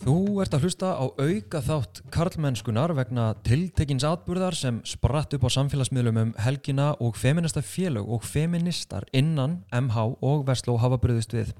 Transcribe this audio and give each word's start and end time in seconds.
Þú 0.00 0.40
ert 0.40 0.54
að 0.56 0.62
hlusta 0.64 0.90
á 0.96 1.04
auka 1.04 1.60
þátt 1.60 1.98
karlmennskunar 2.14 2.94
vegna 2.96 3.26
tiltekins 3.44 4.06
atburðar 4.08 4.56
sem 4.56 4.78
spratt 4.88 5.34
upp 5.36 5.44
á 5.44 5.50
samfélagsmiðlum 5.52 6.20
um 6.22 6.30
helgina 6.40 6.94
og 7.04 7.18
feminista 7.20 7.60
félög 7.60 8.08
og 8.08 8.24
feministar 8.24 9.04
innan 9.12 9.58
MH 9.68 10.06
og 10.24 10.46
Vestló 10.48 10.78
hafa 10.80 10.96
bröðist 11.02 11.36
við. 11.36 11.52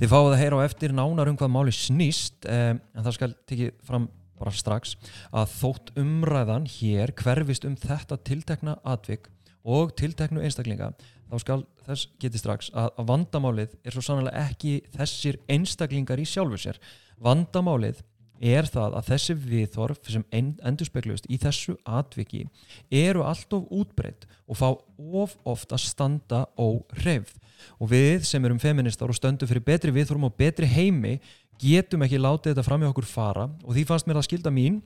Þið 0.00 0.10
fáið 0.10 0.30
að 0.32 0.42
heyra 0.42 0.58
á 0.58 0.66
eftir 0.66 0.96
nánar 0.98 1.30
um 1.30 1.38
hvað 1.38 1.54
máli 1.54 1.76
snýst 1.76 2.50
eh, 2.50 2.74
en 2.74 3.06
það 3.06 3.16
skal 3.20 3.30
tekið 3.46 3.70
fram 3.86 4.10
bara 4.42 4.56
strax 4.58 4.96
að 5.30 5.54
þótt 5.54 5.94
umræðan 6.02 6.66
hér 6.80 7.14
hverfist 7.22 7.68
um 7.68 7.78
þetta 7.78 8.18
tiltekna 8.26 8.80
atvik 8.82 9.30
og 9.62 9.94
tilteknu 9.94 10.42
einstaklinga 10.42 10.90
þá 11.30 11.38
skal 11.40 11.62
þess 11.86 12.10
geti 12.18 12.42
strax 12.42 12.74
að 12.74 12.98
vandamálið 13.06 13.78
er 13.86 13.94
svo 13.94 14.02
sannlega 14.02 14.48
ekki 14.50 14.80
þessir 14.96 15.38
einstaklingar 15.46 16.18
í 16.18 16.26
sjálfu 16.28 16.58
sér 16.60 16.82
vandamálið 17.22 18.02
er 18.44 18.66
það 18.68 18.96
að 18.98 19.08
þessi 19.08 19.36
viðþorf 19.38 20.10
sem 20.10 20.24
endur 20.34 20.88
spekluðist 20.88 21.28
í 21.30 21.38
þessu 21.40 21.76
atviki 21.86 22.44
eru 22.90 23.22
allt 23.24 23.52
of 23.56 23.68
útbreytt 23.72 24.26
og 24.48 24.58
fá 24.58 24.68
of 24.74 25.36
ofta 25.48 25.78
standa 25.80 26.44
óhreyfð. 26.58 27.38
Og 27.80 27.88
við 27.88 28.26
sem 28.28 28.44
erum 28.44 28.60
feministar 28.60 29.08
og 29.08 29.16
stöndum 29.16 29.48
fyrir 29.48 29.64
betri 29.64 29.94
viðþorfum 29.94 30.28
og 30.28 30.36
betri 30.36 30.68
heimi 30.68 31.20
getum 31.62 32.02
ekki 32.04 32.20
látið 32.20 32.52
þetta 32.52 32.66
fram 32.66 32.82
í 32.82 32.90
okkur 32.90 33.06
fara. 33.08 33.46
Og 33.64 33.76
því 33.76 33.86
fannst 33.88 34.10
mér 34.10 34.20
að 34.20 34.28
skilda 34.28 34.52
mín 34.52 34.82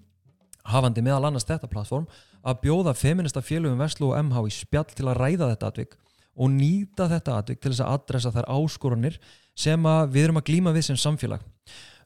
hafandi 0.68 1.02
meðal 1.02 1.30
annars 1.30 1.48
þetta 1.48 1.70
plattform 1.70 2.06
að 2.44 2.60
bjóða 2.66 2.94
feminista 2.94 3.42
félögum 3.42 3.80
Veslu 3.80 4.12
og 4.12 4.18
MH 4.20 4.44
í 4.46 4.54
spjall 4.54 4.88
til 4.92 5.08
að 5.08 5.20
ræða 5.22 5.50
þetta 5.54 5.72
atvik 5.72 5.96
og 6.38 6.52
nýta 6.54 7.08
þetta 7.10 7.38
atvik 7.40 7.62
til 7.62 7.72
þess 7.72 7.84
að 7.84 7.94
adressa 7.96 8.32
þær 8.34 8.50
áskoranir 8.54 9.16
sem 9.58 9.88
við 10.12 10.28
erum 10.28 10.38
að 10.38 10.50
glíma 10.50 10.74
við 10.76 10.90
sem 10.90 11.00
samfélag 11.00 11.42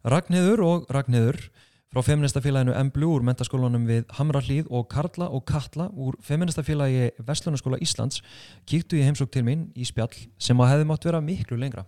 Ragnhildur 0.02 0.58
og 0.66 0.88
Ragnhildur 0.90 1.36
frá 1.92 2.02
feministafélaginu 2.02 2.72
Emblu 2.74 3.12
úr 3.14 3.22
mentaskólanum 3.22 3.84
við 3.86 4.08
Hamrallíð 4.16 4.70
og 4.74 4.88
Karla 4.90 5.28
og 5.30 5.44
Katla 5.46 5.86
úr 5.94 6.16
feministafélagi 6.26 7.12
Vestlunarskóla 7.22 7.78
Íslands 7.84 8.18
kíktu 8.66 8.98
í 8.98 9.04
heimsók 9.06 9.30
til 9.30 9.44
mín 9.46 9.68
í 9.78 9.86
spjall 9.86 10.10
sem 10.42 10.58
að 10.58 10.72
hefði 10.72 10.88
mátt 10.90 11.06
vera 11.06 11.22
miklu 11.22 11.60
lengra. 11.60 11.86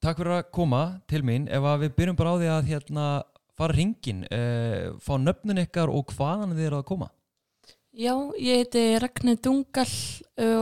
Takk 0.00 0.22
fyrir 0.22 0.38
að 0.38 0.48
koma 0.56 0.82
til 1.12 1.20
mín 1.28 1.44
ef 1.52 1.68
við 1.82 1.94
byrjum 1.98 2.16
bara 2.22 2.32
á 2.32 2.36
því 2.40 2.50
að 2.54 2.72
hérna, 2.72 3.06
fara 3.52 3.76
hringin, 3.76 4.24
eh, 4.32 4.88
fá 4.96 5.14
nöfnun 5.20 5.60
ykkar 5.66 5.92
og 5.92 6.16
hvaðan 6.16 6.56
þið 6.56 6.70
eru 6.70 6.80
að 6.80 6.88
koma. 6.88 7.10
Já, 7.92 8.14
ég 8.40 8.64
heiti 8.64 8.86
Ragnhildur 8.96 9.44
Dungal 9.44 9.92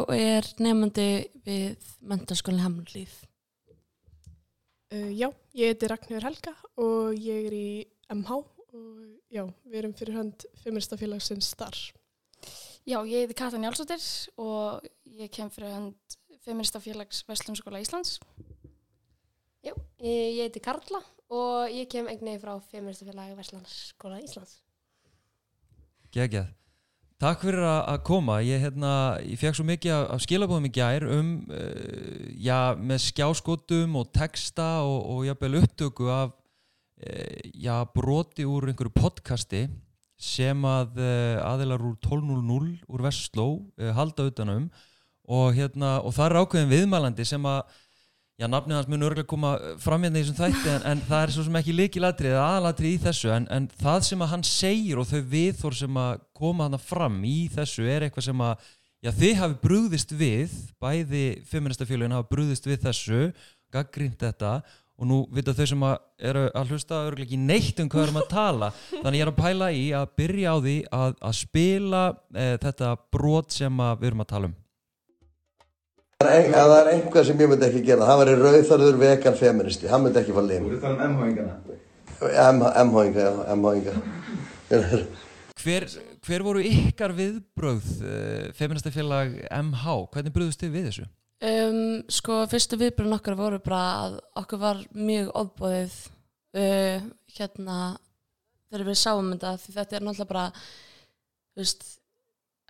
og 0.03 0.11
er 0.11 0.43
nefnandi 0.59 1.11
við 1.47 1.77
mentaskólan 2.03 2.67
Hamrallíð. 2.67 3.15
Uh, 4.89 5.11
já, 5.13 5.29
ég 5.53 5.69
heiti 5.69 5.89
Ragnhjör 5.91 6.25
Helga 6.25 6.55
og 6.81 7.13
ég 7.21 7.51
er 7.51 7.53
í 7.53 7.71
MH 8.09 8.39
og 8.39 9.03
já, 9.29 9.43
við 9.69 9.75
erum 9.83 9.93
fyrir 9.99 10.17
hönd 10.17 10.47
feministafélagsins 10.63 11.51
starf. 11.53 11.91
Já, 12.89 13.03
ég 13.05 13.27
heiti 13.27 13.37
Katan 13.37 13.67
Jálsóttir 13.69 14.01
og 14.41 14.87
ég 15.05 15.29
kem 15.29 15.51
fyrir 15.53 15.75
hönd 15.75 16.17
feministafélags 16.41 17.21
Vestlunarskóla 17.29 17.83
Íslands. 17.85 18.17
Já, 19.61 19.75
ég 20.01 20.41
heiti 20.47 20.65
Karla 20.65 21.03
og 21.29 21.69
ég 21.69 21.85
kem 21.93 22.09
eignið 22.09 22.41
frá 22.47 22.55
feministafélagi 22.71 23.37
Vestlunarskóla 23.37 24.23
Íslands. 24.25 24.63
Gegjað. 26.17 26.49
Takk 27.19 27.41
fyrir 27.43 27.65
að 27.67 27.97
koma, 28.07 28.37
ég, 28.47 28.61
hérna, 28.63 28.91
ég 29.27 29.41
fekk 29.41 29.57
svo 29.59 29.65
mikið 29.67 30.05
af 30.15 30.21
skilabóðum 30.23 30.69
í 30.69 30.71
gær 30.71 31.03
um, 31.17 31.33
uh, 31.51 32.29
já, 32.39 32.77
með 32.79 33.01
skjáskotum 33.09 33.97
og 33.99 34.13
texta 34.15 34.85
og, 34.87 35.01
og 35.03 35.25
jábel 35.27 35.57
upptöku 35.59 36.07
af, 36.15 36.37
uh, 37.03 37.41
já, 37.59 37.75
broti 37.91 38.47
úr 38.47 38.69
einhverju 38.71 38.95
podcasti 38.95 39.65
sem 40.15 40.63
að 40.63 41.03
uh, 41.03 41.43
aðilar 41.43 41.83
úr 41.91 41.99
12.00 42.07 42.71
úr 42.87 43.05
Vestló 43.09 43.49
halda 43.99 44.29
utanum 44.31 44.71
og 45.27 45.59
hérna, 45.59 45.97
og 45.99 46.15
það 46.15 46.29
er 46.29 46.41
ákveðin 46.45 46.73
viðmælandi 46.77 47.27
sem 47.27 47.51
að 47.51 47.83
Já, 48.39 48.47
nafnið 48.47 48.77
hans 48.77 48.87
mun 48.87 49.03
örgulega 49.03 49.27
koma 49.27 49.49
fram 49.83 50.05
hérna 50.07 50.21
í 50.21 50.23
þessum 50.23 50.37
þætti 50.39 50.69
en, 50.71 50.85
en 50.87 51.01
það 51.09 51.23
er 51.25 51.31
svo 51.35 51.43
sem 51.43 51.57
ekki 51.59 51.73
líkilatrið 51.75 52.37
eða 52.37 52.43
aðalatrið 52.53 52.93
í 52.93 52.99
þessu 53.03 53.31
en, 53.35 53.49
en 53.51 53.65
það 53.81 54.05
sem 54.07 54.21
að 54.23 54.31
hann 54.31 54.45
segir 54.47 55.01
og 55.03 55.09
þau 55.11 55.23
viðþór 55.33 55.77
sem 55.81 55.99
að 55.99 56.21
koma 56.39 56.69
hann 56.69 56.79
fram 56.79 57.17
í 57.27 57.39
þessu 57.51 57.89
er 57.91 58.07
eitthvað 58.07 58.29
sem 58.29 58.45
að 58.47 58.69
já, 59.03 59.11
þið 59.11 59.35
hafi 59.41 59.59
brúðist 59.65 60.15
við, 60.21 60.55
bæði 60.79 61.25
feministafélagin 61.51 62.15
hafi 62.15 62.31
brúðist 62.37 62.71
við 62.71 62.79
þessu, 62.87 63.25
gaggrínt 63.75 64.23
þetta 64.23 64.55
og 64.99 65.11
nú 65.11 65.19
vita 65.35 65.57
þau 65.59 65.67
sem 65.73 65.85
að 65.91 65.99
eru 66.31 66.47
að 66.63 66.73
hlusta 66.77 67.03
örgulega 67.09 67.27
ekki 67.27 67.43
neitt 67.43 67.83
um 67.83 67.91
hvað 67.91 68.07
erum 68.07 68.23
að 68.23 68.31
tala 68.37 68.71
þannig 69.03 69.19
ég 69.19 69.27
er 69.27 69.33
að 69.35 69.43
pæla 69.43 69.73
í 69.75 69.85
að 69.99 70.15
byrja 70.23 70.55
á 70.55 70.57
því 70.63 70.79
að, 71.03 71.19
að 71.27 71.37
spila 71.43 72.07
e, 72.31 72.49
þetta 72.63 72.95
brot 73.11 73.59
sem 73.59 73.87
við 73.99 74.13
erum 74.13 74.27
að 74.29 74.33
tala 74.37 74.53
um. 74.53 74.59
Ef 76.19 76.49
það 76.51 76.73
er 76.75 76.89
einhvað 76.91 77.27
sem 77.29 77.39
ég 77.39 77.47
myndi 77.47 77.63
ekki 77.69 77.81
gera, 77.87 78.07
það 78.09 78.17
var 78.19 78.29
í 78.29 78.33
rauðarður 78.41 78.97
vegan 78.99 79.37
feministi, 79.39 79.87
hann 79.87 80.01
myndi 80.03 80.19
ekki 80.19 80.33
fara 80.35 80.49
lim. 80.49 80.65
Þú 80.67 80.73
ert 80.75 80.79
að 80.79 80.97
tala 80.97 81.05
um 81.07 81.13
MH-ingana? 81.15 81.75
MH-inga, 82.89 83.27
já, 83.27 83.35
MH-inga. 83.55 83.93
Hver, 85.63 85.85
hver 86.27 86.43
voru 86.43 86.65
ykkar 86.67 87.13
viðbröð, 87.15 87.87
uh, 88.03 88.49
feministafélag 88.59 89.37
MH? 89.47 89.95
Hvernig 90.17 90.35
bröðust 90.35 90.65
þið 90.65 90.73
við 90.75 90.89
þessu? 90.89 91.05
Um, 91.39 91.79
sko, 92.11 92.39
fyrstu 92.51 92.79
viðbröðun 92.81 93.15
okkar 93.15 93.37
voru 93.39 93.61
bara 93.63 93.83
að 94.01 94.17
okkur 94.43 94.61
var 94.65 94.81
mjög 94.99 95.29
ofbóðið 95.39 95.95
uh, 96.59 97.07
hérna 97.37 97.77
þegar 98.73 98.85
við 98.91 98.99
sáum 99.05 99.29
þetta, 99.37 99.53
því 99.63 99.77
þetta 99.77 100.01
er 100.01 100.07
náttúrulega 100.09 100.33
bara, 100.33 100.67
þú 101.55 101.63
veist, 101.63 101.87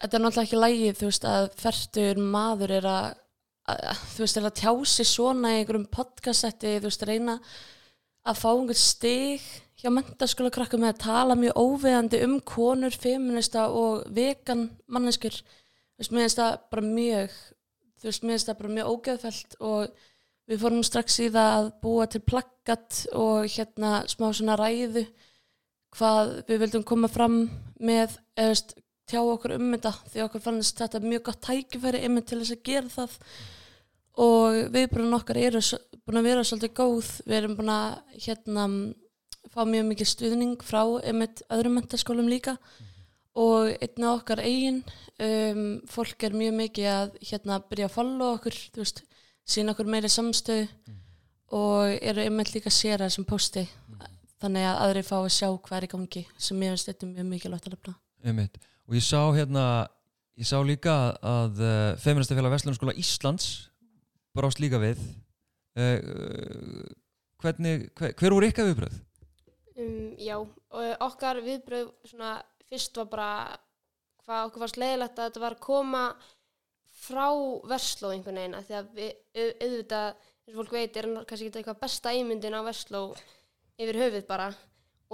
þetta 0.05 0.21
er 0.21 0.25
náttúrulega 0.27 0.47
ekki 0.51 0.61
lægið, 0.61 1.01
þú 1.01 1.11
veist, 1.11 1.27
að 1.33 1.49
færtur 1.65 2.23
maður 2.37 2.77
er 2.83 2.91
að 2.93 3.09
þú 3.69 4.25
veist, 4.25 4.39
að 4.41 4.55
tjási 4.63 5.07
svona 5.07 5.55
í 5.55 5.61
einhverjum 5.61 5.89
podcastetti, 5.93 6.79
þú 6.79 6.91
veist, 6.91 7.07
reyna 7.09 7.39
að 8.29 8.41
fá 8.41 8.49
einhvern 8.53 8.79
stig 8.79 9.45
hjá 9.79 9.91
mentaskóla 9.95 10.51
krakka 10.53 10.79
með 10.81 10.95
að 10.95 11.03
tala 11.05 11.37
mjög 11.39 11.61
óveðandi 11.61 12.21
um 12.27 12.39
konur, 12.43 12.95
feminista 12.95 13.69
og 13.71 14.09
vegan 14.15 14.67
manneskur 14.91 15.37
þú 15.39 16.03
veist, 16.03 16.13
mér 16.13 16.25
finnst 16.25 16.41
það 16.41 16.57
bara 16.73 16.87
mjög 16.89 17.37
þú 17.99 18.09
veist, 18.09 18.25
mér 18.25 18.35
finnst 18.35 18.51
það 18.51 18.59
bara 18.63 18.75
mjög 18.75 18.91
ógeðfælt 18.95 19.57
og 19.69 20.09
við 20.49 20.63
fórum 20.65 20.85
strax 20.87 21.21
í 21.23 21.29
það 21.31 21.53
að 21.61 21.71
búa 21.85 22.09
til 22.11 22.23
plakkat 22.25 23.01
og 23.21 23.47
hérna 23.55 23.93
smá 24.11 24.27
svona 24.33 24.59
ræðu 24.59 25.05
hvað 25.95 26.35
við 26.49 26.63
vildum 26.65 26.87
koma 26.89 27.11
fram 27.13 27.39
með 27.79 28.19
eða 28.35 28.51
veist, 28.51 28.75
tjá 29.09 29.21
okkur 29.23 29.55
um 29.57 29.71
þetta 29.77 29.95
því 30.11 30.25
okkur 30.27 30.45
fannst 30.45 30.83
þetta 30.83 31.05
mjög 31.05 31.25
gott 31.31 31.45
tækifæri 31.47 32.03
yfir 32.09 32.27
til 32.27 32.41
þess 32.43 32.57
að 32.57 32.67
gera 32.67 32.93
það 32.93 33.17
og 34.19 34.73
viðbrunum 34.75 35.19
okkar 35.21 35.39
eru 35.39 35.61
búin 36.09 36.21
að 36.21 36.27
vera 36.27 36.47
svolítið 36.47 36.75
góð 36.75 37.11
við 37.29 37.37
erum 37.39 37.57
búin 37.59 37.71
að 37.71 38.17
hérna 38.25 38.65
fá 39.53 39.65
mjög 39.69 39.89
mikið 39.93 40.11
stuðning 40.13 40.65
frá 40.65 40.83
einmitt 41.07 41.43
öðrum 41.53 41.79
mentaskólum 41.79 42.31
líka 42.31 42.57
mm. 42.57 42.89
og 43.43 43.75
einna 43.85 44.15
okkar 44.17 44.43
eigin 44.43 44.81
um, 45.23 45.79
fólk 45.91 46.27
er 46.27 46.37
mjög 46.37 46.57
mikið 46.63 46.89
að 46.93 47.19
hérna 47.31 47.61
byrja 47.71 47.89
að 47.89 47.95
follow 47.95 48.35
okkur 48.37 48.57
þú 48.75 48.83
veist, 48.83 49.05
sína 49.49 49.75
okkur 49.75 49.91
meiri 49.95 50.11
samstöð 50.13 50.65
mm. 50.67 50.99
og 51.61 51.95
eru 52.01 52.27
einmitt 52.27 52.53
líka 52.57 52.73
að 52.73 52.79
séra 52.81 53.07
þessum 53.07 53.29
posti 53.29 53.65
mm. 53.65 54.11
þannig 54.43 54.69
að 54.71 54.83
aðri 54.87 55.07
fá 55.07 55.17
að 55.21 55.31
sjá 55.39 55.49
hver 55.71 55.87
í 55.87 55.93
gangi 55.95 56.25
sem 56.35 56.67
ég 56.67 56.75
finnst 56.75 56.91
þetta 56.91 57.13
mjög 57.13 57.31
mikilvægt 57.35 57.71
að 57.71 57.79
lefna 57.79 57.97
Einmitt, 58.27 58.59
og 58.89 58.99
ég 58.99 59.07
sá 59.07 59.21
hérna 59.31 59.65
ég 60.39 60.49
sá 60.49 60.59
líka 60.67 60.99
að 61.23 61.63
uh, 61.63 61.97
Feministafélag 62.03 62.57
Vestlunarskóla 62.57 62.99
Íslands 62.99 63.69
brást 64.39 64.63
líka 64.63 64.81
við. 64.83 65.03
Uh, 65.79 66.87
hvernig, 67.43 67.89
hver, 67.99 68.15
hver 68.19 68.35
voru 68.35 68.49
ykkar 68.51 68.71
viðbröð? 68.71 68.99
Um, 69.79 70.15
já, 70.19 70.35
okkar 71.07 71.43
viðbröð 71.45 71.93
svona, 72.09 72.39
fyrst 72.67 72.99
var 72.99 73.13
bara 73.13 73.31
hvað 74.25 74.49
okkur 74.49 74.65
varst 74.65 74.81
leiðilegt 74.81 75.19
að 75.19 75.31
þetta 75.31 75.45
var 75.45 75.57
að 75.57 75.65
koma 75.65 76.03
frá 76.99 77.29
versló 77.71 78.11
einhvern 78.13 78.41
veginn 78.41 78.57
að 78.59 78.67
því 78.67 78.77
að 78.79 78.91
við, 78.97 79.13
auðvitað 79.39 80.09
eins 80.49 80.57
og 80.57 80.59
fólk 80.59 80.75
veit 80.75 80.99
er 80.99 81.09
kannski 81.29 81.49
ekki 81.49 81.61
eitthvað 81.61 81.81
besta 81.85 82.13
ímyndin 82.17 82.57
á 82.59 82.63
versló 82.67 83.03
yfir 83.79 84.01
höfuð 84.03 84.27
bara. 84.29 84.49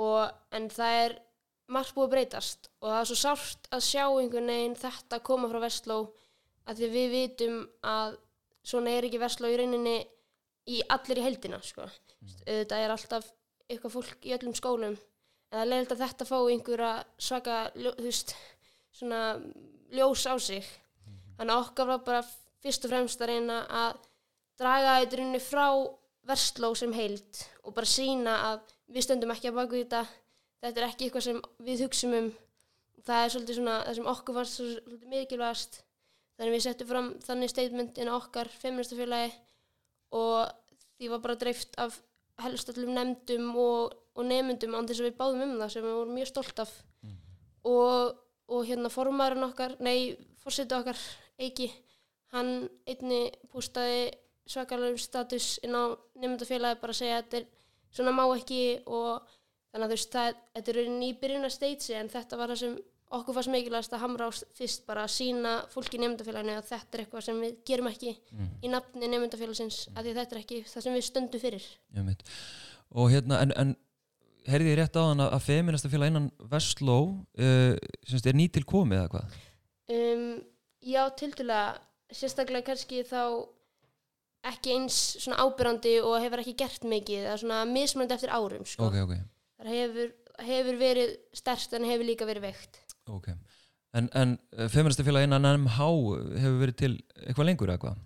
Og, 0.00 0.32
en 0.54 0.68
það 0.72 0.98
er 1.04 1.16
margt 1.74 1.94
búið 1.94 2.06
að 2.06 2.14
breytast. 2.14 2.68
Og 2.82 2.90
það 2.90 3.00
er 3.00 3.08
svo 3.10 3.18
sárt 3.20 3.68
að 3.74 3.86
sjá 3.86 4.04
einhvern 4.06 4.52
veginn 4.52 4.76
þetta 4.78 5.20
koma 5.26 5.50
frá 5.50 5.60
versló 5.62 5.98
að 6.64 6.80
því 6.80 6.90
við 6.94 7.14
vitum 7.14 7.58
að 7.84 8.16
svona 8.64 8.94
er 8.94 9.08
ekki 9.08 9.20
versla 9.22 9.50
í 9.52 9.58
rauninni 9.60 9.96
í 10.72 10.80
allir 10.92 11.20
í 11.20 11.24
heldina 11.26 11.60
sko. 11.62 11.84
mm. 11.84 12.36
þetta 12.44 12.80
er 12.80 12.94
alltaf 12.94 13.28
eitthvað 13.68 13.96
fólk 13.96 14.26
í 14.28 14.32
öllum 14.36 14.56
skólum 14.56 14.94
en 14.94 15.52
það 15.52 15.60
er 15.62 15.70
leiðilegt 15.70 15.94
að 15.94 16.04
þetta 16.04 16.28
fá 16.28 16.38
einhverja 16.38 16.92
svaka 17.28 17.58
veist, 18.00 18.34
svona 18.94 19.20
ljós 19.94 20.24
á 20.26 20.34
sig 20.40 20.64
mm. 20.64 21.20
þannig 21.38 21.54
að 21.54 21.62
okkar 21.66 21.92
var 21.92 22.02
bara 22.08 22.24
fyrst 22.64 22.86
og 22.86 22.94
fremst 22.94 23.20
að 23.20 23.34
reyna 23.34 23.60
að 23.68 24.00
draga 24.60 24.98
þetta 25.02 25.20
rauninni 25.20 25.42
frá 25.44 25.68
versló 26.24 26.72
sem 26.78 26.92
heild 26.96 27.42
og 27.64 27.74
bara 27.76 27.88
sína 27.88 28.36
að 28.50 28.74
við 28.94 29.06
stöndum 29.06 29.32
ekki 29.34 29.50
að 29.50 29.58
baka 29.58 29.76
þetta 29.76 30.04
þetta 30.64 30.80
er 30.80 30.86
ekki 30.88 31.06
eitthvað 31.06 31.26
sem 31.26 31.40
við 31.66 31.84
hugsum 31.84 32.16
um 32.16 32.30
það 33.04 33.24
er 33.24 33.34
svolítið 33.34 33.58
svona 33.58 33.80
það 33.84 33.98
sem 33.98 34.10
okkur 34.14 34.38
var 34.38 34.48
svolítið 34.48 35.10
mikilvægast 35.12 35.82
þannig 36.38 36.54
við 36.56 36.64
settum 36.66 36.90
fram 36.90 37.12
þannig 37.24 37.52
statement 37.52 38.00
inn 38.00 38.10
á 38.10 38.14
okkar 38.18 38.50
feministafélagi 38.62 39.32
og 40.14 40.50
því 40.98 41.10
var 41.12 41.22
bara 41.26 41.38
dreift 41.38 41.78
af 41.82 42.00
helst 42.42 42.70
allum 42.72 42.94
nefndum 42.96 43.52
og, 43.54 43.94
og 44.14 44.26
nefndum 44.26 44.74
án 44.74 44.88
þess 44.88 45.02
að 45.02 45.08
við 45.10 45.18
báðum 45.20 45.44
um 45.46 45.56
það 45.62 45.72
sem 45.74 45.86
við 45.86 45.96
vorum 45.98 46.18
mjög 46.18 46.32
stolt 46.32 46.66
af 46.66 46.74
Mm. 47.04 47.16
og, 47.68 48.14
og 48.48 48.62
hérna 48.64 48.88
formaðurinn 48.88 49.44
okkar, 49.44 49.74
nei, 49.84 50.16
fórsetu 50.40 50.72
okkar 50.78 50.96
Eiki, 51.36 51.66
hann 52.32 52.68
einni 52.88 53.26
pústaði 53.52 54.06
svakalegum 54.48 55.00
status 55.00 55.58
inn 55.64 55.74
á 55.76 55.92
nefndafélagi 56.20 56.80
bara 56.80 56.94
að 56.94 57.00
segja 57.00 57.18
að 57.18 57.24
þetta 57.24 57.40
er 57.40 57.46
svona 57.94 58.14
má 58.14 58.24
ekki 58.24 58.60
og 58.86 59.26
þannig 59.72 59.84
að 59.84 59.92
þú 59.92 59.96
veist 59.96 60.14
það, 60.14 60.40
þetta 60.54 60.74
er 60.74 61.18
byrjun 61.20 61.48
að 61.48 61.54
steitsi 61.58 61.96
en 61.98 62.10
þetta 62.12 62.38
var 62.40 62.52
það 62.52 62.60
sem 62.62 62.76
okkur 63.18 63.36
fannst 63.38 63.52
mikilvægast 63.54 63.94
að 63.96 64.02
hamra 64.04 64.26
á 64.28 64.30
fyrst 64.58 64.84
bara 64.88 65.04
að 65.06 65.12
sína 65.14 65.54
fólki 65.72 65.98
í 65.98 66.02
nefndafélaginu 66.02 66.56
að 66.58 66.68
þetta 66.72 66.98
er 66.98 67.02
eitthvað 67.04 67.24
sem 67.28 67.40
við 67.44 67.56
gerum 67.70 67.88
ekki 67.90 68.12
Mm. 68.34 68.50
í 68.62 68.68
nafni 68.72 69.08
nefndafélagsins 69.12 69.80
mm. 69.88 69.96
að 70.00 70.10
þetta 70.18 70.36
er 70.36 70.42
ekki 70.42 70.60
það 70.68 70.86
sem 70.86 70.94
við 70.98 71.04
stöndum 71.08 71.42
fyrir 71.42 71.66
Einmitt. 71.94 72.22
og 72.90 73.10
hérna 73.12 73.40
en, 73.44 73.52
en 73.56 73.74
heyrði 74.50 74.72
ég 74.74 74.78
rétt 74.80 74.98
á 74.98 75.02
hann 75.06 75.22
að 75.24 75.40
feminista 75.46 75.88
félag 75.92 76.10
innan 76.12 76.30
Vestló 76.50 76.98
uh, 77.38 77.74
semst 78.04 78.26
er 78.28 78.36
nýtil 78.36 78.64
komið 78.68 79.00
eða 79.04 79.12
hvað 79.14 79.38
um, 79.94 80.26
Já, 80.84 81.02
tildulega 81.16 81.78
sérstaklega 82.12 82.66
kannski 82.66 83.00
þá 83.08 83.46
ekki 84.44 84.74
eins 84.76 84.96
svona 85.22 85.40
ábyrrandi 85.40 85.94
og 86.04 86.18
hefur 86.20 86.42
ekki 86.42 86.52
gert 86.60 86.84
mikið 86.84 87.30
er 87.32 87.40
svona 87.40 87.62
mismunandi 87.68 88.16
eftir 88.18 88.32
árum 88.34 88.66
sko. 88.68 88.90
ok, 88.90 88.98
ok, 89.06 89.14
það 89.62 89.70
hefur, 89.72 90.10
hefur 90.50 90.80
verið 90.82 91.14
sterkt 91.40 91.72
en 91.78 91.86
hefur 91.88 92.04
líka 92.10 92.28
verið 92.28 92.50
veikt 92.50 92.80
ok 93.10 93.30
en, 93.94 94.08
en 94.10 94.38
uh, 94.58 94.66
feminista 94.72 95.06
félag 95.06 95.28
innan 95.28 95.46
MH 95.64 95.78
hefur 96.40 96.60
verið 96.62 96.80
til 96.80 96.92
eitthvað 97.24 97.50
lengur 97.50 97.72
eða 97.72 97.82
hvað 97.86 98.02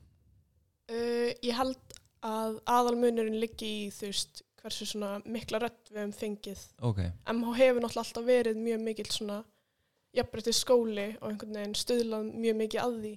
Uh, 0.89 1.35
ég 1.45 1.53
held 1.53 1.97
að 2.25 2.55
aðalmunurinn 2.65 3.37
liggi 3.43 3.69
í 3.69 3.89
þú 3.93 4.09
veist 4.09 4.39
hversu 4.59 4.87
svona 4.89 5.19
mikla 5.29 5.61
rödd 5.61 5.91
við 5.91 6.00
hefum 6.00 6.15
fengið. 6.17 6.62
ok, 6.81 7.03
MH 7.29 7.59
hefur 7.59 7.83
náttúrulega 7.85 8.05
alltaf 8.06 8.25
verið 8.27 8.61
mjög 8.62 8.81
mikill 8.87 9.11
svona 9.12 9.37
jafnbreytið 10.17 10.56
skóli 10.56 11.06
og 11.21 11.27
einhvern 11.29 11.59
veginn 11.61 11.77
stuðlað 11.77 12.31
mjög 12.33 12.56
mikið 12.62 12.83
að 12.83 12.97
því 13.03 13.12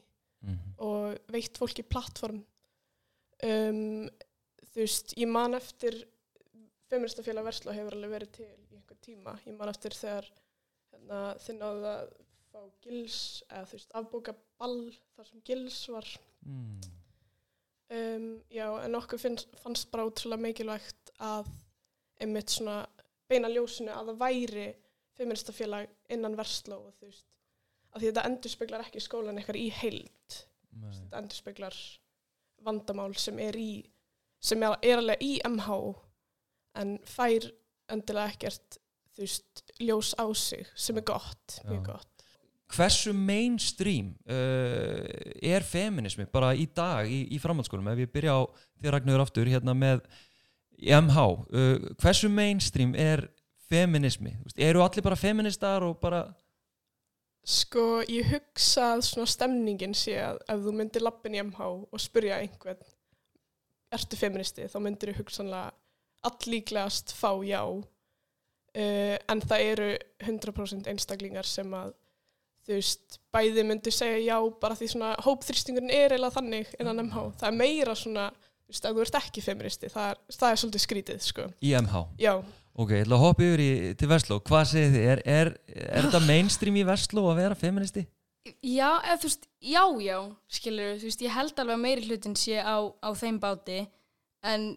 mm. 0.49 0.59
og 0.89 1.31
veitt 1.37 1.61
fólki 1.61 1.87
plattform. 1.87 2.43
Um, 3.47 4.09
þú 4.73 4.83
veist, 4.83 5.15
ég 5.17 5.31
man 5.31 5.55
eftir 5.57 5.95
feministafélag 6.91 7.47
Versla 7.47 7.77
hefur 7.77 7.95
alveg 7.95 8.17
verið 8.17 8.33
til 8.41 8.49
í 8.51 8.81
einhver 8.81 8.99
tíma. 8.99 9.37
Ég 9.47 9.55
man 9.55 9.71
eftir 9.71 9.95
þegar 9.95 10.27
hérna, 11.01 11.21
þið 11.41 11.57
náðu 11.59 11.87
að 11.91 12.11
fá 12.51 12.61
gils, 12.83 13.19
eða 13.49 13.67
þú 13.67 13.77
veist, 13.77 13.93
afbóka 13.95 14.35
ball 14.59 14.79
þar 15.15 15.29
sem 15.29 15.43
gils 15.47 15.79
var. 15.89 16.09
Mm. 16.45 16.81
Um, 17.91 18.27
já, 18.51 18.67
en 18.85 18.95
okkur 18.95 19.19
finnst, 19.19 19.51
fannst 19.59 19.89
bara 19.91 20.05
útrúlega 20.07 20.45
mikilvægt 20.45 21.11
að 21.19 21.49
einmitt 22.21 22.53
svona 22.53 22.85
beina 23.27 23.49
ljósinu 23.51 23.91
að 23.91 24.11
það 24.11 24.21
væri 24.21 24.67
feministafélag 25.17 25.89
innan 26.11 26.37
versló 26.39 26.77
og 26.87 26.93
þú 26.99 27.09
veist, 27.09 27.25
að 27.91 28.05
þetta 28.07 28.27
endurspeglar 28.29 28.85
ekki 28.85 29.03
skólan 29.03 29.39
eitthvað 29.41 29.59
í 29.59 29.67
heild. 29.81 30.37
Þetta 30.71 31.19
endurspeglar 31.19 31.79
vandamál 32.63 33.11
sem 33.19 33.39
er 33.43 33.57
í 33.59 33.71
sem 34.41 34.63
er, 34.63 34.77
er 34.81 35.01
alveg 35.01 35.23
í 35.25 35.33
MH 35.45 35.75
en 36.81 36.95
fær 37.05 37.49
endilega 37.91 38.31
ekkert 38.31 38.80
þú 39.15 39.25
veist, 39.25 39.63
ljós 39.81 40.13
á 40.17 40.25
sig 40.37 40.65
sem 40.75 40.97
er 40.99 41.05
gott, 41.07 41.59
mjög 41.67 41.85
gott. 41.93 42.07
Hversu 42.71 43.11
mainstream 43.11 44.13
uh, 44.31 45.03
er 45.43 45.65
feminismi 45.67 46.27
bara 46.31 46.53
í 46.55 46.69
dag 46.71 47.09
í, 47.11 47.25
í 47.35 47.39
framhaldsskólum? 47.43 47.89
Ef 47.91 48.05
ég 48.05 48.13
byrja 48.13 48.37
á 48.39 48.41
því 48.79 48.93
Ragnarður 48.95 49.25
aftur 49.25 49.51
hérna 49.51 49.75
með 49.75 50.05
MH 50.79 51.25
uh, 51.27 51.89
hversu 51.99 52.31
mainstream 52.31 52.95
er 52.95 53.27
feminismi? 53.67 54.37
Veist, 54.45 54.61
eru 54.63 54.85
allir 54.85 55.03
bara 55.03 55.19
feministar 55.19 55.83
og 55.83 55.99
bara 56.03 56.29
Sko, 57.41 58.03
ég 58.05 58.27
hugsa 58.29 58.91
að 58.95 59.07
svona 59.07 59.29
stemningin 59.33 59.95
sé 59.97 60.13
að 60.21 60.43
ef 60.45 60.59
þú 60.61 60.73
myndir 60.77 61.01
lappin 61.01 61.35
í 61.35 61.41
MH 61.41 61.69
og 61.89 62.01
spyrja 62.01 62.37
einhvern 62.37 62.83
ertu 63.91 64.19
feministi, 64.19 64.67
þá 64.69 64.77
myndir 64.85 65.11
þú 65.11 65.23
hugsanlega 65.23 65.71
allíklegast 66.29 67.15
fá 67.17 67.33
já 67.43 67.63
uh, 68.77 69.17
en 69.31 69.43
það 69.43 69.65
eru 69.73 69.89
100% 70.27 70.91
einstaklingar 70.91 71.47
sem 71.47 71.73
að 71.75 71.91
þú 72.61 72.77
veist, 72.77 73.19
bæði 73.33 73.65
myndir 73.65 73.95
segja 73.95 74.21
já 74.21 74.37
bara 74.61 74.77
því 74.77 74.91
svona 74.93 75.11
hópþrýstingurinn 75.25 75.93
er 75.93 76.13
eiginlega 76.13 76.37
þannig 76.37 76.73
innan 76.77 77.05
MH, 77.07 77.27
það 77.41 77.49
er 77.49 77.57
meira 77.57 77.95
svona 77.97 78.29
þú 78.31 78.73
veist, 78.73 78.85
ef 78.85 78.95
þú 78.95 79.05
ert 79.05 79.19
ekki 79.21 79.43
feministi, 79.45 79.91
það 79.91 80.09
er, 80.11 80.23
það 80.37 80.49
er 80.49 80.61
svolítið 80.61 80.85
skrítið, 80.85 81.21
sko, 81.25 81.47
í 81.61 81.73
MH 81.81 82.03
já. 82.21 82.35
Ok, 82.79 82.93
ég 82.95 83.03
ætla 83.03 83.17
að 83.17 83.23
hoppa 83.25 83.43
yfir 83.43 83.61
í, 83.61 83.71
til 83.99 84.07
Vestló. 84.07 84.37
Hvað 84.47 84.61
segir 84.69 84.93
þið, 84.93 85.07
er, 85.11 85.21
er, 85.27 85.49
er 85.83 86.05
þetta 86.05 86.21
mainstream 86.23 86.77
í 86.79 86.85
Vestló 86.87 87.25
að 87.27 87.41
vera 87.41 87.57
feministi? 87.59 88.05
Já, 88.63 88.87
eða 89.03 89.17
þú 89.19 89.27
veist, 89.27 89.43
já, 89.59 89.81
já, 90.05 90.15
skilur, 90.55 90.93
þú 91.01 91.09
veist, 91.09 91.25
ég 91.25 91.35
held 91.35 91.59
alveg 91.61 91.75
að 91.75 91.83
meiri 91.83 92.05
hlutin 92.07 92.37
sé 92.39 92.63
á, 92.63 92.79
á 92.79 93.09
þeim 93.19 93.41
báti, 93.43 93.81
en, 94.47 94.69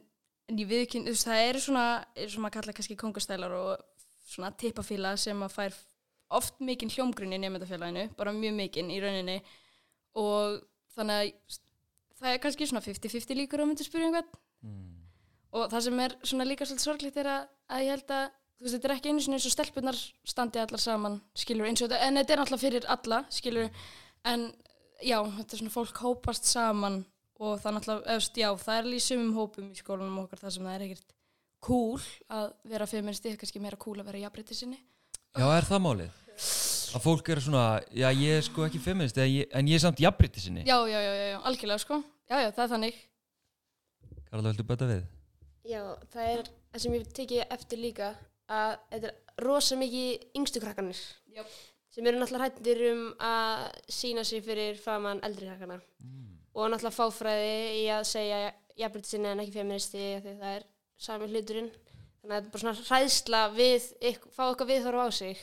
en 0.50 0.61
ég 0.61 0.69
viðkyn, 0.69 1.06
þú 1.06 1.14
veist, 1.14 1.26
það 1.29 1.49
eru 1.49 1.64
svona, 1.64 1.88
er 2.17 2.31
svona 2.32 2.50
að 2.50 2.56
kalla 2.58 2.76
kannski 2.76 2.96
kongastælar 3.00 3.56
og 3.56 3.85
svona 4.29 4.52
tippafíla 4.61 5.14
sem 5.20 5.43
að 5.44 5.55
fær 5.55 5.76
oft 6.35 6.61
mikinn 6.64 6.93
hljómgrunn 6.93 7.37
í 7.37 7.41
nefndafélaginu, 7.43 8.08
bara 8.19 8.32
mjög 8.35 8.56
mikinn 8.58 8.91
í 8.93 9.00
rauninni. 9.02 9.38
Og 10.20 10.61
þannig 10.96 11.20
að 11.20 11.58
það 12.20 12.32
er 12.32 12.43
kannski 12.43 12.69
svona 12.70 12.85
50-50 12.85 13.38
líkur 13.41 13.62
á 13.62 13.67
spyrja 13.82 14.08
einhvern. 14.08 14.41
Mm. 14.64 14.93
og 15.52 15.69
það 15.70 15.82
sem 15.87 15.99
er 16.00 16.14
svona 16.25 16.44
líka 16.49 16.64
svolítið 16.64 16.87
sorglegt 16.88 17.19
er 17.20 17.29
að, 17.29 17.49
að 17.69 17.82
ég 17.85 17.90
held 17.93 18.12
að 18.17 18.23
þú 18.32 18.64
veist, 18.64 18.75
þetta 18.75 18.88
er 18.88 18.94
ekki 18.94 19.11
einu 19.11 19.25
sinni 19.25 19.37
eins 19.37 19.47
og 19.49 19.52
stelpunar 19.55 19.99
standi 20.32 20.61
allar 20.62 20.81
saman, 20.81 21.19
skilur, 21.37 21.69
eins 21.69 21.82
og 21.82 21.90
þetta 21.90 22.06
en 22.06 22.19
þetta 22.20 22.35
er 22.35 22.40
náttúrulega 22.40 22.62
fyrir 22.64 22.87
alla, 22.94 23.19
skilur 23.29 23.69
en 24.32 24.47
já, 25.05 25.19
þetta 25.37 25.44
er 25.44 25.61
svona 25.61 25.75
fólk 25.75 26.00
hópast 26.00 26.49
saman 26.49 27.02
og 27.43 27.61
það 27.63 27.77
náttúrulega 27.77 28.15
eðst, 28.15 28.39
já, 28.39 28.49
það 28.61 28.77
er 28.77 28.85
alveg 28.85 29.01
í 29.01 29.05
sumum 29.05 29.33
hópum 29.39 29.71
í 29.73 29.79
skólanum 29.79 30.21
okkar 30.23 30.43
þar 30.45 30.55
sem 30.55 30.67
það 30.69 30.76
er 30.76 30.85
ekkert 30.87 31.14
cool 31.64 32.03
að 32.38 32.53
vera 32.75 32.88
feministi, 32.88 33.33
kannski 33.41 33.62
meira 33.62 33.81
cool 33.81 33.97
að 34.00 34.11
vera 34.11 34.23
jafnbreytti 34.26 34.59
sinni 34.59 34.79
Já, 35.35 35.49
er 35.50 35.67
það 35.67 35.83
málið? 35.83 36.21
Að 36.95 37.03
fólk 37.03 37.31
er 37.35 37.41
svona, 37.43 37.64
já 37.91 38.07
ég 38.14 38.38
er 38.38 38.45
sko 38.47 38.69
ekki 38.69 38.79
feminist 38.83 39.19
en 39.19 39.31
ég, 39.33 39.49
en 39.50 39.71
ég 39.71 39.81
er 39.81 39.83
samt 39.83 40.03
jafnbreytti 40.03 40.45
sinni 40.45 40.62
já, 40.69 40.76
já, 40.87 40.99
já, 41.00 41.11
já, 41.11 41.26
já, 41.33 41.38
algjörlega 41.50 41.83
sko 41.83 41.99
já, 42.03 42.37
já, 42.38 42.50
það 42.55 42.64
er 42.67 42.73
þannig 42.75 43.03
Karla, 44.29 44.50
viltu 44.50 44.67
bæta 44.69 44.91
við? 44.91 45.03
Já, 45.64 45.81
það 46.12 46.31
er 46.31 46.49
það 46.71 46.85
sem 46.85 46.97
ég 46.99 47.12
tekið 47.19 47.55
eftir 47.57 47.81
líka 47.81 48.14
að 48.53 48.75
þetta 48.93 49.11
er 49.11 49.45
rosa 49.47 49.79
mikið 49.81 50.38
yngstu 50.38 50.62
krakkanir 50.62 51.00
Jöp. 51.35 51.55
sem 51.95 52.07
eru 52.07 52.21
náttúrulega 52.21 52.50
hættir 52.50 52.83
um 52.93 53.05
að 53.25 53.64
sína 53.97 54.25
sig 54.26 54.45
fyrir 54.45 54.79
framann 54.79 55.23
eldri 55.26 55.49
krakkana 55.49 55.81
og 56.54 56.70
náttúrulega 56.70 56.96
fáfræði 56.96 57.56
í 57.80 57.84
að 57.92 58.06
segja 58.08 58.40
jafnbreytti 58.78 59.14
sinni 59.14 59.30
en 59.30 59.42
ekki 59.42 59.56
feministi 59.58 60.04
því 60.25 60.34
það 60.40 60.54
er 60.54 60.66
sami 61.04 61.28
hluturinn. 61.30 61.70
Þannig 62.23 62.32
að 62.32 62.37
þetta 62.38 62.46
er 62.46 62.52
bara 62.54 62.64
svona 62.64 62.88
hræðsla 62.88 63.44
við 63.54 63.88
ykk, 64.11 64.28
fá 64.32 64.44
okkar 64.46 64.70
viðhorf 64.70 65.04
á 65.04 65.08
sig. 65.12 65.40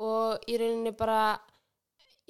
Og 0.00 0.48
í 0.48 0.56
rauninni 0.60 0.94
bara 0.96 1.20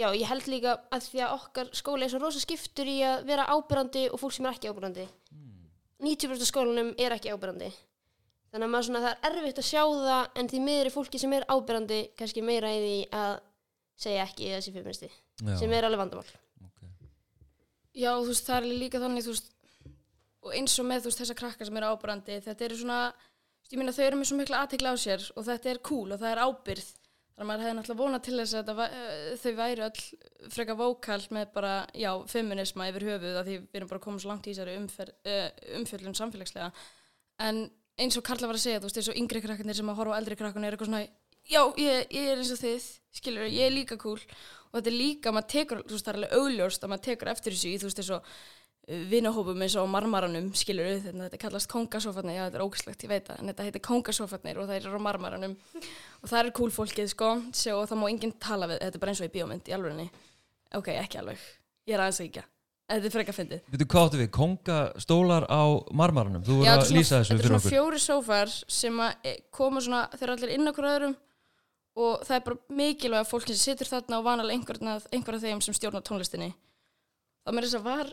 já, 0.01 0.09
ég 0.17 0.27
held 0.31 0.49
líka 0.51 0.75
að 0.93 1.07
því 1.11 1.23
að 1.25 1.37
okkar 1.37 1.71
skóli 1.77 2.07
er 2.07 2.13
svo 2.13 2.21
rosa 2.23 2.41
skiptur 2.43 2.89
í 2.89 2.99
að 3.05 3.27
vera 3.29 3.49
ábyrrandi 3.53 4.07
og 4.11 4.21
fólk 4.23 4.35
sem 4.37 4.49
er 4.49 4.57
ekki 4.57 4.73
ábyrrandi 4.73 5.07
90% 6.01 6.41
af 6.41 6.49
skólanum 6.49 6.93
er 6.97 7.15
ekki 7.17 7.33
ábyrrandi 7.35 7.69
þannig 8.51 8.67
að 8.67 8.73
maður 8.73 8.87
svona 8.89 9.03
það 9.05 9.27
er 9.29 9.39
erfitt 9.41 9.63
að 9.63 9.69
sjá 9.69 9.83
það 9.85 10.41
en 10.41 10.51
því 10.53 10.63
miður 10.67 10.91
er 10.91 10.95
fólki 10.95 11.21
sem 11.23 11.35
er 11.37 11.49
ábyrrandi 11.53 12.01
kannski 12.19 12.45
meira 12.45 12.73
í 12.73 12.81
því 12.85 12.95
að 13.21 13.35
segja 14.01 14.25
ekki 14.25 14.53
þessi 14.55 14.75
feministi 14.75 15.11
Já, 15.11 15.55
sem 15.61 15.73
er 15.73 15.87
alveg 15.89 16.01
vandamál. 16.01 16.33
Já, 17.97 18.13
þú 18.21 18.29
veist, 18.31 18.47
það 18.47 18.57
er 18.61 18.79
líka 18.85 19.01
þannig, 19.03 19.25
þú 19.27 19.33
veist, 19.35 19.51
og 20.47 20.55
eins 20.57 20.79
og 20.79 20.87
með, 20.87 21.03
þú 21.05 21.11
veist, 21.11 21.21
þessa 21.25 21.37
krakkar 21.41 21.67
sem 21.69 21.77
eru 21.81 21.91
ábærandi, 21.91 22.37
þetta 22.47 22.65
eru 22.69 22.77
svona, 22.81 22.99
ég 23.71 23.79
meina, 23.81 23.93
þau 23.97 24.05
eru 24.07 24.21
með 24.21 24.29
svo 24.31 24.39
mikla 24.39 24.61
aðtekla 24.65 24.93
á 24.95 24.97
sér 25.01 25.27
og 25.35 25.47
þetta 25.49 25.71
er 25.73 25.81
cool 25.91 26.13
og 26.15 26.21
það 26.23 26.31
er 26.37 26.43
ábyrð. 26.47 26.89
Þannig 27.41 27.47
að 27.47 27.49
maður 27.51 27.65
hefði 27.65 27.77
náttúrulega 27.79 28.01
vonað 28.03 28.23
til 28.27 28.37
þess 28.37 28.55
að 28.61 28.71
væ- 28.77 28.95
eh, 29.01 29.37
þau 29.41 29.53
væri 29.57 29.85
öll 29.87 30.51
freka 30.53 30.75
vókal 30.77 31.21
með 31.33 31.53
bara, 31.55 31.75
já, 31.97 32.11
feminisma 32.29 32.89
yfir 32.91 33.07
höfuð 33.09 33.37
að 33.41 33.47
því 33.49 33.55
við 33.65 33.79
erum 33.81 33.89
bara 33.89 34.05
komið 34.07 34.21
svo 34.21 34.29
langt 34.31 34.47
í 34.47 34.53
þessari 34.55 34.77
umfer, 34.77 35.13
uh, 35.25 35.49
umfjöllun 35.81 36.19
samfélagslega. 36.19 36.73
En 37.41 37.71
eins 37.99 38.17
og 38.21 38.25
Karla 38.25 38.47
var 38.51 38.59
að 38.59 38.65
segja, 38.67 38.81
þú 38.81 38.91
veist, 38.91 39.01
eins 39.01 39.09
og 39.09 39.17
yngri 39.23 39.41
krakkarnir 39.41 39.75
sem 39.77 39.89
að 39.89 39.97
horfa 39.97 40.15
á 40.15 40.21
eldri 40.21 40.37
krakkarnir 40.37 40.69
er 40.69 40.77
eitthvað 40.77 40.91
svona, 40.93 41.09
já, 41.51 41.61
ég, 41.81 42.07
ég 42.15 42.31
er 42.31 42.41
eins 42.41 42.55
og 42.55 42.63
þið, 42.63 42.89
skilur, 43.21 43.51
ég 43.51 43.67
er 43.67 43.75
líka 43.75 43.99
cool. 44.01 44.21
Og 44.71 44.79
þetta 44.79 44.91
er 44.93 44.97
líka, 44.97 45.35
maður 45.35 45.51
tekur, 45.51 45.83
þú 45.83 45.97
veist, 45.97 46.07
það 46.07 46.13
er 46.13 46.19
alveg 46.21 46.35
augljóst 46.39 46.85
að 46.87 46.91
maður 46.93 47.07
tekur 47.09 47.31
eftir 47.33 47.57
þessu 47.57 47.71
í, 47.71 47.79
þú 47.83 47.89
veist, 47.89 48.03
eins 48.05 48.13
og 48.15 48.23
vinahópum 49.11 49.61
eins 49.63 49.77
og 49.79 49.89
marmaranum, 49.91 50.49
skilur 50.57 50.87
við, 50.89 51.05
þetta 51.13 51.39
kallast 51.39 51.69
kongasófarnir, 51.71 52.37
já 52.39 52.45
þetta 52.47 52.59
er 52.59 52.65
ógæslegt, 52.65 53.05
ég 53.05 53.11
veit 53.13 53.27
það, 53.29 53.37
en 53.39 53.51
þetta 53.51 53.67
heitir 53.67 53.85
kongasófarnir 53.87 54.59
og 54.59 54.67
það 54.71 54.77
er 54.79 54.87
á 54.91 55.07
marmaranum. 55.07 55.55
Og 56.21 56.27
það 56.31 56.41
er 56.41 56.51
cool 56.59 56.73
fólkið, 56.75 57.11
sko, 57.13 57.29
og 57.77 57.85
það 57.91 58.01
má 58.01 58.07
enginn 58.09 58.35
tala 58.43 58.67
við, 58.71 58.81
þetta 58.83 58.99
er 58.99 59.05
bara 59.05 59.13
eins 59.15 59.23
og 59.23 59.29
í 59.29 59.35
bíómynd, 59.37 59.71
í 59.71 59.77
alvegni, 59.77 60.07
ok, 60.81 60.89
ekki 61.05 61.21
alveg, 61.23 61.39
ég 61.87 61.95
er 61.95 62.03
aðeins 62.03 62.23
ekki, 62.25 62.43
þetta 62.91 63.11
er 63.11 63.15
frekar 63.15 63.37
fyndið. 63.37 63.61
Veitu 63.71 63.87
hvað 63.95 64.09
áttu 64.09 64.19
við? 64.23 64.31
Kongastólar 64.35 65.45
á 65.47 65.63
marmaranum? 65.95 66.43
Þú 66.47 66.53
voru 66.59 66.73
að 66.73 66.83
þetta 66.83 66.99
lýsa 66.99 67.23
þessu 67.23 67.35
og 71.99 72.25
það 72.27 72.37
er 72.37 72.43
bara 72.47 72.77
mikilvæg 72.81 73.25
að 73.25 73.31
fólki 73.31 73.55
sem 73.55 73.73
situr 73.73 73.91
þarna 73.91 74.19
og 74.21 74.27
vanalega 74.27 74.57
einhverjum 74.57 74.91
einhver 75.11 75.39
af 75.39 75.45
þeim 75.45 75.63
sem 75.65 75.77
stjórnar 75.77 76.05
tónlistinni. 76.07 76.51
Það 77.45 77.57
með 77.57 77.67
þess 77.67 77.79
að 77.79 77.87
var, 77.89 78.13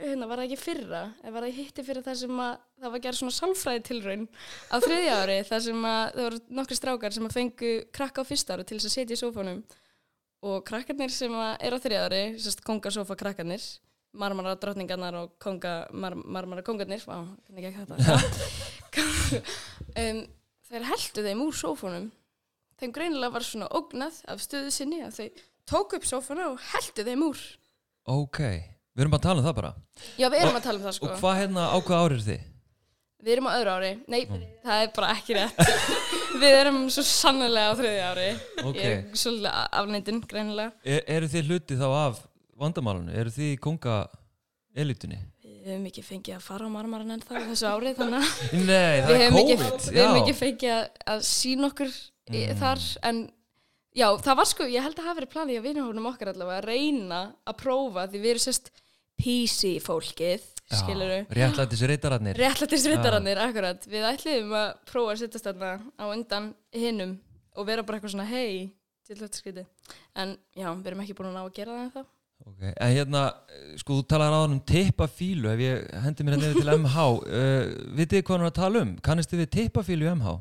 hérna, 0.00 0.28
var 0.30 0.40
það 0.40 0.48
ekki 0.48 0.58
fyrra, 0.62 1.02
eða 1.22 1.34
var 1.36 1.46
það 1.46 1.60
hitti 1.60 1.84
fyrir 1.86 2.06
það 2.06 2.18
sem 2.22 2.42
að 2.46 2.56
það 2.82 2.94
var 2.94 3.04
gerð 3.04 3.20
svona 3.20 3.36
sálfræði 3.36 3.84
tilraun 3.88 4.26
á 4.72 4.76
þriðja 4.82 5.20
ári, 5.22 5.38
þar 5.50 5.62
sem 5.68 5.86
að 5.92 6.02
það 6.16 6.26
voru 6.26 6.40
nokkri 6.58 6.78
strákar 6.80 7.16
sem 7.16 7.28
að 7.28 7.36
fengu 7.36 7.72
krakka 7.94 8.24
á 8.26 8.28
fyrsta 8.28 8.56
ári 8.56 8.66
til 8.66 8.78
þess 8.78 8.90
að 8.90 8.96
setja 8.96 9.16
í 9.16 9.22
sófanum. 9.22 9.62
Og 10.42 10.64
krakkarnir 10.66 11.12
sem 11.14 11.34
að 11.38 11.52
er 11.62 11.76
á 11.76 11.82
þriðja 11.84 12.06
ári, 12.08 12.22
sérst 12.42 12.64
kongasófa 12.66 13.14
krakkarnir, 13.20 13.62
marmara 14.18 14.56
drottningarnar 14.58 15.20
og 15.20 15.36
konga, 15.40 15.84
mar, 15.94 16.16
marmara 16.18 16.64
kongarnir, 16.66 17.04
þetta, 17.52 18.00
um, 20.02 20.24
þeir 20.72 20.88
heldu 20.90 21.24
þeim 21.28 21.44
úr 21.46 21.56
sófanum, 21.56 22.10
þeim 22.82 22.94
greinilega 22.94 23.34
var 23.36 23.46
svona 23.46 23.70
ógnað 23.70 24.20
af 24.30 24.42
stöðu 24.42 24.70
sinni 24.74 25.02
að 25.06 25.18
þau 25.18 25.42
tóku 25.72 25.98
upp 25.98 26.06
sófana 26.08 26.48
og 26.50 26.62
heldu 26.72 27.04
þeim 27.06 27.26
úr. 27.28 27.42
Ok, 28.10 28.40
við 28.42 29.04
erum 29.04 29.18
að 29.18 29.26
tala 29.28 29.42
um 29.42 29.46
það 29.46 29.58
bara. 29.60 29.74
Já, 30.18 30.26
við 30.26 30.40
erum 30.40 30.58
að 30.58 30.64
tala 30.66 30.80
um 30.80 30.86
það 30.88 30.96
sko. 30.98 31.10
Og 31.10 31.20
hvað 31.22 31.38
hérna, 31.38 31.68
á 31.70 31.76
hvað 31.78 32.06
árið 32.06 32.24
þið? 32.30 32.48
Við 33.22 33.36
erum 33.36 33.46
á 33.46 33.52
öðru 33.54 33.74
ári. 33.76 33.90
Nei, 34.10 34.22
það 34.64 34.80
er 34.82 34.88
bara 34.96 35.10
ekki 35.14 35.36
rétt. 35.38 35.60
við 36.42 36.56
erum 36.58 36.80
svo 36.90 37.04
sannlega 37.06 37.70
á 37.70 37.74
þriðja 37.78 38.08
ári. 38.10 38.28
Ok. 38.64 38.78
Ég 38.80 38.96
er 38.96 39.20
svolítið 39.22 39.60
afneitinn, 39.78 40.22
greinilega. 40.32 40.72
Er, 40.82 41.04
eru 41.14 41.28
þið 41.30 41.52
hluti 41.52 41.78
þá 41.78 41.86
af 42.00 42.18
vandamálunum? 42.58 43.12
Eru 43.22 43.34
þið 43.36 43.52
konga-elitunni? 43.62 45.20
Við 45.62 45.70
höfum 45.70 45.86
ekki 45.92 46.02
fengið 46.02 46.34
að 46.40 46.42
fara 46.48 46.66
á 46.66 46.70
marmaran 46.74 47.14
en 47.14 47.22
það 47.22 47.44
þessu 47.52 47.68
árið, 47.70 48.00
þannig 48.00 48.30
Nei, 48.66 48.96
það 49.06 49.12
er 49.14 49.36
COVID. 49.36 49.60
við 49.62 50.00
höfum 50.00 50.16
já. 50.18 50.22
ekki 50.24 50.34
fengið 50.34 50.72
að, 50.74 50.88
að 51.14 51.20
sína 51.28 51.68
okkur 51.68 51.92
mm. 52.30 52.54
Þar, 52.60 52.86
en 53.08 53.20
já, 53.96 54.06
það 54.22 54.38
var 54.42 54.50
sko, 54.52 54.68
ég 54.70 54.86
held 54.86 54.98
að 54.98 55.08
hafa 55.08 55.18
verið 55.20 55.32
planið 55.34 55.60
á 55.60 55.66
vinahónum 55.66 56.08
okkar 56.12 56.32
allavega 56.32 56.62
að 56.62 56.70
reyna 56.70 57.20
að 57.48 57.58
prófa 57.64 58.06
því 58.12 58.22
við 58.22 58.34
erum 58.34 58.44
sérst 58.46 58.72
PC 59.22 59.76
fólkið, 59.84 60.46
skilur 60.72 61.10
við. 61.12 61.34
Réttlætis 61.36 61.82
reytararnir. 61.86 62.38
Réttlættis 62.40 62.86
rittarannir, 62.90 63.40
akkurat. 63.44 63.84
Við 63.90 64.06
ætliðum 64.08 64.56
að 64.58 64.70
prófa 64.88 65.12
að 65.14 65.20
sittast 65.20 65.46
þarna 65.46 65.74
á 66.00 66.04
undan 66.08 66.48
hinnum 66.74 67.18
og 67.52 67.68
vera 67.68 67.84
bara 67.86 67.98
eitthvað 68.00 68.16
svona 68.16 68.26
hei, 68.30 68.72
til 69.06 69.18
þetta 69.20 69.38
skriti. 69.38 69.64
En 70.18 70.34
já, 70.56 70.66
við 70.72 70.90
erum 70.90 71.04
ekki 71.04 71.16
búin 71.18 71.30
að 71.30 71.38
ná 71.38 71.44
að 71.44 71.54
gera 71.58 71.76
það 71.76 71.84
en 71.84 71.94
það. 71.98 72.10
Okay. 72.42 72.72
En 72.74 72.90
hérna, 72.90 73.20
sko, 73.78 74.00
þú 74.00 74.04
talar 74.10 74.34
áðan 74.34 74.56
um 74.56 74.62
tippafílu, 74.66 75.50
ef 75.52 75.60
ég 75.62 75.84
hendi 76.02 76.24
mér 76.26 76.34
hérna 76.34 76.48
yfir 76.50 76.64
til 76.64 76.72
MH, 76.80 77.04
uh, 77.38 77.68
vitið 78.00 78.16
þið 78.16 78.24
hvað 78.26 78.34
hann 78.34 78.46
er 78.46 78.50
að 78.50 78.56
tala 78.58 78.82
um? 78.82 78.96
Kannist 79.06 79.30
þið 79.30 79.44
við 79.44 79.52
tippafílu 79.58 80.08
í 80.08 80.14
MH? 80.16 80.34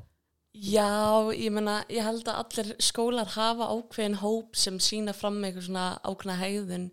Já, 0.52 1.32
ég 1.32 1.48
meina, 1.56 1.78
ég 1.88 2.04
held 2.04 2.28
að 2.28 2.40
allir 2.42 2.72
skólar 2.84 3.30
hafa 3.38 3.70
ákveðin 3.72 4.18
hóp 4.20 4.58
sem 4.60 4.80
sína 4.84 5.14
fram 5.16 5.38
með 5.40 5.48
eitthvað 5.54 5.68
svona 5.70 5.86
ákveðna 6.04 6.36
hegðun. 6.42 6.88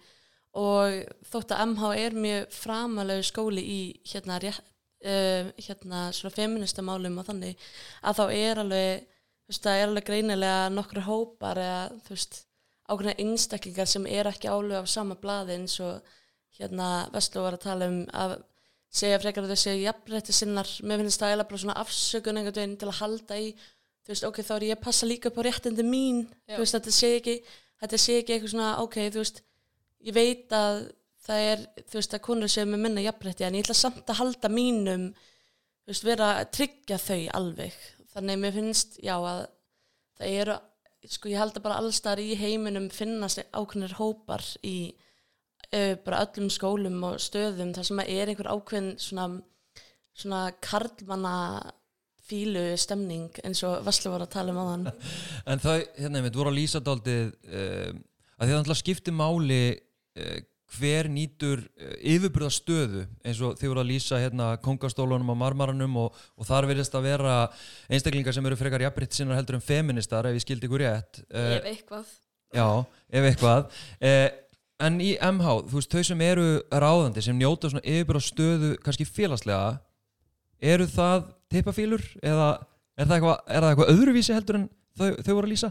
Og 0.59 0.99
þótt 1.27 1.55
að 1.55 1.63
MH 1.73 1.89
er 2.05 2.19
mjög 2.23 2.53
framalegu 2.55 3.25
skóli 3.27 3.65
í 3.67 3.81
hérna, 4.13 4.39
rétt, 4.43 4.63
uh, 5.03 5.51
hérna 5.59 6.05
svona 6.15 6.35
feminista 6.37 6.85
málum 6.87 7.19
og 7.19 7.27
þannig 7.27 7.67
að 8.03 8.21
þá 8.21 8.25
er 8.39 8.63
alveg, 8.63 9.09
þú 9.43 9.53
veist, 9.53 9.65
það 9.67 9.81
er 9.81 9.89
alveg 9.89 10.07
greinilega 10.07 10.71
nokkru 10.77 11.05
hópar 11.09 11.63
eða, 11.65 11.83
þú 12.07 12.15
veist, 12.15 12.41
ákveðna 12.89 13.17
einstaklingar 13.25 13.91
sem 13.91 14.07
er 14.07 14.31
ekki 14.31 14.49
álög 14.55 14.79
af 14.79 14.93
sama 14.93 15.19
blaði 15.19 15.59
eins 15.59 15.75
og 15.83 16.15
hérna 16.59 17.09
Vestló 17.13 17.43
var 17.45 17.59
að 17.59 17.67
tala 17.67 17.91
um 17.91 17.99
að 18.15 18.39
segja 18.89 19.19
frekar 19.21 19.45
að 19.45 19.53
þau 19.53 19.63
séu 19.63 19.81
jafnrætti 19.83 20.35
sinnar. 20.35 20.71
Mér 20.83 21.03
finnst 21.03 21.21
það 21.21 21.33
eiginlega 21.33 21.51
bara 21.51 21.63
svona 21.63 21.81
afsökun 21.83 22.41
einhvern 22.41 22.57
veginn 22.57 22.79
til 22.81 22.89
að 22.89 23.01
halda 23.03 23.41
í 23.41 23.49
þú 24.09 24.15
veist, 24.15 24.25
ok, 24.25 24.39
þá 24.41 24.53
er 24.55 24.65
ég 24.71 24.79
að 24.79 24.85
passa 24.87 25.09
líka 25.09 25.29
upp 25.29 25.41
á 25.41 25.43
réttindi 25.45 25.85
mín. 25.85 26.23
Já. 26.49 26.57
þú 26.57 26.63
veist, 26.63 26.77
þetta 26.79 26.95
sé 26.97 27.11
ekki 27.19 27.35
þetta 27.79 28.01
sé 28.01 28.17
ekki 28.23 28.35
eitthvað 28.35 28.55
svona, 28.55 28.71
ok, 28.85 28.97
þú 29.13 29.23
veist 29.23 29.43
ég 30.09 30.17
veit 30.17 30.55
að 30.57 30.79
það 31.29 31.49
er 31.51 31.65
þú 31.83 31.99
veist, 31.99 32.15
að 32.17 32.25
konur 32.25 32.53
séu 32.53 32.69
með 32.69 32.85
minna 32.87 33.05
jafnrætti 33.05 33.45
en 33.45 33.59
ég 33.59 33.67
ætla 33.67 33.77
samt 33.77 34.09
að 34.09 34.21
halda 34.23 34.51
mínum 34.53 35.11
þú 35.13 35.93
veist, 35.93 36.07
vera 36.09 36.31
að 36.39 36.51
tryggja 36.57 36.99
þau 37.03 37.21
alveg. 37.37 37.77
Þannig 38.15 38.41
mér 38.41 38.57
finnst, 38.57 38.97
já, 39.05 39.15
að 39.19 39.45
það 40.19 40.39
eru, 40.41 40.57
sko, 41.13 41.31
ég 41.31 41.43
held 41.43 41.61
að 41.61 41.67
bara 41.69 41.83
allstar 41.83 42.23
í 42.23 42.33
heiminum 42.41 42.89
finnast 42.93 43.45
ákveðnir 43.53 43.99
hópar 44.01 44.45
í 44.67 44.95
bara 46.05 46.23
öllum 46.25 46.49
skólum 46.49 47.03
og 47.05 47.19
stöðum 47.21 47.75
þar 47.77 47.85
sem 47.85 47.99
að 48.01 48.13
er 48.15 48.31
einhver 48.33 48.49
ákveðin 48.49 48.95
svona, 49.03 49.27
svona 50.17 50.47
karlmanna 50.65 51.35
fílu 52.29 52.65
stemning 52.81 53.41
eins 53.47 53.63
og 53.67 53.83
Vaslu 53.87 54.13
var 54.13 54.27
að 54.27 54.35
tala 54.37 54.53
um 54.53 54.61
áðan 54.63 54.87
En 55.51 55.63
það, 55.63 55.83
hérna, 55.97 56.23
við 56.27 56.39
voru 56.41 56.53
að 56.53 56.61
lýsa 56.61 56.83
daldið 56.85 57.33
uh, 57.49 57.91
að 58.39 58.45
því 58.45 58.53
það 58.53 58.57
náttúrulega 58.61 58.83
skiptir 58.83 59.17
máli 59.17 59.61
uh, 59.75 60.39
hver 60.79 61.09
nýtur 61.13 61.63
uh, 61.65 61.95
yfirbyrða 62.13 62.51
stöðu 62.53 63.05
eins 63.25 63.41
og 63.45 63.57
þið 63.61 63.73
voru 63.73 63.85
að 63.85 63.93
lýsa 63.93 64.21
hérna 64.21 64.51
kongastólunum 64.65 65.33
á 65.33 65.41
marmaranum 65.45 66.01
og, 66.05 66.19
og 66.37 66.49
þar 66.49 66.69
verðist 66.71 66.97
að 66.99 67.09
vera 67.09 67.39
einstaklingar 67.89 68.37
sem 68.37 68.51
eru 68.51 68.59
frekar 68.61 68.85
jafnbritt 68.85 69.17
sinnar 69.17 69.41
heldur 69.41 69.59
en 69.59 69.65
feministar 69.65 70.29
ef 70.29 70.37
ég 70.37 70.45
skildi 70.45 70.69
ykkur 70.69 70.85
rétt 70.85 71.23
uh, 71.31 71.55
Ef 71.57 71.73
eitthvað. 71.73 72.13
Já, 72.57 72.69
ef 73.13 73.31
eitthvað 73.33 73.65
uh, 73.69 74.29
En 74.79 75.01
í 75.03 75.17
MH, 75.19 75.55
þú 75.71 75.81
veist, 75.81 75.91
þau 75.91 76.07
sem 76.07 76.21
eru 76.23 76.47
ráðandi 76.71 77.23
sem 77.25 77.39
njóta 77.39 77.71
svona 77.71 77.83
yfirbyrða 77.83 78.23
stöðu 78.23 78.73
kannski 78.85 79.07
félagslega 79.09 79.81
eru 80.63 80.87
það 80.91 81.27
tippafílur 81.51 82.05
eða 82.23 82.49
er 82.99 83.09
það 83.09 83.17
eitthvað, 83.17 83.37
er 83.47 83.65
það 83.65 83.73
eitthvað 83.73 83.93
öðruvísi 83.95 84.37
heldur 84.37 84.59
en 84.61 84.69
þau, 84.99 85.09
þau 85.23 85.35
voru 85.35 85.49
að 85.49 85.53
lýsa? 85.55 85.71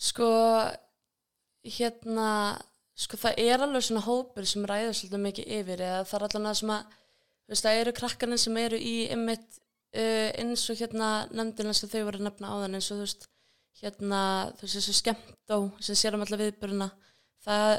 sko 0.00 0.28
hérna 1.66 2.28
sko 3.00 3.18
það 3.20 3.42
er 3.42 3.64
alveg 3.64 3.84
svona 3.84 4.04
hópur 4.04 4.46
sem 4.48 4.64
ræður 4.68 4.96
svolítið 4.96 5.24
mikið 5.26 5.50
yfir 5.58 5.82
eða 5.84 6.04
það 6.08 6.16
er 6.18 6.26
allavega 6.26 6.52
að 6.52 6.94
þú 7.50 7.52
veist 7.52 7.66
það 7.66 7.80
eru 7.80 7.96
krakkarnir 7.98 8.40
sem 8.40 8.60
eru 8.60 8.78
í 8.80 8.94
ymmit 9.12 9.46
uh, 9.50 10.28
eins 10.40 10.64
og 10.72 10.80
hérna 10.80 11.10
nefndina 11.34 11.74
sem 11.76 11.90
þau 11.92 12.06
voru 12.06 12.20
að 12.20 12.26
nefna 12.28 12.54
áðan 12.54 12.78
eins 12.78 12.90
og 12.90 13.00
þú 13.00 13.06
veist 13.06 13.28
hérna 13.80 14.22
þú 14.56 14.66
veist 14.66 14.78
þessu 14.78 14.96
skemmt 14.96 15.52
á 15.52 15.58
sem 15.84 15.98
sér 15.98 16.16
um 16.16 16.24
alla 16.24 16.40
viðburuna 16.40 16.90
það 17.46 17.74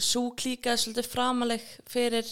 svo 0.00 0.28
klíka 0.38 0.72
er 0.72 0.80
svolítið 0.80 1.10
framaleg 1.10 1.66
fyrir 1.90 2.28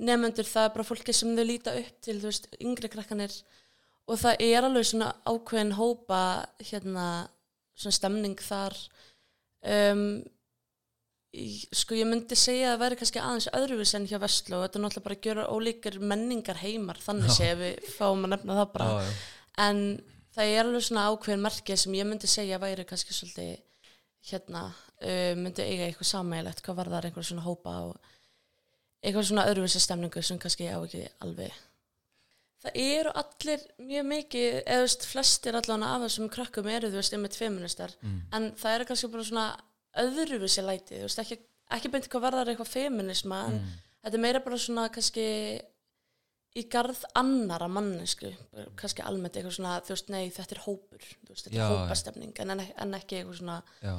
nefnendur 0.00 0.48
það 0.48 0.66
er 0.66 0.74
bara 0.74 0.88
fólki 0.88 1.14
sem 1.14 1.36
þau 1.36 1.46
líta 1.46 1.74
upp 1.78 1.98
til 2.02 2.16
þú 2.18 2.30
veist 2.30 2.48
yngri 2.58 2.90
krakkanir 2.92 3.34
og 4.10 4.18
það 4.18 4.42
er 4.42 4.66
alveg 4.66 4.88
svona 4.88 5.12
ákveðin 5.28 5.76
hópa 5.78 6.20
hérna 6.58 7.06
svona 7.80 7.96
stemning 7.96 8.42
þar. 8.42 8.76
Um, 9.60 10.04
sko 11.76 11.94
ég 11.94 12.08
myndi 12.10 12.34
segja 12.38 12.72
að 12.72 12.74
það 12.74 12.82
væri 12.82 13.00
kannski 13.00 13.22
aðeins 13.22 13.48
öðruvís 13.54 13.94
en 13.96 14.06
hjá 14.10 14.18
Vestló. 14.22 14.60
Og 14.60 14.66
þetta 14.66 14.80
er 14.80 14.84
náttúrulega 14.84 15.06
bara 15.06 15.18
að 15.18 15.26
gera 15.28 15.48
ólíkar 15.54 15.98
menningar 16.12 16.62
heimar 16.64 17.00
þannig 17.04 17.34
sé 17.36 17.50
við 17.60 17.90
fáum 17.94 18.26
að 18.26 18.34
nefna 18.34 18.58
það 18.60 18.72
bara. 18.74 18.90
Já, 18.90 19.06
já. 19.06 19.50
en 19.66 19.82
það 20.34 20.54
er 20.54 20.62
alveg 20.64 20.86
svona 20.86 21.08
ákveðin 21.10 21.44
merkið 21.46 21.82
sem 21.84 21.98
ég 22.00 22.08
myndi 22.08 22.30
segja 22.30 22.62
væri 22.62 22.86
kannski 22.88 23.16
svolítið 23.16 23.52
hérna 24.30 24.64
uh, 25.02 25.32
myndi 25.40 25.62
eiga 25.64 25.88
eitthvað 25.88 26.10
sammeilegt 26.12 26.62
hvað 26.66 26.76
var 26.80 26.90
það 26.92 27.08
einhver 27.10 27.26
svona 27.30 27.46
hópa 27.46 27.74
og 27.88 27.96
eitthvað 29.02 29.28
svona 29.30 29.46
öðruvísi 29.50 29.80
stemningu 29.80 30.22
sem 30.22 30.38
kannski 30.38 30.68
á 30.68 30.76
ekki 30.84 31.06
alveg 31.24 31.52
það 32.60 32.74
eru 32.76 33.12
allir 33.16 33.62
mjög 33.80 34.04
mikið 34.10 34.58
eða 34.66 34.82
veist 34.84 35.06
flestir 35.08 35.56
allan 35.56 35.82
af 35.86 36.02
þessum 36.04 36.28
krakkum 36.32 36.68
eru 36.68 36.90
þú 36.92 36.98
veist 37.00 37.14
einmitt 37.16 37.38
feministar 37.40 37.94
Mm. 38.02 38.18
en 38.36 38.50
það 38.60 38.74
eru 38.74 38.84
kannski 38.90 39.08
bara 39.14 39.24
svona 39.24 39.46
öðruvísi 40.04 40.62
læti 40.66 40.98
þú 41.00 41.06
veist 41.08 41.22
ekki, 41.24 41.38
ekki 41.72 41.88
beint 41.94 42.08
hvað 42.12 42.26
varðar 42.26 42.50
eitthvað 42.52 42.74
feminisma 42.74 43.38
en 43.48 43.56
Mm. 43.60 43.72
þetta 44.04 44.14
er 44.20 44.24
meira 44.26 44.40
bara 44.44 44.58
svona 44.58 44.88
kannski 44.92 45.24
í 46.60 46.64
garð 46.68 47.04
annara 47.14 47.68
mannesku 47.70 48.34
kannski 48.76 49.02
almennt 49.06 49.36
eitthvað 49.38 49.56
svona 49.56 49.80
þú 49.80 49.94
veist 49.94 50.08
nei 50.12 50.30
þetta 50.34 50.56
er 50.56 50.62
hópur 50.66 51.04
veist 51.30 51.46
þetta 51.46 51.56
Já, 51.56 51.64
er 51.64 51.76
hópastemning 51.86 52.32
en, 52.42 52.50
en, 52.50 52.60
en 52.76 52.94
ekki 52.98 53.20
eitthvað 53.22 53.38
svona 53.40 53.62
Já, 53.80 53.96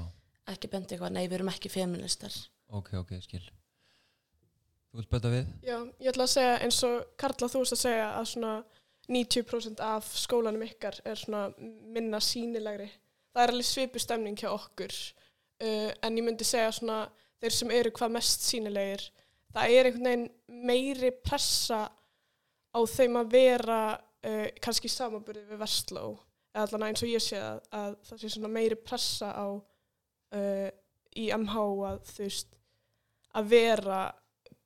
ekki 0.50 0.70
beint 0.72 0.92
eitthvað 0.92 1.16
nei 1.16 1.26
við 1.26 1.40
erum 1.40 1.52
ekki 1.54 1.72
feministar 1.74 2.36
ok, 2.70 2.94
ok, 3.04 3.18
skil 3.24 3.44
Þú 4.92 5.00
vilt 5.00 5.08
bæta 5.08 5.30
við? 5.32 5.52
Já, 5.64 5.76
ég 6.04 6.12
ætla 6.12 6.26
að 6.26 6.32
segja 6.34 6.56
eins 6.66 6.78
og 6.84 6.96
Karla 7.22 7.48
þú 7.48 7.62
veist 7.62 7.76
að 7.78 7.80
segja 7.80 8.08
að 8.12 8.26
svona 8.28 8.56
90% 9.08 9.84
af 9.88 10.10
skólanum 10.20 10.66
ykkar 10.66 10.98
er 11.08 11.16
svona 11.16 11.46
minna 11.96 12.20
sínilegri. 12.20 12.90
Það 13.32 13.44
er 13.46 13.54
alveg 13.54 13.70
svipu 13.70 14.02
stemning 14.04 14.36
hjá 14.36 14.50
okkur 14.52 14.92
uh, 14.92 15.92
en 15.96 16.20
ég 16.20 16.26
myndi 16.28 16.48
segja 16.48 16.74
svona 16.76 17.06
þeir 17.42 17.56
sem 17.56 17.72
eru 17.78 17.94
hvað 17.96 18.16
mest 18.18 18.46
sínilegir 18.50 19.08
það 19.52 19.76
er 19.76 19.90
einhvern 19.90 20.08
veginn 20.08 20.28
meiri 20.68 21.12
pressa 21.24 21.82
á 22.72 22.80
þeim 22.88 23.18
að 23.22 23.34
vera 23.34 23.80
uh, 23.96 24.48
kannski 24.64 24.90
í 24.90 24.94
samanburði 24.94 25.48
við 25.50 25.62
Vestló 25.62 26.06
eða 26.52 26.68
allan 26.68 26.88
eins 26.90 27.04
og 27.04 27.12
ég 27.12 27.24
sé 27.24 27.40
að, 27.40 27.62
að 27.72 27.98
það 28.10 28.22
sé 28.22 28.32
svona 28.36 28.52
meiri 28.52 28.78
pressa 28.80 29.32
á 29.32 29.48
uh, 30.36 30.70
í 31.18 31.30
MH 31.36 31.64
að 31.88 32.02
þú 32.12 32.24
veist 32.24 32.58
að 33.38 33.52
vera 33.52 34.02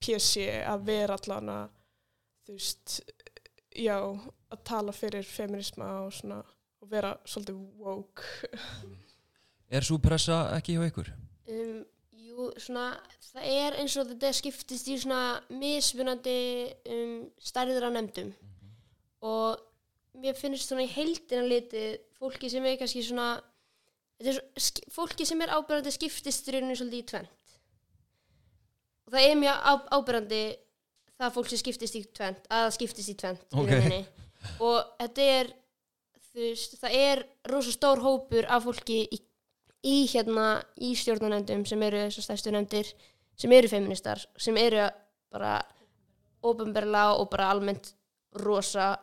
PC, 0.02 0.48
að 0.66 0.86
vera 0.90 1.18
allan 1.18 1.52
að 1.54 1.66
þú 2.46 2.58
veist 2.58 3.00
já, 3.76 3.98
að 3.98 4.64
tala 4.68 4.94
fyrir 4.96 5.26
feminisma 5.28 5.90
og 6.06 6.14
svona 6.16 6.42
og 6.86 6.92
vera 6.92 7.16
svolítið 7.26 7.62
woke. 7.82 8.50
Er 9.74 9.86
svo 9.86 9.98
pressa 10.02 10.46
ekki 10.56 10.76
hjá 10.76 10.86
ykkur? 10.86 11.12
Um, 11.50 11.82
jú, 12.14 12.50
svona, 12.62 12.92
það 13.32 13.48
er 13.50 13.78
eins 13.82 13.96
og 13.98 14.10
þetta 14.12 14.34
skiptist 14.38 14.90
í 14.94 14.98
svona 15.02 15.40
mismunandi 15.50 16.38
um, 16.94 17.24
stærður 17.42 17.88
af 17.90 17.96
nefndum. 17.96 18.32
Og 19.26 19.58
mér 20.22 20.38
finnst 20.38 20.70
svona 20.70 20.86
í 20.86 20.94
heildina 20.94 21.48
litið 21.50 21.98
fólki 22.20 22.52
sem 22.54 22.66
er 22.70 22.78
kannski 22.80 23.02
svona 23.06 23.34
er 24.24 24.40
fólki 24.96 25.26
sem 25.28 25.42
er 25.44 25.52
ábyrjandi 25.58 25.92
skiptist 25.92 26.48
rauninu 26.54 26.76
svolítið 26.78 27.02
í 27.02 27.08
tvent 27.12 27.58
og 29.06 29.14
það 29.14 29.28
er 29.28 29.36
mjög 29.42 29.58
á, 29.60 29.74
ábyrjandi 29.98 30.44
það 31.20 31.36
fólk 31.36 31.52
sem 31.52 31.62
skiptist 31.62 31.98
í 32.00 32.04
tvent 32.16 32.48
að 32.50 32.64
það 32.66 32.74
skiptist 32.78 33.12
í 33.12 33.16
tvent 33.20 33.46
Ok. 33.54 33.68
í 33.68 33.72
rauninni. 33.72 34.02
Og 34.62 34.80
þetta 35.00 35.28
er 35.36 35.52
veist, 36.36 36.76
það 36.82 36.98
er 37.00 37.22
rosa 37.52 37.74
stór 37.74 38.02
hópur 38.04 38.48
af 38.52 38.66
fólki 38.68 39.02
í, 39.08 39.20
í 39.86 39.98
hérna 40.12 40.48
í 40.84 40.92
stjórnarnefndum 41.00 41.64
sem 41.70 41.86
eru 41.88 42.02
þessar 42.06 42.28
stærstu 42.28 42.54
nefndir 42.54 42.92
sem 43.40 43.52
eru 43.56 43.72
feministar, 43.72 44.22
sem 44.40 44.58
eru 44.60 44.88
bara 45.34 45.58
óbumberlega 46.46 47.16
og 47.20 47.30
bara 47.32 47.50
almennt 47.52 47.94
rosa 48.44 48.94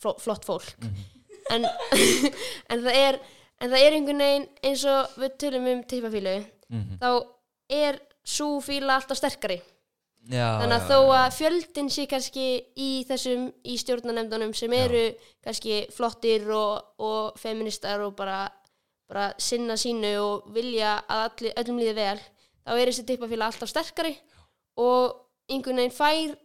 flott 0.00 0.46
fólk. 0.48 0.72
En, 1.52 1.66
en 2.72 2.84
það 2.86 2.96
er 2.96 3.20
en 3.60 3.72
það 3.72 3.84
er 3.84 3.96
einhvern 3.96 4.24
veginn 4.24 4.48
eins 4.64 4.86
og 4.88 5.18
við 5.20 5.36
tölum 5.42 5.68
um 5.74 5.84
tippafílu 5.84 6.38
Mm 6.70 6.96
þá 7.00 7.26
er 7.70 7.96
svo 8.26 8.60
fíla 8.62 8.96
alltaf 8.98 9.18
sterkari. 9.18 9.60
Já, 10.30 10.60
þannig 10.60 10.74
að 10.76 10.82
já, 10.82 10.88
þó 10.90 10.98
já. 11.00 11.16
að 11.16 11.34
fjöldin 11.38 11.90
sé 11.90 12.06
kannski 12.06 12.46
í 12.76 12.88
þessum 13.08 13.46
í 13.64 13.76
stjórnarnefndunum 13.80 14.52
sem 14.54 14.72
eru 14.76 15.04
kannski 15.42 15.86
flottir 15.94 16.44
og, 16.52 16.82
og 17.00 17.38
feministar 17.40 18.02
og 18.04 18.12
bara, 18.18 18.50
bara 19.08 19.30
sinna 19.40 19.78
sínu 19.80 20.12
og 20.20 20.50
vilja 20.52 20.98
að 21.08 21.24
allir, 21.24 21.56
öllum 21.62 21.80
líði 21.80 21.94
vel 21.96 22.20
þá 22.20 22.74
er 22.76 22.92
þessi 22.92 23.06
tippafíla 23.08 23.48
alltaf 23.48 23.72
sterkari 23.72 24.12
og 24.76 25.16
einhvern 25.50 25.80
veginn 25.80 25.96
fær 25.96 26.36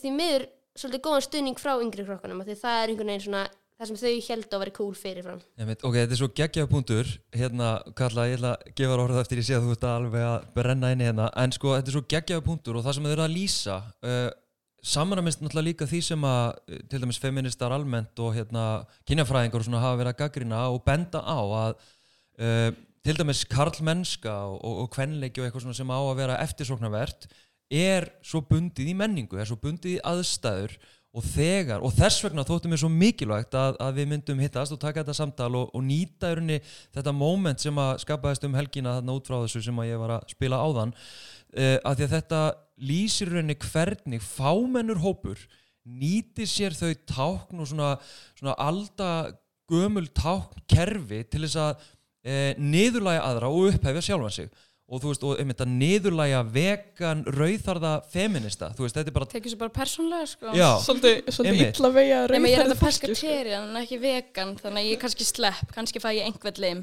því 0.00 0.14
miður 0.16 0.48
svolítið 0.74 1.04
góðan 1.04 1.26
stuðning 1.28 1.60
frá 1.60 1.74
yngri 1.76 2.06
krokkanum 2.08 2.42
því 2.46 2.56
það 2.62 2.80
er 2.80 2.94
einhvern 2.94 3.12
veginn 3.12 3.26
svona 3.28 3.44
það 3.78 3.90
sem 3.90 3.98
þau 4.00 4.12
held 4.28 4.46
að 4.54 4.62
vera 4.62 4.74
cool 4.76 4.94
fyrirfram. 4.98 5.42
Ok, 5.58 5.96
þetta 5.98 6.14
er 6.14 6.20
svo 6.20 6.30
geggjaða 6.38 6.70
punktur. 6.70 7.10
Hérna, 7.34 7.72
Kalla, 7.98 8.28
ég 8.30 8.38
ætla 8.38 8.54
að 8.54 8.70
gefa 8.70 8.94
þér 8.94 9.02
orðið 9.04 9.20
eftir 9.24 9.40
ég 9.40 9.48
sé 9.48 9.58
að 9.58 9.66
þú 9.66 9.74
ert 9.74 9.86
alveg 9.90 10.26
að 10.28 10.48
brenna 10.54 10.92
inn 10.94 11.02
í 11.02 11.08
hérna. 11.08 11.28
En 11.42 11.54
sko, 11.54 11.74
þetta 11.74 11.90
er 11.90 11.96
svo 11.98 12.04
geggjaða 12.14 12.46
punktur 12.46 12.78
og 12.78 12.86
það 12.86 12.98
sem 12.98 13.08
þau 13.08 13.12
eru 13.16 13.26
að 13.26 13.34
lýsa 13.34 13.78
uh, 13.82 14.30
samanamist 14.94 15.42
náttúrulega 15.42 15.68
líka 15.70 15.88
því 15.90 16.02
sem 16.06 16.26
að 16.28 16.46
uh, 16.54 16.80
til 16.92 17.02
dæmis 17.02 17.20
feministar 17.22 17.74
almennt 17.74 18.24
og 18.24 18.34
hérna 18.36 18.64
kynjafræðingar 19.08 19.64
og 19.64 19.68
svona 19.68 19.84
hafa 19.84 20.00
verið 20.02 20.14
að 20.14 20.20
gaggrina 20.22 20.66
og 20.70 20.82
benda 20.86 21.24
á 21.24 21.38
að 21.40 21.72
uh, 21.74 22.68
til 23.04 23.16
dæmis 23.18 23.42
karlmennska 23.50 24.34
og, 24.48 24.60
og, 24.62 24.84
og 24.84 24.92
kvenleiki 24.94 25.42
og 25.42 25.48
eitthvað 25.48 25.66
svona 25.66 25.80
sem 25.80 25.92
á 25.92 25.98
að 25.98 26.18
vera 26.22 26.40
eftirsóknarvert 26.44 27.26
er 27.74 28.06
svo 28.24 28.42
bundið 28.44 28.92
í 28.92 28.94
menningu, 28.96 29.38
er 29.40 29.48
svo 29.48 29.58
bundið 29.60 29.96
í 29.96 30.02
aðstæður 30.06 30.76
og 31.14 31.22
þegar, 31.22 31.82
og 31.86 31.92
þess 31.94 32.24
vegna 32.24 32.42
þóttum 32.46 32.72
mér 32.74 32.80
svo 32.82 32.90
mikilvægt 32.90 33.54
að, 33.54 33.76
að 33.82 33.98
við 34.00 34.08
myndum 34.10 34.40
hittast 34.42 34.74
og 34.74 34.80
taka 34.82 35.04
þetta 35.04 35.14
samtal 35.14 35.52
og, 35.60 35.68
og 35.70 35.84
nýta 35.86 36.32
rauninni 36.34 36.58
þetta 36.96 37.14
moment 37.14 37.62
sem 37.62 37.78
að 37.78 37.92
skapaðist 38.02 38.46
um 38.48 38.56
helgina 38.58 38.96
þarna 38.96 39.14
út 39.14 39.30
frá 39.30 39.36
þessu 39.36 39.62
sem 39.62 39.78
að 39.78 39.90
ég 39.92 40.02
var 40.02 40.16
að 40.16 40.34
spila 40.34 40.58
áðan. 40.64 40.94
Uh, 41.54 41.76
að 41.86 42.00
því 42.00 42.06
að 42.08 42.16
þetta 42.16 42.40
lýsir 42.90 43.30
rauninni 43.30 43.58
hvernig 43.62 44.26
fámennur 44.26 45.02
hópur 45.04 45.46
nýtir 45.84 46.50
sér 46.50 46.74
þau 46.74 46.90
tákn 47.06 47.62
og 47.62 47.70
svona, 47.70 47.94
svona 48.34 48.58
alda 48.58 49.10
gömul 49.70 50.08
tákn 50.10 50.66
kerfi 50.66 51.22
til 51.30 51.44
þess 51.46 51.60
að 51.62 51.74
uh, 51.78 52.50
niðurlæga 52.58 53.22
aðra 53.30 53.54
og 53.54 53.70
upphefja 53.70 54.08
sjálfan 54.10 54.38
sig 54.40 54.50
og 54.84 55.00
þú 55.00 55.10
veist, 55.10 55.22
og 55.24 55.38
einmitt 55.40 55.62
að 55.64 55.70
niðurlæga 55.80 56.40
vegan, 56.52 57.22
rauðarða 57.32 57.92
feminista, 58.12 58.68
þú 58.76 58.84
veist, 58.84 58.96
þetta 58.98 59.10
er 59.10 59.16
bara 59.16 59.28
tekið 59.32 59.54
svo 59.54 59.60
bara 59.62 59.72
persónlega 59.78 60.26
sko. 60.28 60.56
Já, 60.56 60.66
svolítið, 60.84 61.20
svolítið 61.36 61.62
illa 61.70 61.92
vegið 61.94 62.16
að 62.18 62.34
Nei, 62.34 62.50
ég 62.50 62.56
er 62.58 62.66
þetta 62.66 62.76
sko. 62.76 62.88
pescatarian 62.88 63.70
en 63.70 63.78
ekki 63.80 64.00
vegan 64.02 64.52
þannig 64.60 64.82
að 64.82 64.90
ég 64.90 65.00
kannski 65.04 65.28
slepp, 65.28 65.70
kannski 65.76 66.02
fæ 66.04 66.10
ég 66.18 66.28
einhvern 66.28 66.60
lim. 66.64 66.82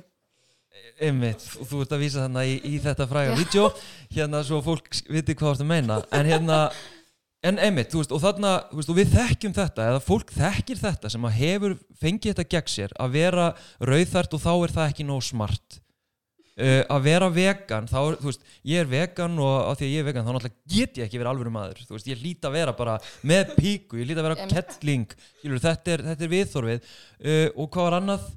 Einmitt, 1.02 1.46
og 1.60 1.70
þú 1.70 1.84
ert 1.84 1.94
að 1.94 2.02
vísa 2.02 2.26
þannig 2.26 2.50
í, 2.50 2.58
í 2.72 2.80
þetta 2.82 3.08
fræga 3.12 3.38
vídeo. 3.38 3.68
Hérna 4.16 4.42
svo 4.48 4.62
fólk 4.66 4.90
viti 5.12 5.36
hvað 5.38 5.48
þú 5.48 5.54
ert 5.54 5.64
að 5.66 5.70
meina. 5.70 6.00
En 6.16 6.30
hérna, 6.30 6.60
en 7.46 7.62
einmitt 7.62 7.94
þú 7.94 8.02
veist, 8.02 8.16
og 8.16 8.24
þarna, 8.24 8.56
þú 8.72 8.80
veist, 8.80 8.92
og 8.94 8.98
við 8.98 9.14
þekkjum 9.18 9.56
þetta 9.60 9.88
eða 9.92 10.02
fólk 10.08 10.34
þekkir 10.40 10.82
þetta 10.82 11.14
sem 11.14 11.28
að 11.28 11.38
hefur 11.38 11.78
fengið 12.02 12.34
þetta 12.34 12.50
gegn 12.56 12.74
sér, 12.76 12.98
að 12.98 13.16
vera 13.20 13.48
rauðþært 13.84 14.38
og 14.38 14.46
þá 14.46 14.52
er 14.56 14.76
það 14.80 14.92
ekki 14.94 15.10
nóg 15.12 15.26
smart 15.28 15.81
uh, 16.60 16.82
að 16.96 17.08
vera 17.08 17.30
vegan 17.34 17.88
þá 17.90 17.98
þú 18.20 18.28
veist, 18.28 18.46
ég 18.68 18.84
er 18.84 18.92
vegan 18.92 19.40
og 19.42 19.56
af 19.72 19.80
því 19.80 19.88
að 19.88 19.94
ég 19.96 20.04
er 20.04 20.08
vegan 20.10 20.28
þá 20.28 20.32
náttúrulega 20.36 20.76
get 20.76 21.00
ég 21.00 21.08
ekki 21.08 21.22
verið 21.22 21.32
alvöru 21.34 21.54
maður 21.56 21.82
þú 21.86 21.98
veist, 21.98 22.12
ég 22.12 22.22
hlýt 22.22 22.48
að 22.48 22.56
vera 22.58 22.76
bara 22.78 22.98
með 23.28 23.56
píku 23.58 24.00
ég 24.02 24.10
hlýt 24.10 24.22
að 24.22 24.30
vera 24.30 24.48
kettling 24.52 25.18
skilur, 25.40 25.64
þetta 25.64 25.96
er, 25.96 26.06
þetta 26.12 26.28
er 26.28 26.34
viðþorfið 26.36 26.80
uh, 26.86 27.48
og 27.56 27.72
hvað 27.72 27.88
var 27.90 27.98
annað? 28.02 28.30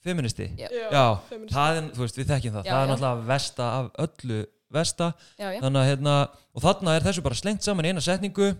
Feministi? 0.00 0.46
Já. 0.56 0.70
Já, 0.72 1.04
feminist. 1.28 1.52
það 1.52 1.76
er, 1.76 1.88
þú 1.92 2.06
veist, 2.06 2.18
við 2.18 2.30
þekkjum 2.30 2.54
það 2.54 2.64
Já, 2.64 2.72
það 2.72 2.82
er 2.82 2.90
náttúrulega 2.94 3.28
vesta 3.28 3.66
af 3.76 3.90
öllu 4.06 4.40
vesta, 4.70 5.10
já, 5.34 5.48
já. 5.50 5.58
þannig 5.60 5.80
að 5.80 5.88
hérna 5.90 6.14
og 6.54 6.62
þarna 6.64 6.94
er 6.94 7.04
þessu 7.04 7.24
bara 7.26 7.38
slengt 7.38 7.66
saman 7.66 7.88
í 7.88 7.90
eina 7.90 8.04
setningu 8.04 8.52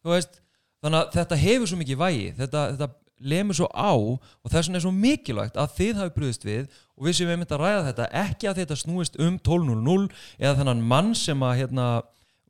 þú 0.00 0.12
veist 0.14 0.38
þannig 0.80 1.00
að 1.00 1.16
þetta 1.18 1.38
hefur 1.42 1.70
svo 1.70 1.78
mikið 1.80 2.00
vægi 2.00 2.28
þetta, 2.38 2.62
þetta 2.76 2.88
lemur 3.20 3.56
svo 3.56 3.68
á 3.72 3.92
og 3.92 4.48
þess 4.48 4.68
vegna 4.68 4.80
er 4.80 4.84
svo 4.84 4.92
mikilvægt 4.94 5.58
að 5.60 5.74
þið 5.76 6.00
hafi 6.00 6.14
brúðist 6.16 6.46
við 6.46 6.62
og 6.96 7.06
við 7.06 7.18
séum 7.18 7.32
einmitt 7.34 7.52
að 7.54 7.62
ræða 7.64 7.84
þetta 7.90 8.08
ekki 8.22 8.48
að 8.50 8.62
þetta 8.62 8.78
snúist 8.80 9.20
um 9.20 9.36
12.00 9.38 10.08
eða 10.40 10.56
þennan 10.60 10.82
mann 10.92 11.12
sem 11.18 11.44
að 11.44 11.58
hérna 11.62 11.86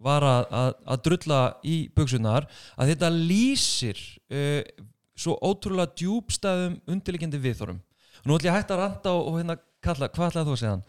var 0.00 0.24
að, 0.24 0.44
að, 0.56 0.70
að 0.94 1.02
drulla 1.09 1.40
í 1.66 1.76
buksunar 1.96 2.46
að 2.80 2.94
þetta 2.94 3.12
lýsir 3.14 3.98
uh, 4.33 4.62
svo 5.20 5.37
ótrúlega 5.44 5.92
djúbstæðum 6.00 6.78
undirliggjandi 6.88 7.42
viðþorum 7.42 7.83
nú 8.24 8.37
ætlum 8.37 8.48
ég 8.48 8.54
að 8.54 8.59
hætta 8.61 8.76
að 8.76 8.83
ranta 8.85 9.12
og, 9.16 9.26
og 9.26 9.38
hérna 9.40 9.59
kalla, 9.85 10.09
hvað 10.12 10.30
ætlaði 10.30 10.48
þú 10.48 10.56
að 10.56 10.62
segja 10.62 10.74
hann? 10.76 10.88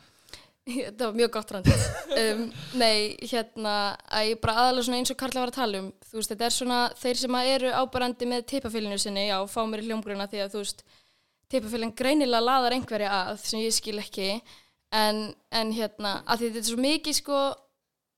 Þetta 0.69 1.07
var 1.07 1.17
mjög 1.17 1.33
gott 1.33 1.51
rand. 1.55 1.69
Um, 2.11 2.43
nei, 2.77 3.15
hérna 3.23 3.75
að 4.11 4.31
ég 4.31 4.41
bara 4.43 4.57
aðalega 4.65 4.87
svona 4.87 5.01
eins 5.01 5.13
og 5.13 5.19
Karla 5.19 5.43
var 5.43 5.51
að 5.53 5.57
tala 5.57 5.81
um 5.81 5.91
þú 6.05 6.19
veist, 6.19 6.33
þetta 6.33 6.47
er 6.47 6.55
svona 6.55 6.79
þeir 7.01 7.21
sem 7.21 7.37
eru 7.41 7.71
ábærandi 7.71 8.29
með 8.29 8.47
teipafélinu 8.51 8.99
sinni, 9.01 9.27
já, 9.29 9.37
fá 9.49 9.61
mér 9.65 9.83
í 9.83 9.89
hljómgruna 9.89 10.27
því 10.31 10.43
að 10.43 10.55
þú 10.55 10.63
veist, 10.63 10.83
teipafélin 11.51 11.95
greinilega 11.97 12.45
laðar 12.45 12.75
einhverja 12.77 13.11
að, 13.15 13.41
sem 13.45 13.63
ég 13.63 13.75
skil 13.75 13.97
ekki. 14.01 14.29
En, 14.91 15.29
en 15.55 15.71
hérna 15.71 16.17
að 16.27 16.45
þetta 16.45 16.59
er 16.59 16.67
svo 16.67 16.81
mikið 16.83 17.15
sko 17.21 17.37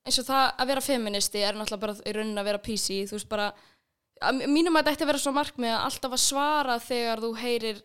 eins 0.03 0.17
og 0.19 0.25
það 0.27 0.47
að 0.49 0.71
vera 0.71 0.83
feministi 0.83 1.43
er 1.45 1.55
náttúrulega 1.55 1.83
bara 1.85 2.09
í 2.09 2.15
raunin 2.17 2.41
að 2.41 2.49
vera 2.49 2.63
PC, 2.65 3.03
þú 3.07 3.19
veist 3.19 3.29
bara 3.29 3.51
mínum 4.31 4.75
að 4.75 4.83
þetta 4.83 4.93
ætti 4.95 5.05
að 5.05 5.11
vera 5.11 5.21
svo 5.21 5.33
markmið 5.35 5.73
að 5.73 5.85
alltaf 5.87 6.15
að 6.15 6.23
svara 6.23 6.79
þegar 6.81 7.21
þú 7.23 7.29
heyrir 7.39 7.81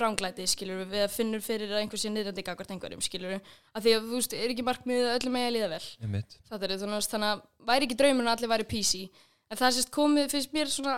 ránglæti, 0.00 0.46
skilur 0.50 0.82
við, 0.84 1.04
að 1.04 1.14
finnur 1.14 1.42
fyrir 1.44 1.70
að 1.72 1.82
einhver 1.82 2.00
sé 2.00 2.10
niðrandi 2.12 2.44
gagvart 2.46 2.72
einhverjum, 2.74 3.02
skilur 3.04 3.34
við 3.34 3.50
að 3.74 3.86
því 3.86 3.94
að 3.96 4.08
þú 4.10 4.18
veist, 4.18 4.34
er 4.36 4.54
ekki 4.54 4.66
markmið 4.66 5.04
að 5.06 5.16
öllum 5.18 5.38
að 5.40 5.52
líða 5.56 5.70
vel? 5.74 5.82
Einmitt. 6.04 6.36
það 6.48 6.66
er 6.66 6.74
þannig 6.82 6.98
að 6.98 7.08
þannig 7.14 7.30
að 7.30 7.42
væri 7.70 7.88
ekki 7.88 7.98
draumurinn 8.00 8.30
að 8.30 8.36
allir 8.38 8.52
væri 8.54 8.68
PC 8.70 8.92
en 9.50 9.60
það 9.60 9.66
er 9.68 9.76
sérst 9.78 9.94
komið, 9.94 10.28
finnst 10.34 10.54
mér 10.56 10.72
svona 10.74 10.96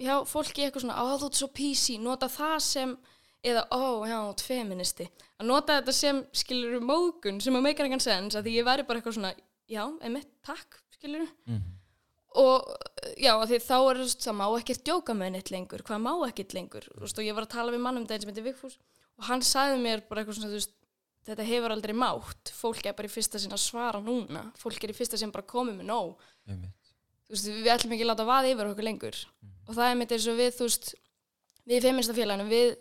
já, 0.00 0.14
fólki 0.28 0.64
eitthvað 0.66 0.86
svona, 0.86 1.00
á 1.00 1.04
þú 1.20 1.30
ert 1.30 1.40
svo 1.40 1.50
PC 1.60 1.98
nota 2.00 2.30
það 2.32 2.56
sem, 2.64 2.94
eða 3.44 3.66
ó, 3.72 3.82
já, 4.08 4.16
þú 4.20 4.30
ert 4.34 4.46
feministi, 4.46 5.08
að 5.40 5.50
nota 5.50 5.80
þetta 5.80 5.96
sem 5.96 6.22
skilur 6.42 6.78
við 6.78 6.86
mógun, 6.88 7.42
sem 7.44 7.56
að 7.56 7.66
meikar 7.68 7.88
engan 7.88 8.04
sens 8.04 8.38
að 8.38 8.48
því 8.48 8.56
ég 8.60 8.68
væri 8.70 8.86
bara 8.88 9.00
eitthvað 9.00 9.18
svona, 9.18 9.34
já, 9.70 9.84
einmitt, 10.00 10.32
takk, 10.46 10.80
skilur 10.96 11.26
Mm. 11.48 11.60
Og 12.38 12.66
já, 13.18 13.32
því 13.34 13.58
þá 13.64 13.76
er 13.78 14.02
það 14.06 14.36
má 14.38 14.44
ekkert 14.54 14.84
djóka 14.86 15.16
með 15.18 15.32
neitt 15.34 15.50
lengur 15.50 15.82
hvað 15.86 16.02
má 16.04 16.12
ekkert 16.28 16.54
lengur 16.54 16.86
þú 16.86 17.02
veist, 17.02 17.18
og 17.18 17.26
ég 17.26 17.34
var 17.34 17.46
að 17.46 17.54
tala 17.56 17.74
við 17.74 17.82
mann 17.86 17.98
um 17.98 18.06
þetta 18.06 18.22
sem 18.22 18.30
heitir 18.30 18.46
Vigfús 18.46 18.76
og 19.18 19.26
hann 19.26 19.42
sagði 19.44 19.80
mér 19.82 20.04
bara 20.08 20.22
eitthvað 20.22 20.38
svona 20.38 20.52
þú 20.52 20.60
veist, 20.60 20.76
þetta 21.26 21.48
hefur 21.48 21.74
aldrei 21.74 21.94
mátt 21.96 22.52
fólk 22.56 22.86
er 22.86 22.96
bara 22.98 23.10
í 23.10 23.12
fyrsta 23.12 23.40
sinn 23.42 23.56
að 23.56 23.64
svara 23.64 24.02
núna 24.04 24.44
fólk 24.60 24.84
er 24.84 24.94
í 24.94 24.96
fyrsta 24.96 25.18
sinn 25.20 25.34
bara 25.34 25.48
komið 25.48 25.80
með 25.80 25.90
nóg. 25.90 26.22
Einmitt. 26.48 26.94
þú 27.26 27.34
veist, 27.34 27.50
við 27.50 27.72
ætlum 27.74 27.96
ekki 27.96 28.06
að 28.06 28.12
láta 28.12 28.28
vaða 28.30 28.54
yfir 28.54 28.70
okkur 28.70 28.86
lengur. 28.86 29.18
Og 29.68 29.74
það 29.76 29.90
er 29.90 29.98
mitt 30.00 30.14
eins 30.16 30.30
og 30.30 30.38
við 30.40 30.54
þú 30.56 30.68
veist, 30.68 30.88
við 31.66 31.76
í 31.76 31.84
feministafélaginu 31.84 32.48
við 32.50 32.72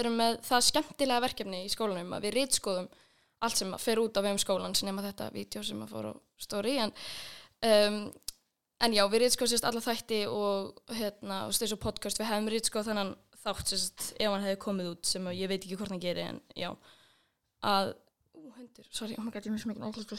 erum 0.00 0.18
með 0.18 0.40
það 0.48 0.66
skemmtilega 0.68 1.24
verkefni 1.24 1.62
í 1.64 1.72
skólanum 1.72 2.16
að 2.16 2.26
við 2.26 2.36
rítskoðum 2.38 2.90
allt 3.44 3.60
sem 3.60 3.72
fer 3.80 4.00
út 4.00 4.16
á 4.16 4.24
vegum 4.24 4.40
skólans 4.40 4.84
nema 4.86 5.04
þetta 5.04 5.30
vídeo 5.34 5.62
sem 5.64 5.80
að 5.84 5.92
fór 5.92 6.10
á 6.10 6.12
stóri 6.40 6.76
en 6.80 6.94
um, 7.68 7.98
en 8.82 8.94
já, 8.96 9.04
við 9.10 9.24
rítskóðum 9.24 9.52
sérst 9.52 9.66
alla 9.68 9.82
þætti 9.84 10.20
og 10.30 10.94
hérna, 10.94 11.44
og 11.46 11.54
þessu 11.56 11.78
podcast, 11.80 12.20
við 12.20 12.30
hefum 12.30 12.50
rítskóð 12.52 12.90
þannig 12.90 13.14
þátt 13.44 13.72
sérst 13.72 14.06
ef 14.16 14.30
hann 14.30 14.44
hefði 14.44 14.60
komið 14.64 14.90
út 14.94 15.08
sem 15.08 15.26
að 15.28 15.38
ég 15.38 15.50
veit 15.52 15.60
ekki 15.62 15.78
hvort 15.78 15.92
hann 15.92 16.02
geri 16.02 16.24
en 16.24 16.40
já, 16.58 16.70
að 17.64 17.92
ú, 18.34 18.48
hundur, 18.56 18.88
sorry, 18.90 19.16
oh 19.18 19.24
my 19.24 19.32
god, 19.34 19.46
ég 19.46 19.54
mjög 19.54 19.64
smekkin 19.66 19.86
óklust 19.88 20.12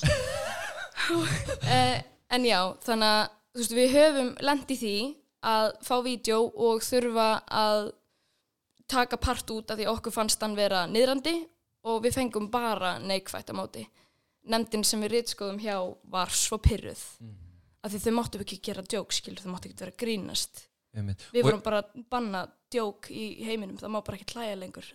uh, 1.16 1.98
en 2.36 2.48
já, 2.48 2.60
þannig 2.86 3.12
að 3.12 3.24
þú 3.56 3.64
veist, 3.64 3.78
við 3.80 3.96
höfum 3.96 4.34
lent 4.50 4.74
í 4.74 4.80
því 4.82 4.96
að 5.46 5.68
fá 5.86 5.96
vídeo 6.06 6.40
og 6.68 6.86
þurfa 6.86 7.30
að 7.54 7.92
taka 8.90 9.18
part 9.22 9.50
út 9.54 9.72
af 9.74 9.80
því 9.80 9.90
okkur 9.90 10.14
fannst 10.14 10.42
hann 10.46 10.58
vera 10.58 10.86
niðrandi 10.90 11.40
og 11.86 12.02
við 12.06 12.18
fengum 12.18 12.50
bara 12.54 12.96
neikvætt 13.02 13.50
á 13.54 13.58
móti. 13.58 13.86
Nefndin 14.50 14.86
sem 14.86 15.02
við 15.02 15.16
rítskóðum 15.16 15.62
hjá 15.62 15.78
var 16.10 16.34
svo 16.34 16.58
pyrruð 16.62 17.02
af 17.86 17.94
því 17.94 18.02
þau 18.02 18.16
máttu 18.18 18.42
ekki 18.42 18.58
gera 18.66 18.84
djók 18.86 19.14
skilur, 19.14 19.44
þau 19.44 19.54
máttu 19.54 19.70
ekki 19.70 19.84
vera 19.84 20.00
grínast. 20.02 20.66
Einmitt. 20.96 21.24
við 21.34 21.44
Og- 21.44 21.48
vorum 21.50 21.64
bara 21.64 21.82
að 21.84 22.04
banna 22.10 22.46
djók 22.72 23.10
í 23.12 23.44
heiminum, 23.44 23.78
það 23.78 23.92
má 23.92 24.00
bara 24.04 24.18
ekki 24.18 24.34
hlæja 24.34 24.60
lengur 24.60 24.86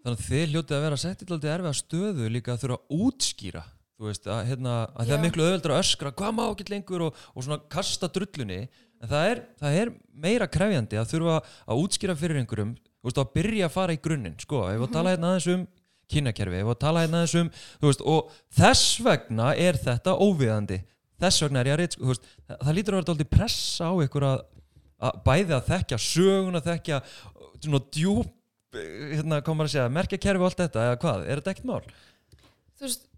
Þannig 0.00 0.18
að 0.18 0.26
þið 0.28 0.52
hljótið 0.52 0.76
að 0.76 0.84
vera 0.84 0.96
sett 0.96 1.22
í 1.22 1.26
alltaf 1.28 1.54
erfiða 1.54 1.76
stöðu 1.76 2.28
líka 2.32 2.52
að 2.54 2.60
þurfa 2.62 2.76
að 2.76 3.00
útskýra 3.06 3.64
þú 4.00 4.08
veist, 4.08 4.28
að, 4.32 4.46
hérna, 4.48 4.74
að 4.96 5.10
það 5.10 5.16
er 5.16 5.24
miklu 5.26 5.44
öðvöldur 5.44 5.74
að 5.74 5.82
öskra 5.82 6.12
hvað 6.16 6.36
má 6.36 6.44
ekki 6.46 6.68
lengur? 6.70 7.02
og, 7.04 7.18
og 7.34 7.44
svona 7.44 7.60
kasta 7.68 8.08
drullunni. 8.08 8.60
En 9.00 9.08
það 9.08 9.26
er, 9.30 9.42
það 9.60 9.76
er 9.80 9.90
meira 10.12 10.48
krefjandi 10.48 11.00
að 11.00 11.10
þurfa 11.12 11.36
að 11.40 11.82
útskýra 11.84 12.16
fyrir 12.16 12.40
einhverjum 12.40 12.72
veist, 13.04 13.20
að 13.20 13.34
byrja 13.36 13.68
að 13.68 13.76
fara 13.76 13.96
í 13.96 14.00
grunninn 14.00 14.40
sko, 14.40 14.64
ef 14.68 14.80
við 14.80 14.86
að 14.86 14.96
tala 14.96 15.14
hérna 15.14 15.34
aðeins 15.34 15.50
um 15.54 15.66
við 16.10 16.72
að 16.74 16.80
tala 16.82 17.04
hérna 17.04 17.20
aðeins 17.20 17.36
um 17.38 17.50
þú 17.80 17.90
veist, 17.90 18.04
og 18.12 18.32
þess 18.58 18.96
vegna 19.04 19.52
er 19.56 19.78
þetta 19.80 20.16
óviðandi 20.20 20.80
þess 21.20 21.44
vegna 21.44 21.62
er 21.62 21.70
ég 21.70 21.76
að 21.76 21.82
reynd 21.82 21.96
sko, 21.96 22.16
það, 22.16 22.56
það 22.64 22.76
lítur 22.78 22.94
að 22.94 23.00
vera 23.00 23.10
dálítið 23.10 23.30
pressa 23.36 23.90
á 23.90 23.94
ykkur 24.06 24.26
að, 24.30 24.42
að 25.08 25.20
bæði 25.28 25.56
að 25.56 25.70
þekkja 25.70 26.00
sögun 26.06 26.60
að 26.60 26.70
þekkja 26.70 27.00
svona 27.60 27.82
djúp 27.98 28.36
hérna 28.70 29.40
komar 29.44 29.66
að 29.66 29.74
segja, 29.74 29.92
merkja 29.92 30.20
kerfi 30.22 30.44
og 30.44 30.50
allt 30.50 30.60
þetta 30.62 30.88
eða 30.88 30.98
hvað, 31.02 31.24
er 31.26 31.40
þetta 31.40 31.54
ekkert 31.54 31.70
mál? 31.70 31.80
þú 32.78 32.86
veist, 32.86 33.08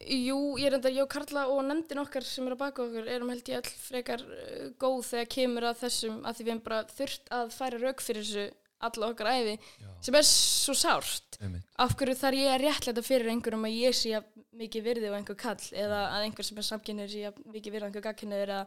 jú, 0.00 0.38
ég 0.58 0.68
er 0.68 0.76
enda 0.78 0.92
ég 0.92 1.04
og 1.04 1.10
Karla 1.12 1.44
og 1.52 1.60
nefndin 1.68 2.00
okkar 2.02 2.24
sem 2.26 2.48
er 2.48 2.56
að 2.56 2.62
baka 2.64 2.86
okkur 2.86 3.10
erum 3.12 3.30
held 3.32 3.50
ég 3.52 3.60
all 3.60 3.76
frekar 3.84 4.24
uh, 4.24 4.64
góð 4.80 5.04
þegar 5.10 5.30
kemur 5.36 5.68
að 5.68 5.82
þessum 5.84 6.18
að 6.24 6.38
því 6.38 6.46
við 6.46 6.52
erum 6.54 6.64
bara 6.66 6.82
þurft 6.96 7.32
að 7.38 7.54
færa 7.58 7.82
rauk 7.82 8.04
fyrir 8.04 8.26
þessu 8.26 8.46
alla 8.88 9.10
okkar 9.12 9.30
æfi 9.32 9.54
sem 10.02 10.16
er 10.18 10.26
svo 10.26 10.74
sárt. 10.76 11.38
Einmitt. 11.42 11.66
af 11.82 11.94
hverju 11.98 12.14
þar 12.18 12.36
ég 12.38 12.50
að 12.52 12.62
réttlæta 12.62 13.02
fyrir 13.02 13.30
einhverjum 13.32 13.66
að 13.66 13.78
ég 13.78 13.96
sé 13.98 14.20
mikið 14.58 14.84
virði 14.86 15.10
og 15.10 15.16
einhver 15.16 15.38
kall 15.38 15.62
eða 15.72 16.00
að 16.12 16.26
einhver 16.26 16.46
sem 16.46 16.58
er 16.60 16.66
samkynniður 16.68 17.12
sé 17.12 17.32
mikið 17.54 17.76
virði 17.76 17.86
og 17.86 17.88
einhver 17.90 18.04
gagkynniður 18.06 18.52
eða 18.56 18.66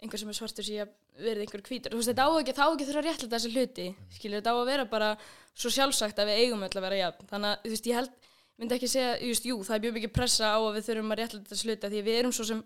einhver 0.00 0.22
sem 0.22 0.32
er 0.32 0.38
svartur 0.40 0.66
sé 0.66 0.88
virði 1.20 1.46
einhver 1.46 1.64
hvítur. 1.68 1.94
Þú 1.94 2.00
veist 2.00 2.12
þetta 2.12 2.26
á 2.26 2.30
ekki, 2.40 2.56
þá 2.56 2.64
á 2.64 2.72
ekki 2.72 2.88
þurfa 2.88 3.02
að 3.02 3.08
réttlæta 3.08 3.36
þessi 3.36 3.52
hluti 3.54 3.86
skilur 4.16 4.40
þetta 4.40 4.52
á 4.52 4.56
að 4.58 4.70
vera 4.72 4.88
bara 4.90 5.12
svo 5.54 5.72
sjálfsagt 5.72 6.20
að 6.20 6.32
við 6.32 6.42
eigum 6.44 6.66
öll 6.66 6.74
að 6.74 6.86
vera 6.88 7.00
jafn. 7.00 7.30
Þannig 7.30 7.54
að 7.54 7.64
þú 7.64 7.74
veist 7.74 7.90
ég 7.90 8.00
held 8.00 8.28
myndi 8.60 8.76
ekki 8.76 8.90
segja, 8.92 9.16
just, 9.24 9.46
jú, 9.48 9.56
það 9.64 9.76
er 9.76 9.84
mjög 9.86 9.96
mikið 9.96 10.12
pressa 10.12 10.52
á 10.52 10.58
að 10.60 10.74
við 10.76 10.86
þurfum 10.90 11.14
að 11.14 11.20
réttlæta 11.22 11.52
þessi 11.54 11.68
hluti 11.68 11.90
því 11.94 12.02
við 12.04 12.18
erum 12.20 12.34
svo 12.36 12.44
sem 12.50 12.60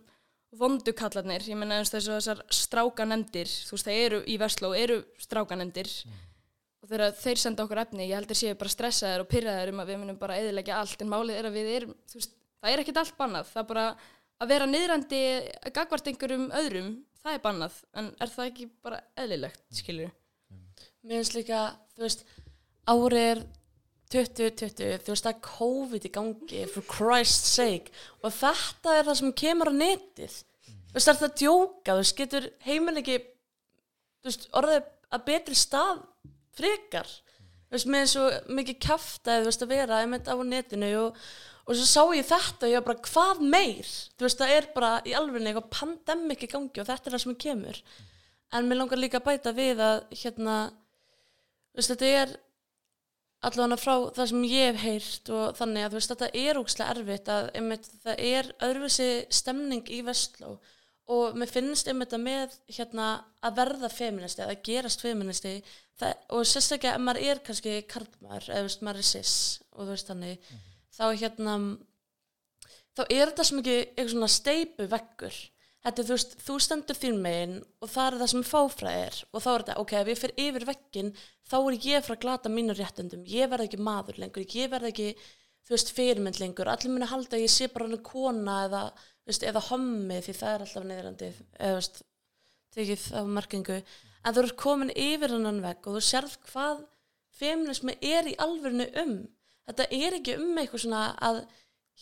vondukallarnir, 0.58 1.44
ég 1.50 1.58
menna 1.58 1.80
eins 1.80 1.92
og 1.94 2.14
þessar 2.14 2.42
strákanemdir, 2.54 3.50
þú 3.50 3.76
veist, 3.76 3.88
það 3.88 4.00
eru 4.04 4.20
í 4.26 4.36
Vestló, 4.42 4.70
eru 4.78 5.00
strákanemdir 5.22 5.90
og 5.90 6.33
þegar 6.94 7.16
þeir 7.18 7.40
senda 7.42 7.64
okkur 7.64 7.80
efni, 7.82 8.08
ég 8.08 8.18
heldur 8.18 8.38
séu 8.38 8.56
bara 8.58 8.72
stressaðir 8.72 9.24
og 9.24 9.30
pyrraðir 9.30 9.72
um 9.72 9.82
að 9.82 9.90
við 9.90 10.00
munum 10.02 10.20
bara 10.20 10.38
eðilegja 10.40 10.78
allt, 10.80 11.00
en 11.02 11.10
málið 11.10 11.40
er 11.40 11.48
að 11.48 11.56
við 11.58 11.70
erum, 11.78 11.96
þú 12.10 12.20
veist, 12.20 12.36
það 12.60 12.72
er 12.72 12.82
ekkert 12.82 13.00
allt 13.02 13.16
bannað, 13.18 13.50
það 13.50 13.62
er 13.62 13.68
bara 13.72 13.86
að 14.44 14.52
vera 14.54 14.68
niðrandi 14.70 15.24
gagvart 15.74 16.10
einhverjum 16.10 16.46
öðrum, 16.60 16.94
það 17.24 17.36
er 17.36 17.42
bannað, 17.44 17.80
en 17.98 18.12
er 18.20 18.32
það 18.34 18.50
ekki 18.52 18.68
bara 18.84 19.02
eðlilegt, 19.24 19.66
skilur 19.74 20.14
Mér 21.04 21.20
finnst 21.20 21.36
líka, 21.36 21.60
þú 21.92 22.06
veist, 22.06 22.22
árið 22.88 23.26
er 23.28 23.44
2020, 24.14 25.02
þú 25.04 25.12
veist, 25.12 25.26
það 25.26 25.34
er 25.34 25.42
COVID 25.44 26.06
í 26.08 26.10
gangi, 26.14 26.62
for 26.72 26.86
Christ's 26.88 27.52
sake, 27.58 27.92
og 28.22 28.32
þetta 28.32 28.94
er 28.96 29.04
það 29.10 29.18
sem 29.20 29.34
kemur 29.36 29.68
á 29.68 29.74
netið. 29.76 30.38
Þú 30.64 30.96
veist, 30.96 31.04
það 31.04 31.12
er 31.12 31.18
það 31.20 31.28
að 31.28 31.36
djóka, 31.42 31.90
þú 31.90 31.98
veist, 32.00 32.16
getur 32.22 32.48
heiminn 32.64 33.02
ekki, 33.02 33.18
þú 34.22 34.30
veist, 34.30 34.48
orðið 34.56 34.88
að 35.14 35.24
betri 35.28 35.58
stað 35.58 36.00
frekar. 36.58 37.10
Veist, 37.72 37.88
með 37.90 38.06
svo 38.12 38.28
mikið 38.54 38.88
veist, 39.44 39.64
að 39.64 39.72
vera 39.72 40.00
einmitt 40.02 40.30
á 40.30 40.34
netinu 40.46 40.90
og, 41.00 41.20
og 41.66 41.78
svo 41.78 41.86
sá 41.88 42.02
ég 42.14 42.28
þetta 42.28 42.68
og 42.68 42.72
ég 42.72 42.80
var 42.80 42.88
bara, 42.90 43.08
hvað 43.08 43.42
meir? 43.42 43.90
Þú 44.14 44.28
veist, 44.28 44.40
það 44.40 44.54
er 44.56 44.70
bara 44.76 44.92
í 45.02 45.14
alveg 45.18 45.48
eitthvað 45.48 45.72
pandemik 45.74 46.46
í 46.46 46.50
gangi 46.52 46.82
og 46.82 46.88
þetta 46.88 47.10
er 47.10 47.16
það 47.16 47.24
sem 47.24 47.38
kemur. 47.46 47.82
En 48.54 48.68
mér 48.68 48.78
langar 48.78 49.00
líka 49.00 49.18
að 49.18 49.28
bæta 49.30 49.54
við 49.56 49.82
að, 49.82 50.04
hérna, 50.22 50.58
veist, 51.74 51.90
þetta 51.90 52.12
er 52.22 52.36
allavega 53.44 53.80
frá 53.80 53.94
það 54.16 54.30
sem 54.30 54.44
ég 54.48 54.70
hef 54.70 54.84
heyrt 54.84 55.30
og 55.34 55.58
þannig 55.58 55.86
að 55.86 55.96
veist, 55.98 56.12
þetta 56.12 56.30
er 56.44 56.60
ógslag 56.60 56.92
erfitt 56.94 57.30
að 57.32 57.50
einmitt, 57.58 57.90
það 58.04 58.22
er 58.30 58.50
öðruvísi 58.68 59.08
stemning 59.34 59.90
í 59.92 60.00
Vestló 60.06 60.54
og 61.12 61.34
mér 61.36 61.50
finnst 61.52 61.88
einmitt 61.90 62.14
að 62.16 62.22
með 62.24 62.54
hérna 62.72 63.08
að 63.44 63.58
verða 63.58 63.90
feministi, 63.92 64.44
að 64.44 64.62
gerast 64.64 65.02
feministi 65.04 65.58
það, 66.00 66.14
og 66.32 66.46
sérstaklega 66.48 66.94
ef 66.96 67.02
maður 67.04 67.26
er 67.30 67.42
kannski 67.44 67.74
karlmaður, 67.90 68.46
eða 68.50 68.68
veist, 68.68 68.84
maður 68.86 69.02
er 69.02 69.08
cis 69.10 69.34
og 69.74 69.82
þú 69.82 69.90
veist 69.90 70.12
þannig, 70.12 70.54
þá 70.94 71.04
hérna 71.20 71.56
þá 72.94 73.02
er 73.08 73.26
þetta 73.28 73.48
sem 73.48 73.60
ekki 73.60 73.76
eitthvað 73.82 74.14
svona 74.14 74.32
steipu 74.32 74.88
veggur 74.94 75.40
þetta 75.84 76.00
er 76.00 76.08
þú 76.08 76.16
veist, 76.16 76.34
þú 76.46 76.58
stendur 76.64 76.98
þín 76.98 77.22
megin 77.24 77.56
og 77.84 77.90
það 77.92 78.06
er 78.06 78.18
það 78.22 78.32
sem 78.32 78.44
fáfræð 78.48 79.00
er 79.04 79.22
og 79.28 79.44
þá 79.44 79.48
er 79.52 79.64
þetta, 79.64 79.78
ok, 79.82 79.94
ef 80.00 80.10
ég 80.10 80.20
fyrir 80.20 80.44
yfir 80.46 80.68
veggin 80.70 81.14
þá 81.44 81.56
er 81.60 81.80
ég 81.90 82.04
frá 82.06 82.14
að 82.16 82.22
glata 82.24 82.52
mínu 82.52 82.76
réttundum 82.78 83.26
ég 83.28 83.50
verð 83.52 83.66
ekki 83.68 83.82
maður 83.84 84.20
lengur, 84.22 84.46
ég 84.48 84.70
verð 84.72 84.88
ekki 84.92 85.10
þú 85.64 85.74
veist, 85.74 85.92
fyrirmynd 85.96 86.40
lengur, 86.40 86.70
allir 86.72 86.92
muni 86.92 87.08
halda 87.08 87.36
að 87.36 87.44
ég 87.44 87.52
sé 87.52 87.68
bara 87.72 87.88
hann 87.88 88.04
kona 88.06 88.56
eða 88.68 88.82
veist, 89.28 89.46
eða 89.46 89.62
hommi 89.70 90.20
því 90.24 90.36
það 90.40 90.54
er 90.54 90.66
alltaf 90.66 90.88
neyðrandi 90.88 91.30
eða 91.58 91.78
veist, 91.78 92.02
tekið 92.74 93.06
á 93.16 93.20
merkingu 93.38 93.78
en 93.78 94.34
þú 94.34 94.44
ert 94.44 94.58
komin 94.60 94.94
yfir 94.94 95.34
hann 95.34 95.62
vegg 95.64 95.88
og 95.88 95.98
þú 95.98 96.04
sérð 96.04 96.38
hvað 96.50 96.84
feminismi 97.34 97.96
er 98.00 98.30
í 98.30 98.38
alvörinu 98.40 98.88
um 99.02 99.14
þetta 99.68 99.88
er 99.90 100.18
ekki 100.18 100.38
um 100.40 100.58
eitthvað 100.60 100.84
svona 100.84 101.04
að 101.24 101.44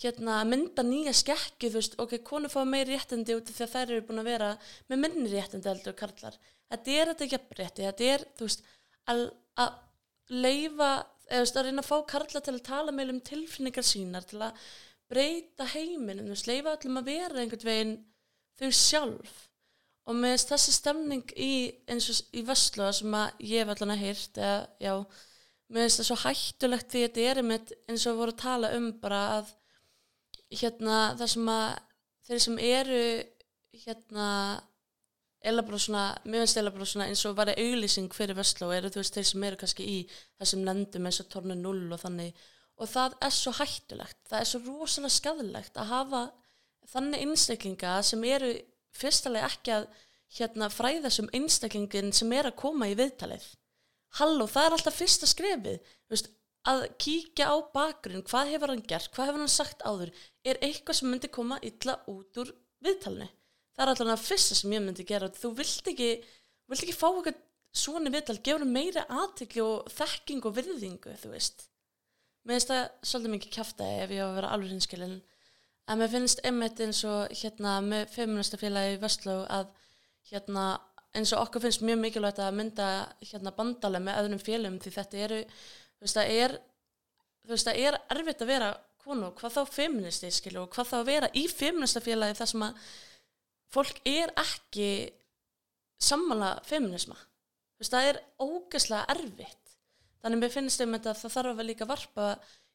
hérna 0.00 0.40
mynda 0.48 0.85
nýja 0.87 1.12
skekki 1.16 1.68
þú 1.68 1.78
veist, 1.78 1.96
ok, 2.00 2.16
konur 2.24 2.52
fá 2.52 2.62
meiri 2.64 2.96
réttindi 2.96 3.37
út 3.37 3.50
að 3.52 3.72
þær 3.74 3.82
eru 3.90 4.04
búin 4.08 4.22
að 4.22 4.30
vera 4.30 4.50
með 4.88 5.02
minni 5.04 5.32
réttindi 5.32 5.68
heldur 5.68 5.96
karlar. 5.96 6.38
Þetta 6.72 6.94
er 6.96 7.11
þetta 7.12 7.28
jafnrétti, 7.35 7.87
þetta 7.88 8.06
er, 8.14 8.24
þú 8.38 8.48
veist, 8.48 8.64
að, 9.12 9.24
að 9.61 9.74
leifa, 10.32 10.90
eða 11.28 11.35
þú 11.35 11.42
veist, 11.44 11.61
að 11.61 11.68
reyna 11.68 11.85
að 11.85 11.90
fá 11.90 11.96
karla 12.14 12.40
til 12.40 12.54
að 12.54 12.64
tala 12.70 12.96
meil 12.96 13.12
um 13.12 13.20
tilfinningar 13.28 13.87
sínar, 13.87 14.28
til 14.28 14.40
að 14.40 14.64
breyta 15.12 15.68
heiminum, 15.75 16.27
þú 16.27 16.37
veist, 16.37 16.48
leifa 16.51 16.77
öllum 16.77 17.01
að 17.01 17.11
vera 17.12 17.42
einhvern 17.42 17.68
veginn 17.68 17.96
þau 18.61 18.70
sjálf. 18.77 19.35
Og 20.09 20.16
með 20.18 20.33
þess 20.35 20.48
þessi 20.51 20.72
stemning 20.75 21.35
í, 21.38 21.53
eins 21.90 22.09
og 22.11 22.35
í 22.35 22.42
Vestlóða 22.46 22.96
sem 22.98 23.14
að 23.14 23.44
ég 23.53 23.62
hef 23.62 23.75
allan 23.77 23.94
að 23.94 24.03
heyrt, 24.03 24.40
eða, 24.40 24.57
já, 24.83 24.94
með 25.72 25.87
þess 25.87 26.01
það 26.01 26.09
svo 26.09 26.18
hættulegt 26.25 26.90
því 26.92 27.05
þetta 27.07 27.27
er 27.29 27.40
einmitt 27.42 27.72
eins 27.88 28.07
og 28.11 28.18
voru 28.18 28.35
að 28.35 28.42
tala 28.42 28.72
um 28.77 28.88
bara 29.03 29.20
að 29.38 29.53
hérna 30.53 30.98
það 31.20 31.33
sem 31.33 31.53
að 31.53 31.68
þeir 32.29 32.42
sem 32.44 32.59
eru 32.66 33.05
hérna 33.85 34.29
eða 35.42 35.64
bara 35.66 35.79
svona, 35.81 36.03
mér 36.25 36.44
finnst 36.44 36.61
eða 36.61 36.75
bara 36.75 36.88
svona 36.88 37.07
eins 37.11 37.22
og 37.27 37.38
var 37.38 37.53
auðlýsing 37.55 38.12
fyrir 38.14 38.38
Vestló 38.38 38.70
eru 38.75 38.90
þú 38.92 39.01
veist 39.01 39.16
þeir 39.16 39.29
sem 39.31 39.46
eru 39.48 39.61
kannski 39.62 39.87
í 39.88 39.96
þessum 40.40 40.66
lendum 40.68 41.09
eins 41.09 41.22
og 41.22 41.31
tornu 41.33 41.57
0 41.59 41.81
og 41.96 42.03
þannig 42.03 42.44
og 42.80 42.88
það 42.90 43.16
er 43.22 43.35
svo 43.37 43.52
hættulegt, 43.58 44.18
það 44.28 44.40
er 44.40 44.48
svo 44.50 44.61
rosalega 44.66 45.16
skadilegt 45.16 45.78
að 45.78 45.90
hafa 45.92 46.22
þannig 46.92 47.26
einstaklinga 47.26 47.96
sem 48.06 48.24
eru 48.26 48.52
fyrstulega 48.96 49.50
ekki 49.50 49.74
að 49.76 49.88
hérna 50.37 50.68
fræða 50.72 51.11
sem 51.12 51.28
einstaklingin 51.37 52.14
sem 52.16 52.32
er 52.32 52.48
að 52.48 52.58
koma 52.62 52.88
í 52.90 52.96
viðtalið. 52.98 53.44
Halló, 54.18 54.46
það 54.48 54.66
er 54.66 54.76
alltaf 54.76 54.96
fyrsta 54.96 55.28
skrefið. 55.28 55.92
Veist, 56.12 56.30
að 56.68 56.85
kíkja 57.02 57.48
á 57.52 57.56
bakgrunn 57.74 58.24
hvað 58.28 58.52
hefur 58.54 58.72
hann 58.72 58.85
gert, 58.87 59.11
hvað 59.14 59.30
hefur 59.30 59.42
hann 59.42 59.52
sagt 59.52 59.82
áður 59.82 60.12
er 60.46 60.61
eitthvað 60.62 60.98
sem 60.98 61.11
myndi 61.11 61.30
koma 61.32 61.58
illa 61.64 61.96
út 62.11 62.38
úr 62.38 62.52
viðtalinu. 62.85 63.28
Það 63.72 63.85
er 63.85 63.92
alltaf 63.92 64.11
það 64.12 64.26
fyrsta 64.28 64.58
sem 64.58 64.76
ég 64.76 64.85
myndi 64.85 65.08
gera. 65.08 65.30
Þú 65.32 65.52
vilt 65.58 65.90
ekki, 65.92 66.11
vilt 66.70 66.85
ekki 66.85 66.96
fá 66.96 67.08
eitthvað 67.11 67.40
svona 67.72 68.12
viðtal, 68.12 68.38
gefur 68.44 68.68
meira 68.68 69.06
aðtekli 69.08 69.64
og 69.64 69.92
þekking 69.92 70.44
og 70.48 70.56
virðingu 70.58 71.14
þú 71.22 71.32
veist 71.32 71.66
mér 72.42 72.57
finnst 72.57 72.72
það 72.72 72.85
svolítið 73.11 73.35
mikið 73.37 73.55
kjaftaði 73.57 74.00
ef 74.05 74.14
ég 74.16 74.22
á 74.22 74.26
að 74.28 74.38
vera 74.38 74.55
alveg 74.55 74.72
hinskilin 74.74 75.18
en 75.88 76.00
mér 76.00 76.11
finnst 76.12 76.42
einmitt 76.46 76.81
eins 76.83 77.02
og 77.09 77.37
hérna 77.42 77.76
með 77.85 78.09
feministafélagi 78.16 78.96
í 78.96 79.00
Vestló 79.02 79.37
að 79.46 79.70
hérna 80.31 80.66
eins 81.16 81.33
og 81.35 81.44
okkur 81.44 81.66
finnst 81.66 81.85
mjög 81.85 82.00
mikilvægt 82.02 82.40
að 82.40 82.59
mynda 82.59 82.88
hérna 83.20 83.52
bandalega 83.57 84.07
með 84.07 84.20
öðrum 84.22 84.42
félum 84.42 84.78
því 84.83 84.94
þetta 84.96 85.24
eru 85.26 85.40
þú 85.44 86.07
veist 86.07 86.18
það 86.18 86.35
er 86.44 86.57
þú 87.42 87.55
veist 87.55 87.68
það 87.68 87.81
er 87.87 87.98
erfitt 88.16 88.44
að 88.44 88.52
vera 88.52 88.70
konu 89.02 89.33
hvað 89.38 89.57
þá 89.57 89.74
feministi 89.76 90.31
skilu 90.33 90.62
og 90.62 90.70
hvað 90.74 90.92
þá 90.92 90.96
að 91.00 91.11
vera 91.11 91.33
í 91.37 91.42
feministafélagi 91.50 92.38
þar 92.38 92.52
sem 92.52 92.64
að 92.68 92.87
fólk 93.72 94.00
er 94.09 94.33
ekki 94.42 94.88
sammála 96.02 96.55
feminisma 96.66 97.18
þú 97.18 97.83
veist, 97.83 97.94
það 97.94 98.09
er 98.11 98.22
ógeðslega 98.42 99.16
erfitt 99.16 99.62
þannig 100.22 100.42
mér 100.42 100.54
finnst 100.54 100.82
þeim 100.82 100.96
að 100.98 101.08
það 101.11 101.35
þarf 101.37 101.62
að 101.62 101.68
líka 101.68 101.88
varpa 101.88 102.28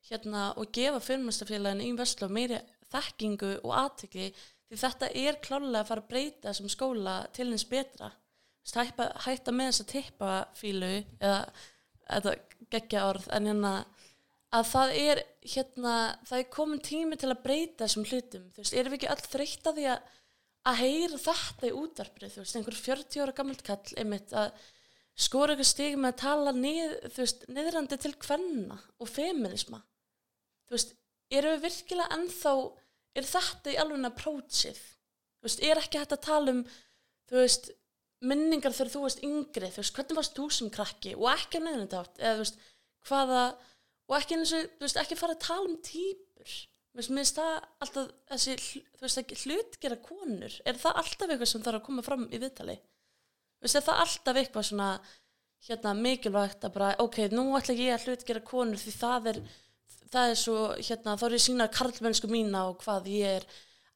hérna 0.07 0.43
og 0.59 0.71
gefa 0.75 1.01
feministafélagin 1.03 1.83
í 1.83 1.91
Vestló 1.97 2.29
meiri 2.31 2.59
þekkingu 2.91 3.53
og 3.63 3.73
aðtekli 3.81 4.29
því 4.67 4.79
þetta 4.83 5.09
er 5.15 5.39
klálega 5.43 5.81
að 5.81 5.89
fara 5.91 6.03
að 6.03 6.09
breyta 6.11 6.49
þessum 6.51 6.71
skóla 6.71 7.15
til 7.35 7.49
hins 7.49 7.67
betra. 7.67 8.11
Hætta, 8.67 9.11
hætta 9.23 9.53
með 9.55 9.71
þessa 9.71 9.87
tippafílu 9.93 10.91
eða 11.23 11.39
þetta 12.07 12.33
geggja 12.73 13.05
orð 13.07 13.29
en 13.35 13.47
hérna 13.47 13.73
að 14.57 14.69
það 14.73 14.93
er 14.99 15.21
hérna 15.53 15.95
það 16.27 16.41
er 16.41 16.51
komin 16.51 16.83
tími 16.83 17.19
til 17.19 17.31
að 17.31 17.43
breyta 17.45 17.85
þessum 17.85 18.07
hlutum. 18.07 18.47
Þú 18.55 18.63
veist, 18.63 18.75
erum 18.75 18.93
við 18.93 18.99
ekki 18.99 19.11
öll 19.13 19.31
þreytt 19.31 19.71
að 19.71 19.79
því 19.79 19.89
að 19.93 20.13
að 20.67 20.81
heyra 20.81 21.19
þetta 21.21 21.69
í 21.69 21.75
útvarpið 21.79 22.33
þú 22.33 22.43
veist, 22.43 22.57
einhver 22.59 22.77
40 22.77 23.23
ára 23.23 23.35
gammalt 23.35 23.63
kall 23.65 23.93
einmitt 24.01 24.33
að 24.35 24.65
skora 25.17 25.55
ykkur 25.55 25.67
stig 25.67 25.95
með 25.97 26.13
að 26.13 26.19
tala 26.21 26.53
niðrandi 26.53 27.97
til 28.01 28.13
kvenna 28.21 28.77
og 29.01 29.09
feminisma 29.09 29.81
þú 30.67 30.75
veist, 30.75 30.93
erum 31.33 31.55
við 31.55 31.65
virkilega 31.67 32.17
ennþá, 32.17 32.53
er 33.17 33.27
þetta 33.27 33.73
í 33.73 33.79
alveg 33.81 34.07
approachið, 34.09 34.79
þú 35.39 35.49
veist, 35.49 35.63
er 35.63 35.81
ekki 35.81 36.01
hægt 36.01 36.15
að 36.15 36.25
tala 36.27 36.53
um, 36.53 36.63
þú 37.27 37.41
veist 37.41 37.69
minningar 38.27 38.73
þegar 38.73 38.93
þú 38.93 39.03
veist 39.05 39.25
yngri? 39.25 39.69
Þú 39.73 39.83
veist, 39.83 39.95
hvernig 39.95 40.19
varst 40.19 40.37
þú 40.37 40.47
sem 40.53 40.71
krakki? 40.73 41.13
Og 41.17 41.27
ekki 41.31 41.61
á 41.61 41.65
neðnundátt, 41.65 42.17
eða 42.17 42.37
þú 42.37 42.43
veist, 42.43 42.63
hvaða 43.07 43.43
og 44.07 44.17
ekki 44.17 44.37
eins 44.37 44.55
og, 44.57 44.71
þú 44.77 44.87
veist, 44.87 44.99
ekki 45.03 45.19
fara 45.19 45.37
að 45.37 45.45
tala 45.45 45.69
um 45.69 45.77
týpur, 45.85 46.53
þú 46.91 47.01
veist, 47.01 47.13
mér 47.13 47.23
finnst 47.23 47.39
það 47.39 47.55
alltaf 47.85 48.13
þessi, 48.33 48.57
þú 48.97 49.05
veist, 49.05 49.21
ekki 49.23 49.39
hlutgera 49.43 49.99
konur, 50.03 50.59
er 50.65 50.81
það 50.81 51.01
alltaf 51.03 51.27
eitthvað 51.33 51.51
sem 51.53 51.65
þarf 51.67 51.81
að 51.81 51.87
koma 51.89 52.05
fram 52.05 52.27
í 52.27 52.41
viðtali 52.41 52.77
þú 53.57 53.67
veist, 53.67 53.79
er 53.79 53.85
það 53.87 54.01
alltaf 54.03 54.41
eitthvað 54.41 54.67
svona 54.69 54.89
hérna 55.67 55.93
mikilvægt 55.97 56.67
að 56.67 56.75
bara, 56.75 56.91
ok, 57.03 57.17
nú 57.33 57.47
ætla 57.57 57.75
ég 57.77 57.95
að 57.95 58.05
hlutgera 58.07 58.43
konur 58.45 58.79
því 58.81 58.93
það 58.95 59.31
er 59.33 59.39
það 60.11 60.31
er 60.31 60.39
svo, 60.39 60.59
hérna, 60.77 61.15
þá 61.19 61.25
er 61.27 61.35
ég 61.35 61.43
sína 61.43 61.67
karlmennsku 61.73 62.29
mína 62.31 62.67
og 62.69 62.77
hvað 62.83 63.09
ég 63.11 63.39
er 63.41 63.47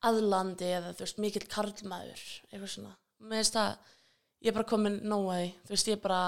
aðlandi 0.08 0.68
eða, 0.68 0.96
þú 0.98 1.06
veist, 1.06 1.22
mikill 1.22 1.46
karlmaður 1.52 2.26
eitthvað 2.50 2.74
svona, 2.74 2.96
mér 3.22 3.42
finnst 3.42 3.58
það 3.60 3.72
ég 4.42 4.52
er 4.52 4.58
bara 4.58 4.72
komin 4.74 5.00
nóg 5.06 5.30
að 5.30 5.40
því, 5.42 5.54
þú 5.62 5.76
veist, 5.76 5.92
ég 5.92 5.98
er 5.98 6.04
bara 6.04 6.22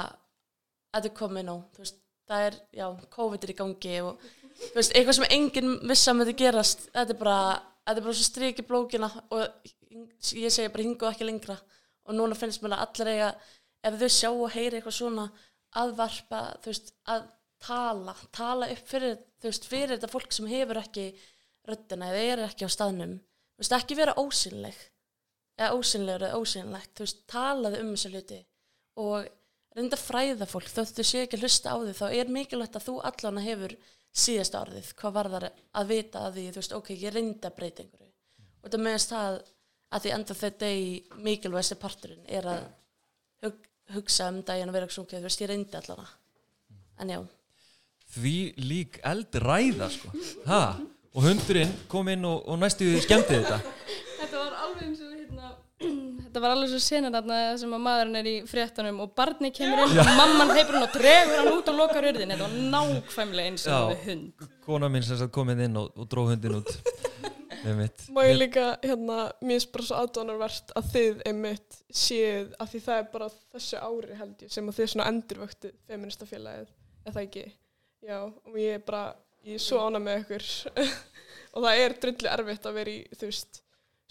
þetta 0.93 1.09
er 1.09 1.17
komin 1.17 1.49
nóg, 1.49 1.65
þú 1.73 1.83
veist 1.83 1.99
það 2.29 2.47
er, 2.47 2.57
já, 2.79 2.85
COVID 3.17 3.43
er 3.43 3.51
í 3.51 3.59
gangi 3.59 3.95
og 4.05 4.25
þú 4.61 4.73
veist, 4.77 4.95
eitthvað 4.95 5.17
sem 5.19 5.29
enginn 5.35 5.73
að 5.93 6.17
myndi 6.19 6.35
gerast, 6.39 6.87
þetta 6.93 7.15
er 7.15 7.19
bara 7.19 7.39
þetta 7.83 7.99
er 7.99 8.05
bara 8.05 8.17
svo 8.17 8.27
strik 8.27 8.61
í 8.61 8.67
blókina 8.67 9.09
og 9.33 9.71
ég 10.39 10.53
segi 10.53 10.71
bara 10.71 10.85
hingu 10.85 11.09
ekki 11.09 11.27
lengra 11.27 11.57
og 12.03 12.17
núna 12.17 12.37
finnst 12.37 12.63
mér 12.63 12.77
að 12.77 12.85
allir 12.85 13.11
eiga 13.13 13.29
ef 13.83 13.99
þau 13.99 14.11
sjá 14.15 14.29
og 14.31 14.53
heyri 14.53 14.79
eitthvað 14.79 14.97
svona 14.97 15.27
aðvarpa, 15.79 16.41
þú 16.63 16.71
veist, 16.71 16.93
að 17.09 17.27
tala, 17.63 18.15
tala 18.35 18.69
upp 18.73 18.89
fyrir, 18.89 19.19
þú 19.41 19.49
veist, 19.49 19.69
fyrir 19.69 19.95
þetta 19.95 20.11
fólk 20.11 20.35
sem 20.35 20.49
hefur 20.51 20.79
ekki 20.81 21.05
röddina 21.67 22.09
eða 22.11 22.25
er 22.33 22.43
ekki 22.47 22.67
á 22.67 22.75
staðnum, 22.75 23.15
þú 23.55 23.63
veist, 23.63 23.77
ekki 23.77 23.97
vera 23.99 24.17
ósynleg 24.19 24.81
eða 25.57 25.77
ósynlegur 25.77 26.27
eða 26.27 26.41
ósynlegt, 26.41 26.93
þú 26.97 27.05
veist, 27.05 27.23
talaðu 27.29 27.81
um 27.83 27.91
þessu 27.93 28.13
hluti. 28.13 28.39
Og 29.03 29.27
reynda 29.77 29.97
fræða 29.99 30.47
fólk, 30.49 30.69
þótt 30.69 30.99
þú 30.99 31.05
sé 31.07 31.25
ekki 31.25 31.39
hlusta 31.41 31.73
á 31.73 31.77
því 31.81 31.93
þá 31.97 32.05
er 32.09 32.31
mikilvægt 32.33 32.77
að 32.77 32.87
þú 32.87 32.95
allan 33.09 33.41
hefur 33.41 33.75
síðasta 34.13 34.61
orðið, 34.61 34.91
hvað 34.99 35.15
var 35.17 35.29
það 35.33 35.45
að 35.49 35.93
vita 35.93 36.25
að 36.27 36.35
því, 36.37 36.45
þú 36.49 36.61
veist, 36.61 36.75
ok, 36.77 36.91
ég 36.93 37.15
reynda 37.15 37.49
einhverju. 37.53 38.09
Og 38.61 38.67
þetta 38.67 38.81
meðast 38.85 39.13
það 39.13 39.39
að 39.93 40.05
því 40.05 40.13
enda 40.17 40.37
þetta 40.39 40.71
í 40.73 40.87
mikilvægsti 41.25 41.77
parturinn 41.81 42.25
er 42.27 42.49
að 42.49 42.65
hug, 43.45 43.61
hugsa 43.93 44.31
um 44.33 44.41
daginn 44.45 44.71
og 44.71 44.75
vera 44.77 44.87
ekki 44.89 44.97
svona, 44.97 45.13
þú 45.13 45.27
veist, 45.27 45.43
ég 45.43 45.51
reyndi 45.53 45.79
allana 45.79 46.09
en 47.03 47.13
já, 47.13 47.21
Því 48.13 48.35
lík 48.61 48.99
eldræða 49.09 49.87
sko. 49.89 50.11
Ha? 50.45 50.63
Og 51.13 51.23
hundurinn 51.25 51.71
kom 51.89 52.09
inn 52.13 52.25
og, 52.29 52.43
og 52.45 52.59
næstu 52.61 52.85
skemmti 53.01 53.39
þetta. 53.39 53.57
Þetta 54.19 54.37
var 54.37 54.59
alveg 54.67 54.83
eins 54.85 55.01
og 55.01 55.15
hérna 55.15 55.49
Þetta 56.27 56.43
var 56.43 56.53
alveg 56.53 56.69
svo 56.71 56.81
senan 56.81 57.13
þarna 57.17 57.39
sem 57.61 57.73
að 57.73 57.81
maðurinn 57.87 58.19
er 58.21 58.29
í 58.29 58.35
fréttunum 58.49 59.01
og 59.05 59.15
barni 59.17 59.49
kemur 59.53 59.83
inn 59.85 60.01
og 60.03 60.11
mamman 60.17 60.53
heipur 60.53 60.77
hann 60.77 60.87
og 60.87 60.93
dregur 60.93 61.35
hann 61.39 61.51
út 61.55 61.73
og 61.73 61.79
lokar 61.81 62.07
hurðin 62.09 62.35
Þetta 62.35 62.45
var 62.45 62.55
nákvæmlega 62.75 63.51
eins 63.51 63.65
og 63.65 63.73
Já. 63.73 63.81
við 63.89 64.05
hund. 64.11 64.47
Kona 64.67 64.89
mín 64.93 65.05
sem 65.09 65.19
sagt 65.21 65.33
kom 65.33 65.49
inn 65.53 65.81
og, 65.81 65.89
og 65.97 66.09
dró 66.13 66.27
hundin 66.29 66.59
út. 66.61 66.73
Má 68.13 68.21
ég 68.27 68.37
líka, 68.37 68.65
hérna, 68.83 69.17
mér 69.41 69.57
finnst 69.57 69.71
bara 69.73 69.85
svo 69.87 69.99
aðdónarvert 70.01 70.73
að 70.77 70.89
þið 70.93 71.21
einmitt 71.29 71.77
séð 71.89 72.53
að 72.59 72.71
því 72.73 72.81
það 72.87 73.01
er 73.01 73.09
bara 73.13 73.29
þessu 73.55 73.81
ári 73.87 74.17
held 74.19 74.43
ég 74.43 74.53
sem 74.53 74.69
að 74.69 74.79
þið 74.79 74.89
svona 74.93 75.09
endurvöktu 75.11 75.71
feministafélagið, 75.91 76.73
er 77.03 77.15
það 77.15 77.27
ekki? 77.27 77.45
Já, 78.03 78.17
og 78.27 78.57
ég 78.59 78.77
er 78.77 78.83
bara, 78.83 79.03
ég 79.47 79.59
er 79.59 79.63
svo 79.63 79.79
ána 79.85 80.01
með 80.03 80.23
ykkur 80.23 80.49
og 81.53 81.67
það 81.67 81.83
er 81.85 81.97
drullu 82.03 82.31
erfitt 82.33 82.67
að 82.67 82.77
vera 82.81 82.93
í, 82.93 82.99
þú 83.15 83.29
veist, 83.31 83.61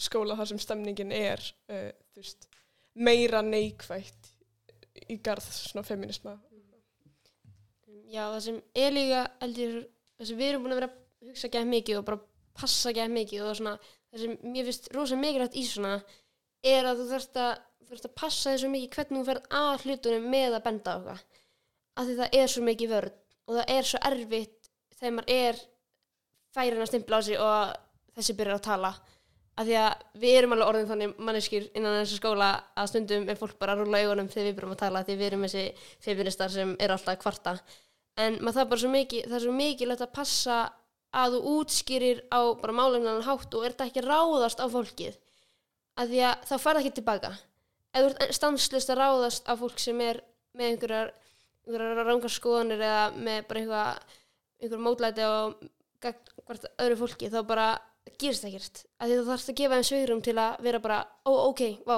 skóla 0.01 0.39
þar 0.41 0.53
sem 0.53 0.63
stemningin 0.65 1.13
er, 1.17 1.45
uh, 1.69 1.91
þú 2.15 2.25
veist, 2.25 2.49
meira 2.95 3.45
neikvætt 3.45 4.33
í 5.09 5.19
garð 5.25 5.45
svona 5.53 5.85
feminisma. 5.87 6.39
Já, 8.13 8.27
það 8.27 8.43
sem 8.45 8.59
er 8.77 8.93
líka, 8.93 9.23
heldur, 9.41 9.79
það 10.19 10.29
sem 10.29 10.41
við 10.41 10.51
erum 10.51 10.65
búin 10.67 10.75
að 10.75 10.83
vera 10.83 10.93
að 10.93 11.31
hugsa 11.31 11.49
gæð 11.53 11.69
mikið 11.71 12.01
og 12.01 12.09
bara 12.09 12.21
passa 12.59 12.93
gæð 12.95 13.13
mikið 13.13 13.45
og 13.47 13.59
svona, 13.59 13.75
það 14.13 14.25
sem 14.25 14.35
mér 14.55 14.69
finnst 14.69 14.89
rosa 14.95 15.19
mikilvægt 15.19 15.59
í 15.59 15.65
svona 15.67 15.95
er 16.73 16.89
að 16.89 17.03
þú 17.03 17.07
þarft 17.13 17.39
að, 17.43 17.53
þú 17.83 17.93
þarft 17.93 18.09
að 18.09 18.17
passa 18.23 18.57
svo 18.61 18.73
mikið 18.73 18.97
hvernig 18.97 19.23
þú 19.23 19.29
ferð 19.29 19.57
að 19.61 19.87
hlutunum 19.87 20.29
með 20.33 20.59
að 20.59 20.65
benda 20.67 20.93
á 20.93 20.97
eitthvað. 20.97 21.23
Af 21.93 22.09
því 22.09 22.19
það 22.21 22.37
er 22.41 22.53
svo 22.53 22.67
mikið 22.67 22.93
vörn 22.93 23.17
og 23.43 23.57
það 23.59 23.73
er 23.77 23.89
svo 23.89 24.03
erfitt 24.09 24.71
þegar 24.99 25.17
maður 25.17 25.35
er 25.37 25.63
færin 26.53 26.85
að 26.85 26.93
stimpla 26.93 27.19
á 27.19 27.27
sig 27.27 27.41
og 27.43 27.73
þessi 28.17 28.37
byrjar 28.39 28.61
að 28.61 28.67
tala. 28.69 28.93
Af 29.53 29.67
því 29.69 29.75
að 29.77 30.05
við 30.23 30.37
erum 30.39 30.55
alveg 30.55 30.71
orðin 30.71 30.89
þannig 30.89 31.17
manneskjur 31.21 31.65
innan 31.77 31.99
þessu 31.99 32.21
skóla 32.21 32.53
að 32.73 32.93
stundum 32.93 33.27
er 33.29 33.41
fólk 33.41 33.59
bara 33.61 33.75
að 33.75 33.83
rúla 33.83 34.01
augunum 34.01 34.31
þegar 34.33 34.49
við 34.49 34.55
byrjum 34.57 34.77
að 34.77 34.85
tala 34.85 35.03
því 35.05 35.17
við 35.19 35.27
erum 35.29 35.45
þessi 35.45 35.65
feministar 36.07 36.55
sem 36.55 36.73
er 36.81 36.95
alltaf 36.95 37.13
að 37.13 37.21
kvarta 37.21 37.57
en 38.21 38.39
maður 38.43 38.61
það 38.61 38.71
bara 38.71 38.83
svo 38.83 38.93
mikið 38.93 39.29
það 39.29 39.37
er 39.39 39.45
svo 39.45 39.55
mikilvægt 39.57 40.05
að 40.05 40.15
passa 40.17 40.57
að 41.13 41.37
þú 41.37 41.55
útskýrir 41.59 42.23
á 42.33 42.41
bara 42.61 42.77
málefnan 42.77 43.25
hátt 43.27 43.55
og 43.55 43.67
er 43.67 43.75
þetta 43.75 43.89
ekki 43.91 44.05
ráðast 44.07 44.63
á 44.63 44.67
fólkið? 44.73 45.19
Að 46.01 46.15
því 46.15 46.23
að 46.29 46.47
þá 46.49 46.55
farða 46.65 46.83
ekki 46.83 46.95
tilbaka. 46.99 47.33
Ef 47.93 48.05
þú 48.05 48.11
ert 48.11 48.37
stanslust 48.39 48.93
að 48.93 49.01
ráðast 49.03 49.49
á 49.49 49.53
fólk 49.61 49.81
sem 49.83 50.01
er 50.01 50.23
með 50.57 50.71
einhverjar, 50.71 51.13
einhverjar 51.67 52.09
rángar 52.09 52.33
skoðanir 52.33 52.85
eða 52.89 53.05
með 53.17 53.41
bara 53.51 53.63
einhver, 53.63 54.19
einhver 54.63 54.85
mótlæti 54.87 55.27
og 55.29 55.59
hvert 56.03 56.71
öðru 56.81 56.99
fólki 57.03 57.31
þá 57.33 57.41
bara 57.47 57.67
gerist 58.19 58.47
ekkert. 58.49 58.85
Að 58.99 59.13
því 59.13 59.19
þú 59.19 59.27
þarfst 59.29 59.53
að 59.53 59.59
gefa 59.61 59.79
þeim 59.79 59.89
svegrum 59.89 60.23
til 60.25 60.37
að 60.41 60.65
vera 60.67 60.81
bara, 60.83 60.99
ó 61.29 61.33
ok, 61.51 61.63
vá. 61.87 61.97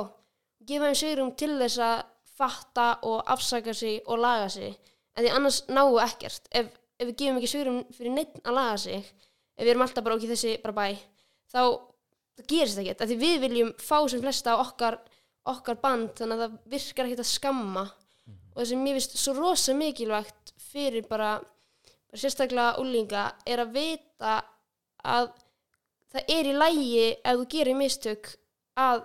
Gefa 0.66 0.90
þeim 0.90 0.98
svegrum 1.00 1.32
til 1.38 1.52
þess 1.60 1.80
að 1.86 1.96
fatta 2.34 2.88
og 3.06 3.22
afsaka 3.30 3.74
sig 3.76 4.00
og 4.10 4.20
laga 4.20 4.48
sig. 4.52 4.74
Að 5.14 5.26
því 5.26 5.34
annars 5.36 5.60
náu 5.70 6.00
ekkert. 6.02 6.48
Ef, 6.50 6.72
ef 6.98 7.08
við 7.08 7.16
gefum 7.20 7.40
ekki 7.40 7.50
svegrum 7.50 7.82
fyrir 7.94 8.14
neitt 8.14 8.38
að 8.44 8.58
laga 8.58 8.78
sig 8.84 9.00
ef 9.02 9.62
við 9.62 9.72
erum 9.72 9.84
alltaf 9.86 10.04
bara 10.06 10.18
ok 10.18 10.28
þessi 10.30 10.54
bara 10.62 10.78
bæ 10.78 10.86
þá 11.50 11.62
það 12.34 12.48
gerist 12.50 12.80
ekkert 12.82 13.02
að 13.04 13.12
því 13.12 13.18
við 13.20 13.36
viljum 13.44 13.72
fá 13.78 13.96
sem 14.10 14.22
flesta 14.22 14.56
á 14.58 14.62
okkar, 14.62 14.98
okkar 15.50 15.78
band 15.82 16.14
þannig 16.18 16.40
að 16.40 16.44
það 16.44 16.56
virkar 16.74 17.08
ekkert 17.08 17.24
að 17.24 17.30
skamma. 17.30 17.84
Og 18.54 18.60
það 18.60 18.70
sem 18.70 18.84
mér 18.84 18.98
finnst 18.98 19.16
svo 19.18 19.34
rosa 19.38 19.74
mikilvægt 19.78 20.54
fyrir 20.62 21.06
bara, 21.10 21.36
bara 22.10 22.22
sérstaklega 22.22 22.78
úlinga 22.82 23.26
er 23.46 23.62
að 23.62 23.74
vita 23.74 24.36
að 25.04 25.30
það 26.14 26.34
er 26.36 26.48
í 26.50 26.56
lægi 26.56 27.04
ef 27.12 27.38
þú 27.40 27.46
gerir 27.54 27.78
mistök 27.78 28.32
að 28.78 29.04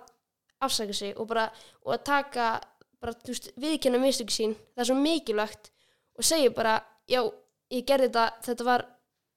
afsaka 0.60 0.94
sig 0.94 1.16
og 1.16 1.30
bara 1.30 1.48
og 1.84 1.94
að 1.96 2.04
taka 2.06 2.48
bara, 3.00 3.14
veist, 3.26 3.50
viðkenna 3.56 4.00
mistök 4.02 4.32
sín. 4.34 4.56
Það 4.74 4.82
er 4.82 4.90
svo 4.90 4.98
mikilvægt 4.98 5.70
og 6.18 6.26
segja 6.26 6.50
bara, 6.54 6.80
já, 7.08 7.22
ég 7.70 7.86
gerði 7.88 8.10
þetta 8.10 8.46
þetta 8.46 8.66
var 8.68 8.86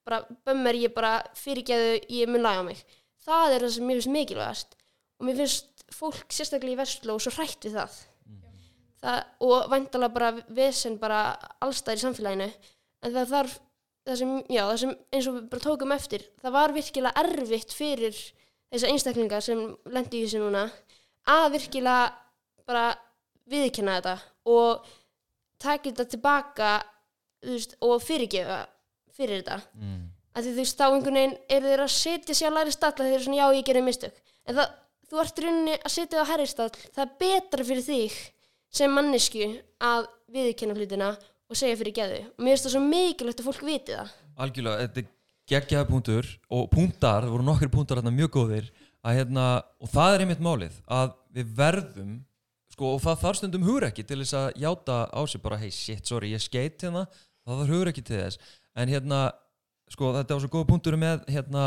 bara 0.04 0.22
bömmar 0.48 0.76
ég 0.76 0.94
bara 0.96 1.14
fyrirgeðu, 1.40 2.00
ég 2.12 2.32
mun 2.32 2.44
laga 2.44 2.64
mig. 2.68 2.82
Það 3.24 3.56
er 3.56 3.66
það 3.68 3.76
sem 3.76 3.86
mér 3.88 4.00
finnst 4.00 4.14
mikilvægast. 4.18 4.80
Og 5.20 5.28
mér 5.28 5.38
finnst 5.40 5.86
fólk 5.94 6.34
sérstaklega 6.34 6.76
í 6.76 6.80
Vestló 6.82 7.20
svo 7.22 7.32
hrætt 7.38 7.68
við 7.68 7.78
það, 7.78 8.00
það 9.04 9.20
og 9.48 9.70
væntalega 9.72 10.16
bara 10.18 10.32
vesen 10.58 10.98
bara 11.00 11.22
allstæðir 11.64 12.02
í 12.02 12.04
samfélaginu. 12.04 12.50
En 13.04 13.16
það 13.16 13.32
þarf 13.36 13.62
það 14.04 14.20
sem, 14.20 14.34
já, 14.52 14.64
það 14.68 14.80
sem 14.82 14.96
eins 15.16 15.28
og 15.30 15.38
við 15.38 15.46
bara 15.52 15.64
tókum 15.64 15.96
eftir 15.96 16.26
það 16.42 16.56
var 16.58 16.76
virkilega 16.76 17.24
erfitt 17.24 17.76
fyrir 17.76 18.18
þessar 18.74 18.92
einstaklingar 18.92 19.46
sem 19.46 19.62
lendi 19.94 20.20
í 20.20 20.26
þessu 20.26 20.42
núna 20.44 20.66
að 21.32 21.46
virkilega 21.56 22.10
bara 22.68 22.86
viðkenna 23.50 24.00
þetta 24.00 24.16
og 24.52 24.90
taka 25.64 25.90
þetta 25.90 26.08
tilbaka 26.12 26.72
veist, 27.52 27.76
og 27.84 28.04
fyrirgefa 28.04 28.60
fyrir 29.14 29.42
þetta. 29.42 29.60
Mm. 29.78 30.04
að 30.34 30.46
því 30.46 30.52
þú 30.54 30.62
veist 30.64 30.80
þá 30.80 30.86
einhvern 30.88 31.20
veginn 31.20 31.36
eru 31.56 31.70
þeir 31.70 31.84
að 31.84 31.92
setja 31.94 32.36
sér 32.38 32.50
að 32.50 32.56
læri 32.58 32.72
stalla 32.74 33.06
þeir 33.06 33.16
eru 33.18 33.26
svona 33.28 33.42
já 33.42 33.58
ég 33.58 33.68
gerði 33.68 33.84
mistök. 33.86 34.16
En 34.48 34.58
það, 34.58 34.72
þú 35.10 35.20
ert 35.24 35.42
rauninni 35.44 35.76
að 35.78 35.94
setja 35.94 36.18
það 36.18 36.24
á 36.26 36.32
herristall 36.32 36.72
það 36.80 37.04
er 37.04 37.12
betra 37.22 37.68
fyrir 37.68 37.86
þig 37.86 38.16
sem 38.74 38.96
mannesku 38.98 39.50
að 39.78 40.08
viðurkenna 40.34 40.78
hlutina 40.80 41.12
og 41.14 41.60
segja 41.60 41.78
fyrir 41.78 41.98
geðu. 42.00 42.22
Og 42.34 42.42
mér 42.42 42.56
finnst 42.56 42.66
það 42.66 42.76
svo 42.76 42.84
mikilvægt 42.88 43.44
að 43.44 43.50
fólk 43.52 43.68
viti 43.68 43.94
það. 43.94 44.16
Algjörlega, 44.42 44.88
þetta 44.88 45.04
er 45.04 45.12
geggjaða 45.54 45.90
punktur 45.90 46.30
og 46.50 46.70
punktar, 46.72 47.26
það 47.28 47.36
voru 47.36 47.46
nokkri 47.46 47.70
punktar 47.72 48.00
hérna 48.00 48.14
mjög 48.16 48.34
góðir 48.38 48.70
að 49.04 49.18
hérna, 49.20 49.48
og 49.84 49.92
það 49.92 50.16
er 50.16 50.24
einmitt 50.24 50.44
málið 50.44 50.78
að 50.88 51.12
við 51.36 51.52
verðum 51.58 52.14
sko, 52.72 52.94
og 52.96 53.02
það 53.04 53.20
þarf 53.26 53.40
stundum 53.40 53.66
hugur 53.68 53.88
ekki 53.90 54.06
til 54.08 54.22
þess 54.22 54.38
að 54.40 54.62
játa 54.64 54.98
á 55.12 55.22
sig 55.28 55.44
bara, 55.44 55.60
hey 55.62 55.74
shit, 55.74 56.06
sorry, 56.08 56.32
ég 56.34 56.44
skeit 56.44 56.86
hérna, 56.86 57.06
það 57.44 57.62
þarf 57.62 57.74
hugur 57.76 57.92
ekki 57.92 58.06
til 58.08 58.20
þess. 58.20 58.52
En 58.80 58.92
hérna, 58.92 59.22
sko, 59.92 60.12
þetta 60.18 60.36
var 60.36 60.44
svo 60.44 60.52
góða 60.54 60.70
punktur 60.72 60.98
með 61.00 61.24
hérna, 61.32 61.66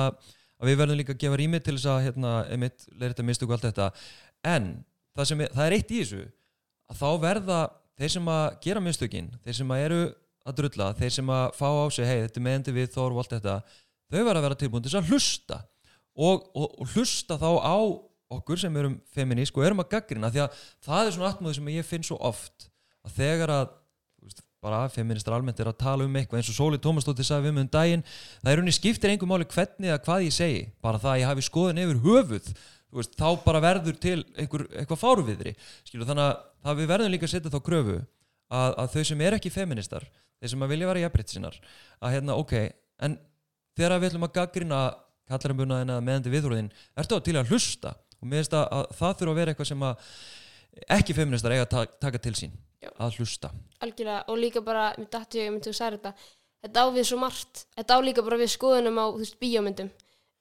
að 0.56 0.70
við 0.70 0.78
verðum 0.80 1.00
líka 1.00 1.14
að 1.14 1.22
gefa 1.24 1.40
rými 1.40 1.62
til 1.62 1.76
þess 1.76 1.90
að 1.92 2.04
hérna, 2.06 2.34
einmitt, 2.52 2.86
leira 2.94 3.12
þetta 3.12 3.26
mistu 3.28 3.48
og 3.48 3.56
allt 3.56 3.66
þetta, 3.68 3.90
en 4.52 4.70
það, 5.16 5.34
er, 5.36 5.50
það 5.56 5.66
er 5.66 5.76
eitt 5.76 5.90
í 5.92 6.00
þessu 6.02 6.22
að 6.86 7.02
þá 7.02 7.08
verða 7.26 7.60
þeir 7.96 8.14
sem 8.16 8.30
að 8.32 8.44
gera 8.66 8.84
mistökin, 8.84 9.30
þeir 9.44 9.58
sem 9.60 9.72
að 9.74 9.84
eru 9.86 10.02
að 10.46 10.58
drulla, 10.60 10.90
þeir 10.96 11.14
sem 11.16 11.32
að 11.36 11.46
fá 11.58 11.68
á 11.68 11.86
sig 11.92 12.08
hei, 12.08 12.18
þetta 12.24 12.44
meðandi 12.44 12.76
við 12.76 12.92
þór 12.94 13.14
og 13.14 13.22
allt 13.22 13.34
þetta 13.36 13.56
þau 13.66 14.20
verða 14.20 14.36
að 14.38 14.44
vera 14.46 14.58
tilbúin 14.60 14.84
til 14.84 14.92
þess 14.92 15.00
að 15.00 15.10
hlusta. 15.12 15.62
Og, 16.16 16.44
og, 16.56 16.76
og 16.80 16.92
hlusta 16.94 17.36
þá 17.40 17.48
á 17.60 17.76
okkur 18.36 18.60
sem 18.60 18.76
erum 18.80 18.96
feminísk 19.14 19.58
og 19.58 19.66
erum 19.66 19.82
að 19.82 19.90
gaggrina 19.92 20.30
því 20.32 20.44
að 20.46 20.62
það 20.86 21.02
er 21.02 21.14
svona 21.14 21.32
atmóði 21.34 21.58
sem 21.58 21.68
ég 21.74 21.86
finn 21.86 22.06
svo 22.06 22.16
oft 22.24 22.68
að 23.06 23.18
þegar 23.18 23.52
að 23.54 23.74
bara 24.66 24.86
feministar 24.90 25.36
almennt 25.36 25.60
er 25.62 25.70
að 25.70 25.78
tala 25.78 26.06
um 26.06 26.16
eitthvað 26.18 26.40
eins 26.40 26.50
og 26.50 26.56
Sóli 26.58 26.80
Tómasdóttir 26.82 27.28
sagði 27.28 27.52
mig 27.54 27.66
um 27.68 27.70
daginn. 27.70 28.02
Það 28.42 28.52
er 28.52 28.62
unni 28.62 28.74
skiptir 28.74 29.12
einhver 29.12 29.30
máli 29.30 29.46
hvernig 29.46 29.92
eða 29.92 30.00
hvað 30.02 30.24
ég 30.26 30.34
segi 30.34 30.64
bara 30.82 30.98
það 31.02 31.12
að 31.12 31.20
ég 31.22 31.30
hafi 31.30 31.46
skoðun 31.46 31.82
yfir 31.84 32.02
höfuð 32.02 32.50
veist, 32.96 33.16
þá 33.18 33.28
bara 33.44 33.62
verður 33.62 33.98
til 34.00 34.18
einhver, 34.36 34.66
eitthvað 34.74 35.00
fáruviðri 35.02 35.54
Skilu, 35.86 36.06
þannig 36.08 36.44
að 36.66 36.80
við 36.80 36.90
verðum 36.92 37.14
líka 37.14 37.28
að 37.28 37.34
setja 37.34 37.52
þá 37.52 37.58
kröfu 37.66 37.98
að, 37.98 38.70
að 38.70 38.94
þau 38.94 39.04
sem 39.10 39.24
er 39.26 39.36
ekki 39.38 39.52
feministar 39.54 40.06
þeir 40.40 40.52
sem 40.52 40.64
að 40.64 40.72
vilja 40.74 40.90
vera 40.90 41.04
jafnbreytt 41.04 41.34
sinnar 41.34 41.58
að 42.00 42.16
hérna, 42.16 42.38
ok, 42.38 42.56
en 43.06 43.18
þegar 43.76 44.00
við 44.00 44.10
ætlum 44.10 44.26
að 44.28 44.34
gaggrina 44.38 44.80
kallarinbunnaðin 45.30 45.94
eða 45.94 46.06
meðandi 46.06 46.32
viðhóruðin, 46.32 46.74
ertu 47.00 47.20
til 47.26 47.38
að 47.40 47.50
hlusta? 47.50 47.96
Og 48.20 48.28
mér 48.30 48.44
finnst 48.44 48.54
að, 48.56 48.66
að 48.72 48.84
það 48.96 49.16
þurfa 49.20 49.32
að 49.32 49.40
vera 49.40 49.52
eitthvað 49.52 49.70
sem 49.72 49.82
að 49.86 50.12
ekki 50.96 51.16
feministar 51.16 51.54
eiga 51.54 51.66
að 51.66 51.72
ta 51.72 51.82
taka 52.06 52.20
til 52.22 52.34
sín 52.38 52.54
Já. 52.86 52.92
að 53.06 53.20
hlusta. 53.20 53.52
Algjörlega 53.84 54.24
og 54.32 54.40
líka 54.40 54.62
bara, 54.64 54.88
mér 54.96 55.10
dætti 55.12 55.42
ég 55.42 55.52
myndi 55.52 55.72
að 55.72 55.78
segja 55.80 55.96
þetta 55.98 56.14
þetta 56.66 56.82
á 56.82 56.86
við 56.94 57.08
svo 57.10 57.18
margt, 57.20 57.64
þetta 57.76 57.98
á 57.98 58.00
líka 58.04 58.24
bara 58.26 58.40
við 58.40 58.52
skoðunum 58.54 58.98
á, 58.98 59.04
þú 59.12 59.22
veist, 59.22 59.38
bíómyndum. 59.42 59.90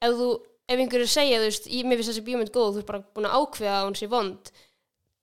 Ef 0.06 0.16
þú, 0.20 0.30
ef 0.66 0.82
einhverju 0.82 1.10
segja, 1.12 1.42
þú 1.42 1.50
veist, 1.50 1.70
ég, 1.70 1.86
mér 1.86 2.00
finnst 2.00 2.14
þessi 2.14 2.26
bíómynd 2.26 2.54
góð, 2.56 2.72
þú 2.78 2.82
ert 2.82 2.90
bara 2.90 3.04
búin 3.16 3.30
að 3.30 3.38
ákveða 3.40 3.78
að 3.78 3.86
hún 3.90 4.00
sé 4.00 4.10
vond. 4.12 4.52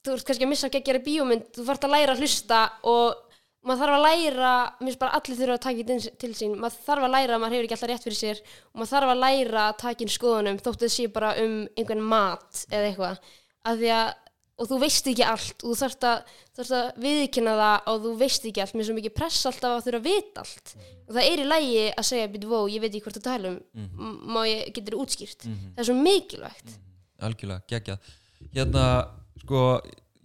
Þú 0.02 0.14
ert 0.16 0.28
kannski 0.28 0.46
að 0.46 0.52
missa 0.52 0.72
geggjari 0.72 1.02
bíómynd 1.06 1.52
þú 1.56 1.66
þarft 1.66 1.86
að 1.86 1.94
læra 1.94 2.16
að 2.16 2.22
hlusta 2.22 2.62
og 2.90 3.28
maður 3.62 3.84
þarf 3.84 3.96
að 3.96 4.06
læra, 4.08 4.54
mér 4.80 4.88
finnst 4.88 5.02
bara 5.02 5.18
allir 5.18 5.38
þurfa 5.38 5.56
að 5.58 5.64
taka 5.66 5.84
þetta 5.90 6.14
til 6.22 6.32
sín, 6.34 6.56
maður 6.58 6.80
þarf 6.88 7.06
að 7.06 7.14
læra 7.14 7.36
að 7.36 7.42
maður 7.44 7.54
hefur 7.54 7.68
ekki 7.68 7.76
alltaf 7.76 7.90
rétt 7.92 8.06
fyrir 8.08 8.18
sér 8.18 8.40
og 8.42 8.80
maður 8.80 8.90
þarf 8.92 9.12
að 9.12 9.22
læra 9.22 9.66
að 9.68 9.76
taka 9.84 10.02
inn 10.02 10.10
skoðunum 10.10 10.58
þóttu 10.64 10.90
sé 10.90 11.06
bara 11.14 11.30
um 11.44 11.54
einhvern 11.78 12.02
mat 12.10 12.64
eða 12.72 12.88
eitthvað, 12.88 13.20
af 13.70 13.78
því 13.78 13.92
að 13.94 14.10
og 14.60 14.68
þú 14.68 14.78
veist 14.82 15.08
ekki 15.10 15.24
allt 15.26 15.64
og 15.64 15.72
þú 15.72 15.76
þarft 15.80 16.06
að, 16.08 16.34
að 16.62 17.00
viðkynna 17.02 17.54
það 17.60 17.88
og 17.92 18.02
þú 18.04 18.12
veist 18.20 18.46
ekki 18.48 18.62
allt. 18.62 18.76
Mér 18.76 18.84
er 18.84 18.88
svo 18.90 18.96
mikið 18.98 19.14
press 19.16 19.48
alltaf 19.48 19.76
að 19.78 19.86
þurfa 19.86 20.00
að 20.00 20.06
vita 20.08 20.44
allt. 20.44 20.74
Og 21.08 21.16
það 21.16 21.28
er 21.30 21.42
í 21.42 21.48
lægi 21.48 21.82
að 21.88 22.08
segja 22.10 22.30
býtu 22.34 22.52
vó, 22.52 22.58
ég 22.70 22.84
veit 22.84 22.90
ekki 22.92 23.04
hvort 23.06 23.18
þú 23.18 23.24
tala 23.26 23.52
um 23.52 23.58
mm 23.80 24.20
má 24.32 24.40
ég 24.48 24.70
getur 24.76 24.98
útskýrt? 25.02 25.48
Það 25.48 25.82
er 25.82 25.88
svo 25.88 25.98
mikilvægt. 25.98 26.78
Algjörlega, 27.22 27.64
geggjað. 27.70 28.14
Hérna, 28.52 28.86
sko, 29.42 29.60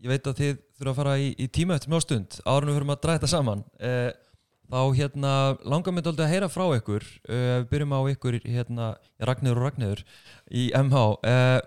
ég 0.03 0.11
veit 0.11 0.29
að 0.29 0.39
þið 0.41 0.53
þurfa 0.77 0.93
að 0.93 0.99
fara 1.01 1.17
í, 1.17 1.33
í 1.37 1.47
tíma 1.47 1.77
eftir 1.77 1.93
mjög 1.93 2.05
stund 2.05 2.39
árunum 2.45 2.75
við 2.75 2.81
fyrir 2.81 2.93
að 2.97 3.17
þetta 3.17 3.31
saman. 3.31 3.63
Eh, 3.79 4.11
þá 4.67 4.81
hérna 4.97 5.33
langar 5.63 5.95
mér 5.95 6.05
dálítið 6.05 6.25
að 6.25 6.33
heyra 6.33 6.49
frá 6.51 6.65
ykkur 6.75 7.05
eh, 7.29 7.57
við 7.61 7.67
byrjum 7.71 7.95
á 7.95 7.99
ykkur 8.11 8.39
hérna, 8.43 8.87
Ragnir 9.29 9.55
og 9.55 9.63
Ragnir 9.63 10.03
í 10.51 10.67
MH 10.75 11.03
eh, 11.23 11.59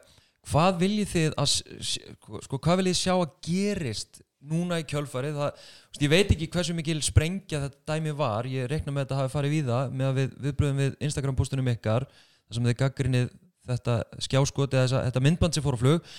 hvað 0.50 0.80
viljið 0.80 1.12
þið 1.14 1.36
að 1.40 1.52
sko, 1.54 2.58
hvað 2.58 2.82
viljið 2.82 2.98
sjá 2.98 3.12
að 3.14 3.30
gerist 3.46 4.20
núna 4.50 4.80
í 4.80 4.86
kjölfarið? 4.88 5.36
Það, 5.36 5.68
veist, 5.90 6.02
ég 6.04 6.12
veit 6.12 6.32
ekki 6.34 6.48
hversu 6.54 6.76
mikil 6.76 6.98
sprengja 7.04 7.62
þetta 7.66 7.94
dæmi 7.94 8.14
var, 8.16 8.48
ég 8.50 8.70
reikna 8.70 8.94
með 8.94 9.02
að 9.02 9.06
þetta 9.06 9.20
hafi 9.20 9.34
farið 9.34 9.54
við 9.56 9.70
það 9.70 9.94
með 10.00 10.08
að 10.08 10.18
við 10.18 10.34
viðbröðum 10.46 10.82
við 10.82 10.98
Instagram 11.08 11.38
postunum 11.38 11.70
ykkar 11.74 12.08
þar 12.10 12.58
sem 12.58 12.70
þið 12.70 12.78
gaggrinnið 12.80 13.30
þetta 13.70 13.96
skjáskoti 14.26 14.80
eða 14.80 15.04
þetta 15.06 15.22
myndband 15.22 15.56
sem 15.56 15.64
fór 15.64 15.76
á 15.78 15.82
flug. 15.82 16.10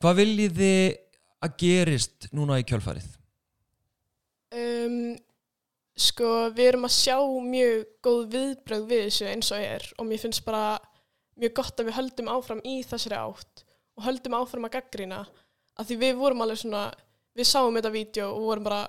Hvað 0.00 0.18
viljið 0.22 0.56
þið 0.60 0.96
að 1.44 1.58
gerist 1.60 2.28
núna 2.32 2.60
í 2.62 2.66
kjölfarið? 2.68 3.10
Um, 4.54 4.98
sko, 5.98 6.30
við 6.54 6.70
erum 6.70 6.86
að 6.86 6.96
sjá 6.96 7.18
mjög 7.44 7.86
góð 8.06 8.24
viðbröð 8.36 8.88
við 8.92 9.06
þessu 9.08 9.30
eins 9.32 9.50
og 9.52 9.66
er 9.66 9.86
og 9.98 10.08
mér 10.08 10.22
finnst 10.22 10.44
bara 10.46 10.78
mjög 11.40 11.56
gott 11.58 11.80
að 11.80 11.90
við 11.90 11.98
höldum 11.98 12.30
áfram 12.30 12.62
í 12.62 12.78
þessari 12.86 13.18
átt 13.18 13.63
og 13.94 14.06
höldum 14.06 14.36
áfram 14.38 14.68
að 14.68 14.76
gaggrina 14.76 15.22
af 15.74 15.88
því 15.88 15.98
við 16.00 16.18
vorum 16.18 16.44
alveg 16.44 16.60
svona, 16.60 16.84
við 17.34 17.48
sáum 17.50 17.78
þetta 17.78 17.94
vídeo 17.94 18.30
og 18.34 18.48
vorum 18.48 18.66
bara, 18.66 18.82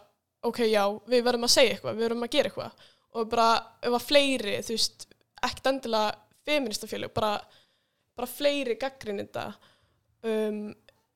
ok, 0.46 0.62
já, 0.70 0.84
við 1.10 1.26
verðum 1.26 1.48
að 1.48 1.56
segja 1.56 1.76
eitthvað, 1.76 1.98
við 1.98 2.08
verðum 2.08 2.28
að 2.28 2.34
gera 2.36 2.52
eitthvað 2.52 2.88
og 3.16 3.30
bara, 3.32 3.50
ef 3.88 3.96
að 3.96 4.08
fleiri, 4.10 4.56
þú 4.66 4.76
veist, 4.76 5.06
ekkert 5.46 5.70
endilega 5.72 6.16
feministafélög, 6.46 7.14
bara, 7.16 7.36
bara 8.18 8.28
fleiri 8.30 8.76
gaggrinninda, 8.80 9.46
um, 10.28 10.66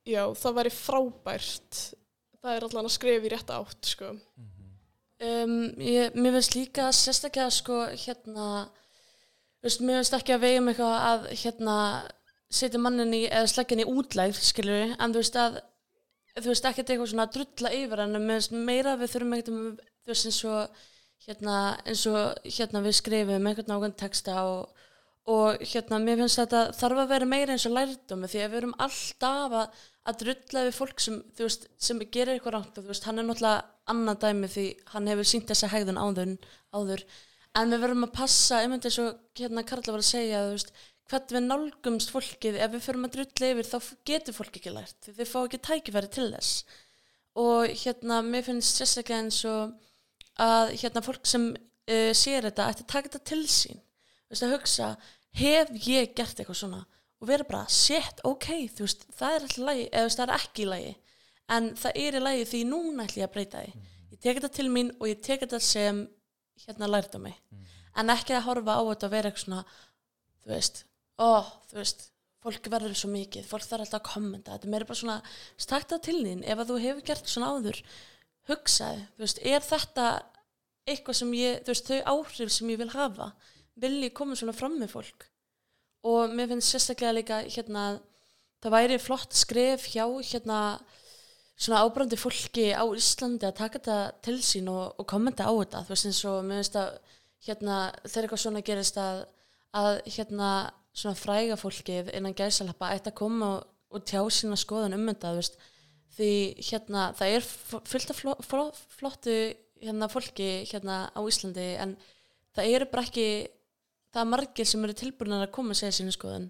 já, 0.08 0.24
það 0.40 0.56
væri 0.62 0.72
frábært, 0.74 1.82
það 2.40 2.56
er 2.56 2.68
allan 2.70 2.88
að 2.88 2.96
skrifa 2.96 3.28
í 3.28 3.34
rétta 3.34 3.60
átt, 3.60 3.92
sko. 3.92 4.14
Um, 5.20 5.74
ég, 5.84 6.16
mér 6.16 6.38
finnst 6.38 6.56
líka 6.56 6.86
sérstaklega 6.96 7.50
sko 7.52 7.82
hérna 7.92 8.70
veist, 9.60 9.82
mér 9.84 9.98
finnst 10.00 10.16
ekki 10.16 10.32
að 10.32 10.46
vegum 10.46 10.70
eitthvað 10.72 10.94
að 11.10 11.26
hérna 11.42 11.74
setja 12.50 12.82
mannin 12.82 13.14
í 13.14 13.26
eða 13.30 13.66
í 13.78 13.86
útlægð 13.86 14.40
skilur 14.42 14.96
en 14.96 15.14
þú 15.14 15.22
veist 15.22 15.38
að 15.38 15.60
þú 16.40 16.52
veist 16.52 16.68
ekkert 16.70 16.92
eitthvað 16.92 17.12
svona 17.12 17.26
að 17.28 17.36
drulla 17.36 17.74
yfir 17.76 18.02
en 18.06 18.66
meira 18.66 18.96
við 19.00 19.14
þurfum 19.14 19.36
eitthvað 19.38 19.60
um, 19.60 19.78
þú 19.78 20.14
veist 20.14 20.30
eins 20.30 20.42
og 20.50 20.86
hérna 21.26 21.56
eins 21.86 22.04
og 22.10 22.50
hérna 22.58 22.84
við 22.86 22.98
skrifum 23.00 23.50
einhvern 23.50 23.74
ákveðn 23.76 23.96
texta 24.00 24.44
og, 24.48 24.84
og 25.30 25.64
hérna 25.72 26.00
mér 26.04 26.22
finnst 26.24 26.42
þetta 26.42 26.62
þarf 26.80 27.04
að 27.04 27.14
vera 27.14 27.30
meira 27.30 27.56
eins 27.56 27.68
og 27.70 27.76
lærdómi 27.76 28.30
því 28.32 28.44
að 28.44 28.54
við 28.54 28.62
erum 28.62 28.78
alltaf 28.86 29.58
að, 29.62 29.82
að 30.10 30.22
drulla 30.24 30.66
við 30.68 30.78
fólk 30.80 31.04
sem, 31.04 31.18
veist, 31.40 31.68
sem 31.78 32.04
gerir 32.06 32.36
eitthvað 32.38 32.56
rátt 32.58 32.80
og 32.80 32.86
þú 32.86 32.94
veist, 32.94 33.10
hann 33.10 33.20
er 33.20 33.28
náttúrulega 33.28 33.66
annað 33.94 34.22
dæmi 34.24 34.54
því 34.54 34.68
hann 34.94 35.12
hefur 35.12 35.30
sínt 35.34 35.52
þessa 35.52 35.72
hegðun 35.74 36.00
áður, 36.00 36.38
áður. 36.74 37.04
en 37.60 37.74
við 37.74 37.84
verðum 37.84 38.08
að 38.08 38.16
passa 38.16 38.64
einmitt 38.64 38.88
eins 38.88 39.02
og 39.04 39.20
hérna 39.38 39.66
Karla 39.68 39.96
var 39.98 40.06
að 40.06 40.12
segja 40.14 40.46
þú 40.48 40.56
veist, 40.56 40.74
hvernig 41.10 41.36
við 41.36 41.46
nálgumst 41.46 42.12
fólkið 42.14 42.60
ef 42.62 42.72
við 42.74 42.86
förum 42.86 43.08
að 43.08 43.16
drulla 43.16 43.50
yfir 43.54 43.70
þá 43.70 43.78
getur 44.10 44.36
fólk 44.38 44.60
ekki 44.60 44.74
lært 44.74 45.08
því 45.08 45.16
þau 45.18 45.30
fá 45.32 45.40
ekki 45.42 45.60
tækifæri 45.68 46.12
til 46.14 46.28
þess. 46.36 46.52
Og 47.40 47.74
hérna 47.84 48.20
mér 48.26 48.46
finnst 48.46 48.80
sérstaklega 48.80 49.24
eins 49.24 49.40
og 49.50 49.74
að 50.40 50.74
hérna 50.82 51.04
fólk 51.06 51.28
sem 51.30 51.50
uh, 51.54 52.12
sér 52.16 52.48
þetta 52.50 52.70
ætti 52.72 52.86
að 52.86 52.92
taka 52.94 53.12
þetta 53.12 53.24
til 53.32 53.42
sín. 53.50 53.82
Veist 54.30 54.46
að 54.46 54.56
hugsa, 54.56 54.90
hef 55.40 55.72
ég 55.88 56.14
gert 56.18 56.38
eitthvað 56.38 56.62
svona? 56.62 56.84
Og 57.20 57.28
vera 57.28 57.48
bara, 57.48 57.66
shit, 57.68 58.22
ok 58.24 58.48
veist, 58.78 59.08
það 59.18 59.40
er 59.40 59.48
lægi, 59.68 59.88
eða 59.90 60.14
það 60.16 60.26
er 60.26 60.36
ekki 60.38 60.64
í 60.64 60.70
lægi 60.70 60.94
en 61.50 61.72
það 61.82 61.98
er 61.98 62.16
í 62.16 62.22
lægi 62.22 62.46
því 62.52 62.62
núna 62.70 63.08
ætlum 63.08 63.24
ég 63.24 63.28
að 63.28 63.34
breyta 63.34 63.64
því. 63.66 63.88
Ég 64.14 64.22
tek 64.22 64.38
þetta 64.38 64.52
til 64.56 64.70
mín 64.72 64.94
og 65.00 65.10
ég 65.10 65.24
tek 65.26 65.44
þetta 65.44 65.60
sem 65.64 66.06
hérna 66.64 66.90
lært 66.90 67.18
á 67.18 67.20
mig 67.20 67.36
en 68.00 68.14
ekki 68.14 68.36
að 68.38 68.46
horfa 68.48 68.78
á 68.80 68.82
þetta 68.92 69.08
og 69.08 69.14
vera 69.14 69.32
eitthvað 69.32 69.46
svona 69.46 69.64
þú 70.44 70.54
veist, 70.54 70.84
ó, 71.20 71.46
þú 71.70 71.80
veist 71.82 72.08
fólk 72.40 72.70
verður 72.72 72.96
svo 72.96 73.10
mikið, 73.12 73.48
fólk 73.48 73.66
þarf 73.68 73.86
alltaf 73.86 74.00
að 74.00 74.08
kommenta. 74.14 74.56
Þetta 74.56 74.68
er 74.68 74.74
meira 74.74 74.88
bara 74.88 75.00
svona, 75.02 75.18
stakta 75.60 76.00
til 76.04 76.20
þín 76.24 76.46
ef 76.48 76.62
að 76.62 76.72
þú 76.72 76.78
hefur 76.86 77.08
gert 77.10 77.32
svona 77.32 77.52
áður 77.54 77.82
hugsaði, 78.50 79.02
þú 79.16 79.26
veist, 79.26 79.42
er 79.46 79.66
þetta 79.66 80.06
eitthvað 80.90 81.20
sem 81.20 81.34
ég, 81.38 81.60
þú 81.66 81.74
veist, 81.74 81.90
þau 81.90 82.14
áhrif 82.16 82.54
sem 82.56 82.72
ég 82.72 82.80
vil 82.80 82.94
hafa, 82.94 83.34
vil 83.80 83.98
ég 84.06 84.16
koma 84.16 84.38
svona 84.40 84.56
fram 84.56 84.80
með 84.80 84.96
fólk? 84.96 85.28
Og 86.08 86.32
mér 86.32 86.50
finnst 86.54 86.72
sérstaklega 86.72 87.18
líka 87.18 87.42
hérna 87.44 87.84
að 87.90 88.00
það 88.64 88.76
væri 88.76 89.00
flott 89.04 89.36
skref 89.36 89.86
hjá 89.92 90.06
hérna 90.08 90.60
svona 91.60 91.82
ábrandi 91.84 92.16
fólki 92.20 92.70
á 92.72 92.84
Íslandi 92.88 93.48
að 93.48 93.58
taka 93.60 93.80
þetta 93.80 93.98
til 94.24 94.38
sín 94.44 94.70
og, 94.72 94.96
og 94.96 95.08
kommenta 95.12 95.48
á 95.48 95.52
þetta. 95.52 95.84
Þú 95.84 95.96
veist 95.96 96.08
eins 96.08 96.22
og 96.32 96.40
mér 96.48 96.62
finnst 96.62 96.80
að 96.80 96.90
hérna 97.48 97.80
þegar 98.06 98.26
eitthvað 98.26 98.44
svona 98.46 98.64
gerist 98.70 99.00
að, 99.00 99.26
að 99.76 99.92
hérna 100.08 100.52
svona 101.00 101.16
fræga 101.18 101.56
fólkið 101.60 102.12
innan 102.18 102.36
gæsalappa 102.38 102.92
ætti 102.96 103.12
að 103.14 103.18
koma 103.22 103.52
og, 103.58 103.68
og 103.96 104.06
tjá 104.08 104.22
sína 104.34 104.58
skoðan 104.60 104.98
um 104.98 105.08
þú 105.16 105.34
veist. 105.40 105.60
Því 106.20 106.30
hérna 106.70 107.04
það 107.16 107.36
er 107.38 107.46
fullt 107.88 108.12
af 108.12 108.18
fló, 108.20 108.64
flottu 108.98 109.36
hérna 109.80 110.10
fólki 110.12 110.50
hérna 110.68 111.06
á 111.16 111.20
Íslandi 111.24 111.68
en 111.80 111.94
það 112.56 112.72
eru 112.76 112.88
bara 112.92 113.06
ekki 113.08 113.28
það 114.12 114.24
er 114.26 114.32
margir 114.34 114.68
sem 114.68 114.84
eru 114.84 114.96
tilbúin 114.98 115.36
að 115.38 115.52
koma 115.56 115.72
að 115.76 115.80
segja 115.84 115.98
sínu 116.00 116.16
skoðan 116.16 116.50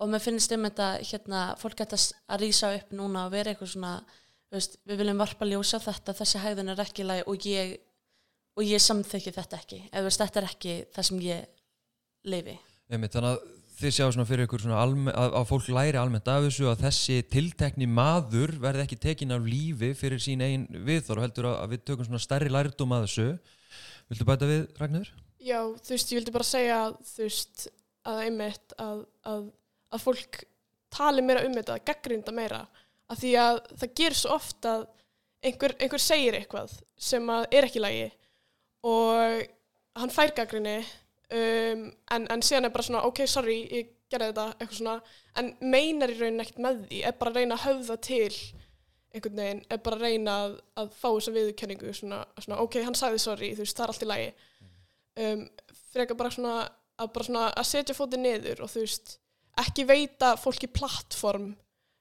og 0.00 0.08
mér 0.10 0.22
finnst 0.24 0.52
um 0.56 0.64
þetta 0.66 0.88
hérna, 1.04 1.40
fólk 1.60 1.80
s- 1.94 2.12
að 2.28 2.40
rýsa 2.44 2.70
upp 2.76 2.92
núna 2.96 3.26
og 3.28 3.32
vera 3.32 3.52
eitthvað 3.52 3.72
svona 3.74 3.94
veist, 4.50 4.76
við 4.88 4.98
viljum 5.02 5.20
varpa 5.22 5.46
ljósa 5.46 5.78
þetta 5.80 6.14
þessi 6.20 6.40
hægðun 6.42 6.72
er 6.72 6.80
ekki 6.84 7.04
lagi 7.06 7.24
og 7.30 7.46
ég 7.46 7.74
og 8.58 8.64
ég 8.66 8.82
samþykki 8.82 9.32
þetta 9.36 9.58
ekki. 9.60 9.78
Eða 9.94 10.10
þetta 10.10 10.40
er 10.40 10.48
ekki 10.50 10.74
það 10.92 11.06
sem 11.08 11.20
ég 11.24 11.46
leifi 12.26 12.56
Einmitt, 12.90 13.12
þannig 13.14 13.36
að 13.36 13.59
þið 13.80 13.94
sjá 13.96 14.04
svona 14.06 14.26
fyrir 14.28 14.46
ykkur 14.46 14.62
svona 14.64 14.80
alme, 14.82 15.12
að, 15.12 15.36
að 15.40 15.48
fólk 15.48 15.70
læri 15.72 16.00
almennt 16.00 16.28
af 16.28 16.44
þessu 16.46 16.68
að 16.70 16.84
þessi 16.84 17.16
tiltekni 17.32 17.88
maður 17.88 18.52
verði 18.60 18.84
ekki 18.84 19.00
tekin 19.00 19.34
af 19.36 19.46
lífi 19.46 19.94
fyrir 19.98 20.22
sín 20.22 20.44
einn 20.44 20.66
viðþór 20.70 21.20
og 21.20 21.26
heldur 21.26 21.48
að, 21.50 21.56
að 21.64 21.74
við 21.74 21.82
tökum 21.88 22.08
svona 22.08 22.22
stærri 22.22 22.52
lærdum 22.52 22.94
að 22.96 23.08
þessu 23.08 23.30
Viltu 24.10 24.26
bæta 24.26 24.46
við, 24.48 24.62
Ragnar? 24.74 25.10
Já, 25.38 25.60
þú 25.70 25.92
veist, 25.94 26.10
ég 26.10 26.18
vildi 26.18 26.32
bara 26.34 26.46
segja 26.48 26.78
þú 27.06 27.22
veist, 27.22 27.66
að 28.10 28.22
einmitt 28.24 28.72
að, 28.82 29.04
að, 29.30 29.44
að 29.94 30.02
fólk 30.02 30.40
tali 30.90 31.22
meira 31.22 31.44
um 31.46 31.54
þetta, 31.54 31.76
gaggrinda 31.86 32.34
meira 32.34 32.64
af 33.10 33.20
því 33.20 33.34
að 33.38 33.60
það 33.78 33.94
gerir 34.00 34.18
svo 34.18 34.34
oft 34.34 34.66
að 34.66 34.88
einhver, 35.46 35.76
einhver 35.78 36.02
segir 36.02 36.38
eitthvað 36.38 36.74
sem 37.00 37.30
að 37.32 37.46
er 37.54 37.68
ekki 37.68 37.80
í 37.80 37.84
lagi 37.84 38.08
og 38.90 39.46
hann 40.00 40.12
fær 40.14 40.34
gaggrinni 40.36 40.80
um, 41.36 41.86
en, 42.16 42.26
en 42.34 42.44
síðan 42.44 42.68
er 42.68 42.74
bara 42.74 42.86
svona 42.86 43.04
ok, 43.08 43.22
sorry, 43.30 43.60
ég 43.70 43.94
gerði 44.10 44.32
þetta 44.32 44.46
eitthvað 44.56 44.80
svona, 44.80 44.96
en 45.38 45.52
meinar 45.62 46.12
í 46.12 46.18
rauninni 46.18 46.44
ekkert 46.44 46.64
með 46.64 46.82
því 46.88 47.04
er 47.06 47.16
bara 47.20 47.32
að 47.32 47.40
reyna 47.40 47.56
að 47.58 47.64
höfða 47.68 47.96
til 48.06 48.34
einhvern 49.10 49.40
veginn, 49.40 49.62
er 49.66 49.80
bara 49.82 49.98
að 49.98 50.04
reyna 50.06 50.34
að, 50.44 50.52
að 50.78 50.92
fá 50.94 51.08
þessa 51.08 51.34
viðurkenningu 51.34 51.94
svona, 51.96 52.20
svona 52.38 52.60
ok, 52.62 52.76
hann 52.86 52.98
sagði 52.98 53.22
sorry, 53.22 53.50
þú 53.56 53.64
veist, 53.64 53.78
það 53.78 53.84
er 53.86 53.92
allt 53.94 54.04
í 54.04 54.10
lagi. 54.10 54.28
Um, 55.20 55.42
frekar 55.90 56.18
bara 56.20 56.30
svona 56.34 56.54
að, 56.62 57.10
bara 57.16 57.26
svona 57.26 57.48
að 57.50 57.68
setja 57.72 57.96
fótið 57.98 58.22
niður 58.22 58.62
og 58.64 58.70
þú 58.70 58.84
veist, 58.84 59.16
ekki 59.60 59.86
veita 59.88 60.36
fólki 60.38 60.70
plattform 60.70 61.50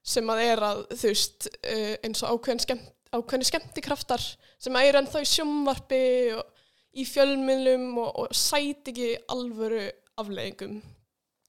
sem 0.05 0.29
að 0.31 0.43
er 0.45 0.63
að 0.67 0.83
þú 0.93 1.13
veist, 1.13 1.49
uh, 1.63 1.95
eins 2.05 2.21
og 2.23 2.37
ákveðin 2.37 2.63
skemmt, 2.65 2.93
ákveðin 3.09 3.49
skemmtikraftar 3.49 4.25
sem 4.61 4.77
að 4.77 4.91
eru 4.91 5.01
ennþá 5.01 5.23
í 5.25 5.29
sjómvarpi 5.31 6.03
og 6.37 6.58
í 6.97 7.05
fjölmiðlum 7.05 7.91
og, 8.01 8.09
og 8.23 8.35
sæti 8.35 8.93
ekki 8.93 9.09
alvöru 9.29 9.85
afleggingum 10.19 10.79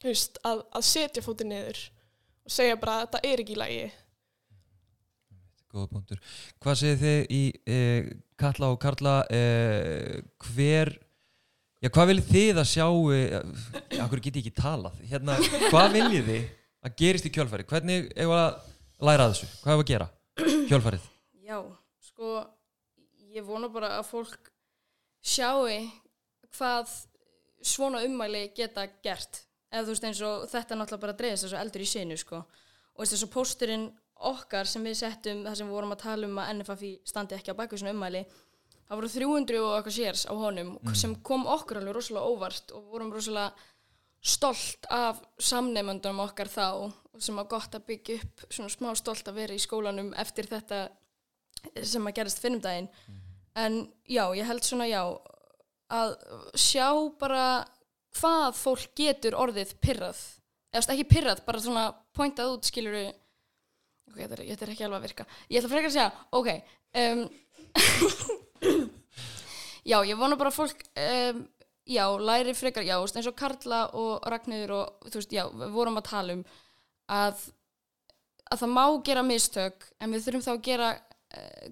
að, 0.04 0.62
að 0.62 0.86
setja 0.86 1.24
fótið 1.24 1.50
niður 1.50 1.82
og 2.46 2.54
segja 2.54 2.78
bara 2.80 3.00
að 3.00 3.02
þetta 3.06 3.20
er 3.30 3.42
ekki 3.42 3.56
í 3.56 3.60
lagi. 3.60 3.82
Góða 5.70 5.90
punktur. 5.92 6.22
Hvað 6.62 6.78
segir 6.80 7.00
þið 7.00 7.34
í 7.36 7.42
eh, 7.70 8.08
Katla 8.40 8.72
og 8.72 8.80
Karla 8.82 9.16
eh, 9.30 10.16
hver 10.48 10.90
já, 11.78 11.88
hvað 11.88 12.10
viljið 12.10 12.30
þið 12.32 12.62
að 12.62 12.70
sjá 12.72 12.86
eh, 13.14 14.00
akkur 14.02 14.24
get 14.24 14.40
ég 14.40 14.46
ekki 14.46 14.56
talað. 14.56 14.96
Hérna, 15.12 15.36
hvað 15.68 15.94
viljið 15.98 16.32
þið 16.32 16.48
að 16.80 16.96
gerist 17.02 17.28
í 17.28 17.34
kjölfæri 17.34 17.68
hvernig 17.68 18.08
eigum 18.16 18.34
við 18.34 18.40
að 18.40 19.06
læra 19.06 19.26
af 19.28 19.34
þessu? 19.34 19.50
Hvað 19.60 19.78
við 19.78 19.84
að 19.84 19.90
gera? 19.92 20.08
Kjölfærið 20.40 21.08
Já, 21.44 21.58
sko, 22.04 22.40
ég 23.34 23.44
vona 23.46 23.68
bara 23.72 23.96
að 23.98 24.08
fólk 24.10 24.50
sjáu 25.22 25.68
hvað 26.56 26.92
svona 27.62 28.02
ummæli 28.06 28.50
geta 28.56 28.86
gert. 29.04 29.44
Eða 29.70 29.86
þú 29.86 29.94
veist 29.94 30.06
eins 30.08 30.20
og 30.26 30.46
þetta 30.50 30.74
er 30.74 30.80
náttúrulega 30.80 31.04
bara 31.04 31.14
að 31.14 31.20
dreifast 31.20 31.46
þessu 31.46 31.58
eldur 31.60 31.84
í 31.84 31.88
sinu, 31.88 32.16
sko. 32.18 32.40
Og 32.94 33.02
veist 33.02 33.14
þessu 33.14 33.30
pósturinn 33.30 33.90
okkar 34.30 34.68
sem 34.68 34.84
við 34.84 34.98
settum, 35.00 35.44
þar 35.46 35.56
sem 35.56 35.68
við 35.68 35.76
vorum 35.76 35.94
að 35.94 36.02
tala 36.02 36.28
um 36.28 36.40
að 36.40 36.54
NFFI 36.58 36.92
standi 37.08 37.36
ekki 37.36 37.54
á 37.54 37.60
baku 37.60 37.78
svona 37.80 37.94
ummæli, 37.94 38.24
það 38.90 38.98
voru 38.98 39.10
300 39.14 39.60
og 39.62 39.74
eitthvað 39.76 39.96
sérs 39.96 40.24
á 40.26 40.34
honum 40.34 40.72
sem 40.98 41.14
kom 41.24 41.46
okkur 41.46 41.78
alveg 41.78 41.94
rosalega 41.94 42.26
óvart 42.26 42.72
og 42.74 42.88
vorum 42.90 43.12
rosalega 43.14 43.68
stolt 44.20 44.88
af 44.92 45.22
samneimundunum 45.40 46.24
okkar 46.26 46.50
þá 46.50 46.90
sem 47.22 47.38
var 47.38 47.48
gott 47.48 47.76
að 47.76 47.86
byggja 47.86 48.18
upp 48.18 48.44
svona 48.50 48.72
smá 48.72 48.90
stolt 48.98 49.30
að 49.30 49.38
vera 49.40 49.56
í 49.56 49.62
skólanum 49.62 50.10
eftir 50.20 50.48
þetta 50.50 50.88
sem 51.86 52.04
að 52.08 52.16
gerast 52.18 52.42
finnum 52.42 52.60
daginn 52.64 52.90
en 53.58 53.80
já, 54.06 54.24
ég 54.36 54.46
held 54.46 54.64
svona 54.64 54.88
já 54.90 55.02
að 55.90 56.14
sjá 56.54 56.86
bara 57.18 57.44
hvað 58.18 58.58
fólk 58.58 58.92
getur 58.98 59.36
orðið 59.38 59.74
pyrrað 59.82 60.20
eða 60.70 60.94
ekki 60.94 61.08
pyrrað, 61.10 61.42
bara 61.46 61.62
svona 61.62 61.84
pointað 62.14 62.54
út 62.54 62.68
skilur 62.68 62.96
ok, 63.00 64.16
þetta 64.16 64.36
er, 64.36 64.44
þetta 64.52 64.66
er 64.66 64.72
ekki 64.74 64.86
alveg 64.86 64.98
að 64.98 65.06
virka. 65.08 65.26
Ég 65.50 65.60
ætla 65.60 65.72
frekar 65.72 65.90
að 65.90 65.96
segja, 65.96 66.10
ok 66.38 66.50
um, 67.02 67.24
já, 69.90 69.98
ég 70.06 70.18
vona 70.18 70.38
bara 70.38 70.54
fólk 70.54 70.84
um, 70.94 71.44
já, 71.90 72.04
læri 72.22 72.54
frekar, 72.54 72.86
já, 72.86 72.98
eins 73.02 73.30
og 73.30 73.38
Karla 73.38 73.86
og 73.98 74.28
Ragnhildur 74.30 74.76
og 74.78 75.10
þú 75.10 75.22
veist, 75.22 75.34
já, 75.34 75.46
við 75.50 75.74
vorum 75.74 75.98
að 75.98 76.10
tala 76.10 76.38
um 76.38 76.44
að 77.10 77.48
að 78.50 78.64
það 78.64 78.72
má 78.74 78.84
gera 79.06 79.22
mistök 79.22 79.86
en 80.02 80.14
við 80.14 80.24
þurfum 80.24 80.44
þá 80.46 80.52
að 80.52 80.64
gera 80.66 80.88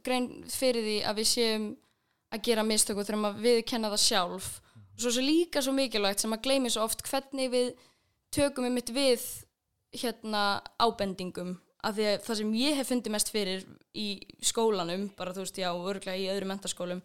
grein 0.07 0.29
fyrir 0.53 0.85
því 0.87 0.97
að 1.09 1.21
við 1.21 1.31
séum 1.33 1.69
að 2.35 2.43
gera 2.49 2.65
mistök 2.67 3.01
og 3.01 3.09
þurfum 3.09 3.29
að 3.31 3.45
viðkenna 3.47 3.93
það 3.95 4.05
sjálf. 4.05 4.49
Og 4.95 5.05
svo 5.05 5.13
er 5.15 5.29
líka 5.29 5.63
svo 5.65 5.75
mikilvægt 5.77 6.25
sem 6.25 6.35
að 6.35 6.45
gleymi 6.45 6.73
svo 6.73 6.85
oft 6.85 7.05
hvernig 7.07 7.53
við 7.53 7.71
tökum 8.35 8.69
við 8.69 8.77
mitt 8.77 8.93
við 8.95 9.25
hérna 10.03 10.45
ábendingum. 10.83 11.57
Af 11.87 11.95
því 11.97 12.09
að 12.11 12.25
það 12.27 12.41
sem 12.41 12.55
ég 12.59 12.77
hef 12.77 12.91
fundið 12.91 13.15
mest 13.15 13.31
fyrir 13.33 13.65
í 13.95 14.09
skólanum, 14.45 15.09
bara 15.17 15.33
þú 15.33 15.45
veist 15.45 15.61
já, 15.63 15.71
örglega 15.71 16.19
í 16.19 16.29
öðrum 16.33 16.53
mentaskólum 16.53 17.03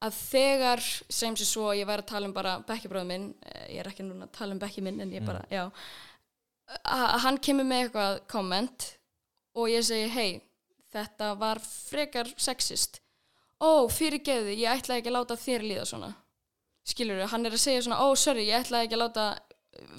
að 0.00 0.16
þegar, 0.16 0.80
sem 1.12 1.34
sé 1.36 1.44
svo, 1.44 1.70
ég 1.76 1.88
væri 1.88 2.02
að 2.02 2.08
tala 2.08 2.28
um 2.28 2.32
bara 2.34 2.54
bekkjabróðu 2.66 3.08
minn, 3.08 3.26
eh, 3.44 3.66
ég 3.76 3.82
er 3.82 3.90
ekki 3.90 4.06
núna 4.06 4.26
að 4.26 4.36
tala 4.38 4.56
um 4.56 4.60
bekkji 4.62 4.84
minn 4.86 5.00
en 5.04 5.12
ég 5.12 5.26
bara, 5.26 5.42
já 5.52 5.68
að 6.78 7.06
að 7.06 7.20
hann 7.24 7.38
kemur 7.42 7.66
með 7.66 7.84
eitthvað 7.84 8.20
komment 8.30 8.86
og 9.58 9.70
ég 9.70 9.84
segi, 9.86 10.08
hei, 10.14 10.40
þetta 10.94 11.34
var 11.40 11.60
frekar 11.62 12.30
sexist. 12.40 13.00
Ó, 13.60 13.86
fyrirgeðu, 13.92 14.54
ég 14.56 14.80
ætlaði 14.80 15.02
ekki 15.02 15.12
að 15.12 15.16
láta 15.18 15.36
þér 15.36 15.66
líða 15.68 15.86
svona. 15.88 16.10
Skilur 16.90 17.26
hann 17.28 17.46
er 17.46 17.54
að 17.54 17.62
segja 17.62 17.84
svona, 17.84 18.00
ó, 18.00 18.08
sorry, 18.16 18.46
ég 18.48 18.64
ætlaði 18.64 18.88
ekki 18.88 18.96
að 18.96 19.02
láta 19.04 19.26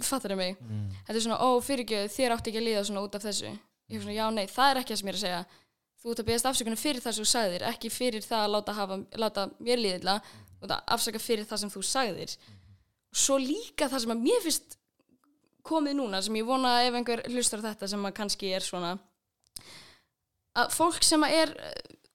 fattar 0.04 0.36
mig, 0.36 0.58
þetta 1.06 1.18
er 1.18 1.26
svona, 1.26 1.42
ó, 1.46 1.50
fyrirgeðu 1.64 2.10
þér 2.12 2.36
átti 2.36 2.52
ekki 2.52 2.62
að 2.62 2.68
líða 2.68 2.86
svona 2.90 3.04
út 3.06 3.16
af 3.16 3.26
þessu. 3.28 3.52
Ég 3.92 4.00
er 4.00 4.04
svona, 4.06 4.18
já, 4.18 4.26
nei, 4.34 4.48
það 4.50 4.72
er 4.72 4.80
ekki 4.82 4.94
það 4.94 5.02
sem 5.02 5.08
ég 5.08 5.14
er 5.14 5.20
að 5.20 5.26
segja. 5.26 5.44
Þú 6.02 6.12
ert 6.12 6.22
að 6.24 6.30
beðast 6.32 6.50
afsökunum 6.50 6.82
fyrir 6.82 7.04
það 7.04 7.14
sem 7.16 7.26
þú 7.26 7.30
sagðir 7.30 7.64
ekki 7.70 7.90
fyrir 7.94 8.26
það 8.26 8.44
að 8.44 8.54
láta, 8.56 8.74
hafa, 8.74 8.98
láta 9.22 9.44
mér 9.62 9.82
líðila 9.82 10.16
þú 10.26 10.66
ert 10.66 10.74
að 10.74 10.94
afsaka 10.96 11.22
fyrir 11.22 11.46
það 11.50 11.62
sem 11.62 11.74
þú 11.74 11.82
sagðir. 11.86 12.36
Svo 13.12 13.38
líka 13.38 13.90
það 13.92 14.04
sem 14.06 14.14
að 14.16 14.24
mér 14.26 14.42
finnst 14.46 14.78
komið 15.68 15.98
núna 16.00 16.22
sem 16.26 16.40
ég 16.40 16.48
vona 16.48 16.74
ef 16.88 16.98
einhver 16.98 17.22
hlustar 17.30 17.62
þetta 17.62 17.90
sem 17.92 18.06
að 18.08 18.16
kannski 18.18 18.50
er 18.56 18.66
svona 18.66 18.96
að 20.58 20.74
fólk 20.76 21.06
sem 21.06 21.24
að 21.26 21.38
er 21.42 21.54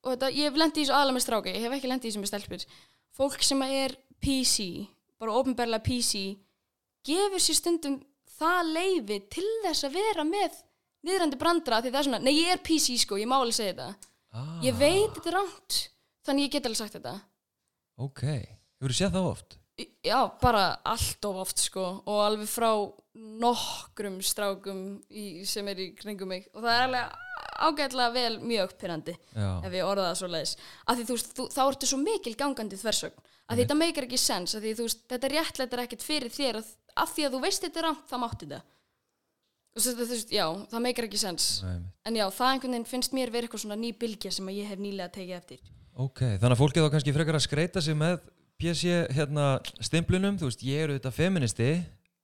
og 0.07 0.13
þetta, 0.13 0.31
ég 0.37 0.51
hef 0.51 0.59
lendið 0.61 0.83
í 0.83 0.85
þessu 0.85 0.97
aðla 0.97 1.15
með 1.17 1.25
stráka 1.25 1.53
ég 1.53 1.65
hef 1.65 1.77
ekki 1.77 1.91
lendið 1.91 2.09
í 2.09 2.13
þessu 2.13 2.23
með 2.23 2.33
stelpur. 2.33 2.67
Fólk 3.17 3.47
sem 3.47 3.65
að 3.65 3.77
er 3.81 3.97
PC 4.23 4.67
bara 5.21 5.39
ofinberlega 5.41 5.85
PC 5.87 6.23
gefur 7.07 7.43
sér 7.43 7.59
stundum 7.61 7.99
það 8.37 8.73
leifi 8.77 9.21
til 9.33 9.49
þess 9.65 9.87
að 9.89 9.97
vera 9.97 10.27
með 10.29 10.61
niðrandi 11.07 11.39
brandra 11.41 11.81
því 11.81 11.93
það 11.93 12.01
er 12.01 12.09
svona, 12.09 12.23
nei 12.25 12.35
ég 12.35 12.53
er 12.53 12.63
PC 12.67 12.99
sko, 13.03 13.19
ég 13.21 13.31
má 13.31 13.39
alveg 13.39 13.57
segja 13.57 13.75
þetta. 13.75 14.13
Ah, 14.37 14.57
ég 14.65 14.77
veit 14.77 15.15
þetta 15.17 15.37
ránt 15.37 15.79
þannig 16.27 16.49
ég 16.49 16.57
get 16.57 16.69
alveg 16.69 16.81
sagt 16.83 16.99
þetta. 16.99 17.15
Ok, 18.03 18.25
hefur 18.27 18.93
þú 18.93 18.99
séð 18.99 19.15
það 19.17 19.31
oft? 19.31 19.59
Já, 20.05 20.19
bara 20.41 20.65
allt 20.89 21.27
of 21.29 21.39
oft 21.45 21.61
sko 21.61 21.85
og 21.99 22.21
alveg 22.25 22.49
frá 22.49 22.71
nokkrum 23.17 24.19
strákum 24.25 24.83
í, 25.09 25.45
sem 25.49 25.69
er 25.69 25.81
í 25.85 25.91
kringum 25.97 26.33
mig. 26.33 26.49
Og 26.55 26.65
það 26.65 26.75
er 26.75 26.87
alveg 26.87 27.26
ágætlega 27.57 28.13
vel 28.15 28.39
mjög 28.43 28.77
pyrrandi 28.81 29.17
já, 29.17 29.49
ef 29.65 29.73
ég 29.73 29.87
orða 29.87 30.11
það 30.11 30.21
svo 30.21 30.31
leiðis 30.33 30.55
af 30.85 30.97
því 30.97 31.09
þú 31.09 31.17
veist, 31.17 31.43
þá 31.57 31.63
ertu 31.67 31.91
svo 31.91 31.99
mikil 32.03 32.37
gangandi 32.37 32.81
þversögn. 32.81 33.27
Að 33.47 33.57
því 33.57 33.65
þetta 33.65 33.79
meikar 33.79 34.07
ekki 34.09 34.19
sens 34.19 34.57
að 34.57 34.65
því 34.67 34.73
þú 34.77 34.87
veist, 34.89 35.05
þetta 35.13 35.31
réttlættir 35.33 35.83
ekkert 35.85 36.07
fyrir 36.07 36.33
þér 36.35 36.63
af 36.63 37.13
því 37.13 37.27
að 37.27 37.37
þú 37.37 37.43
veist 37.45 37.67
þetta 37.67 37.81
er 37.81 37.87
rámt, 37.87 38.09
það 38.11 38.23
mátti 38.25 38.49
þetta 38.49 38.63
og 39.77 39.85
svo 39.85 39.93
þú 39.93 40.07
veist, 40.09 40.31
já, 40.33 40.45
það 40.71 40.85
meikar 40.87 41.07
ekki 41.07 41.19
sens. 41.21 41.47
Nei, 41.65 41.81
en 42.09 42.17
já, 42.17 42.25
það 42.33 42.53
einhvern 42.55 42.77
veginn 42.77 42.89
finnst 42.89 43.17
mér 43.17 43.33
verið 43.33 43.49
eitthvað 43.49 43.63
svona 43.67 43.77
ný 43.81 43.91
bylgja 44.01 44.33
sem 44.33 44.49
ég 44.55 44.71
hef 44.71 44.81
nýlega 44.81 45.13
tekið 45.13 45.37
eftir. 45.37 45.61
Ok, 45.97 46.23
þannig 46.25 46.55
að 46.55 46.63
fólkið 46.63 46.87
þá 46.87 46.95
kannski 46.95 47.15
frekar 47.17 47.37
að 47.37 47.45
skreita 47.45 47.83
sig 47.85 47.99
með 47.99 48.17
PC 48.57 48.95
hérna 49.13 49.51
stimplunum, 49.85 50.39
þú 50.41 50.49
veist, 50.49 50.65
ég 50.65 50.87
eru 50.87 50.97
þetta 50.97 51.13
feministi. 51.13 51.69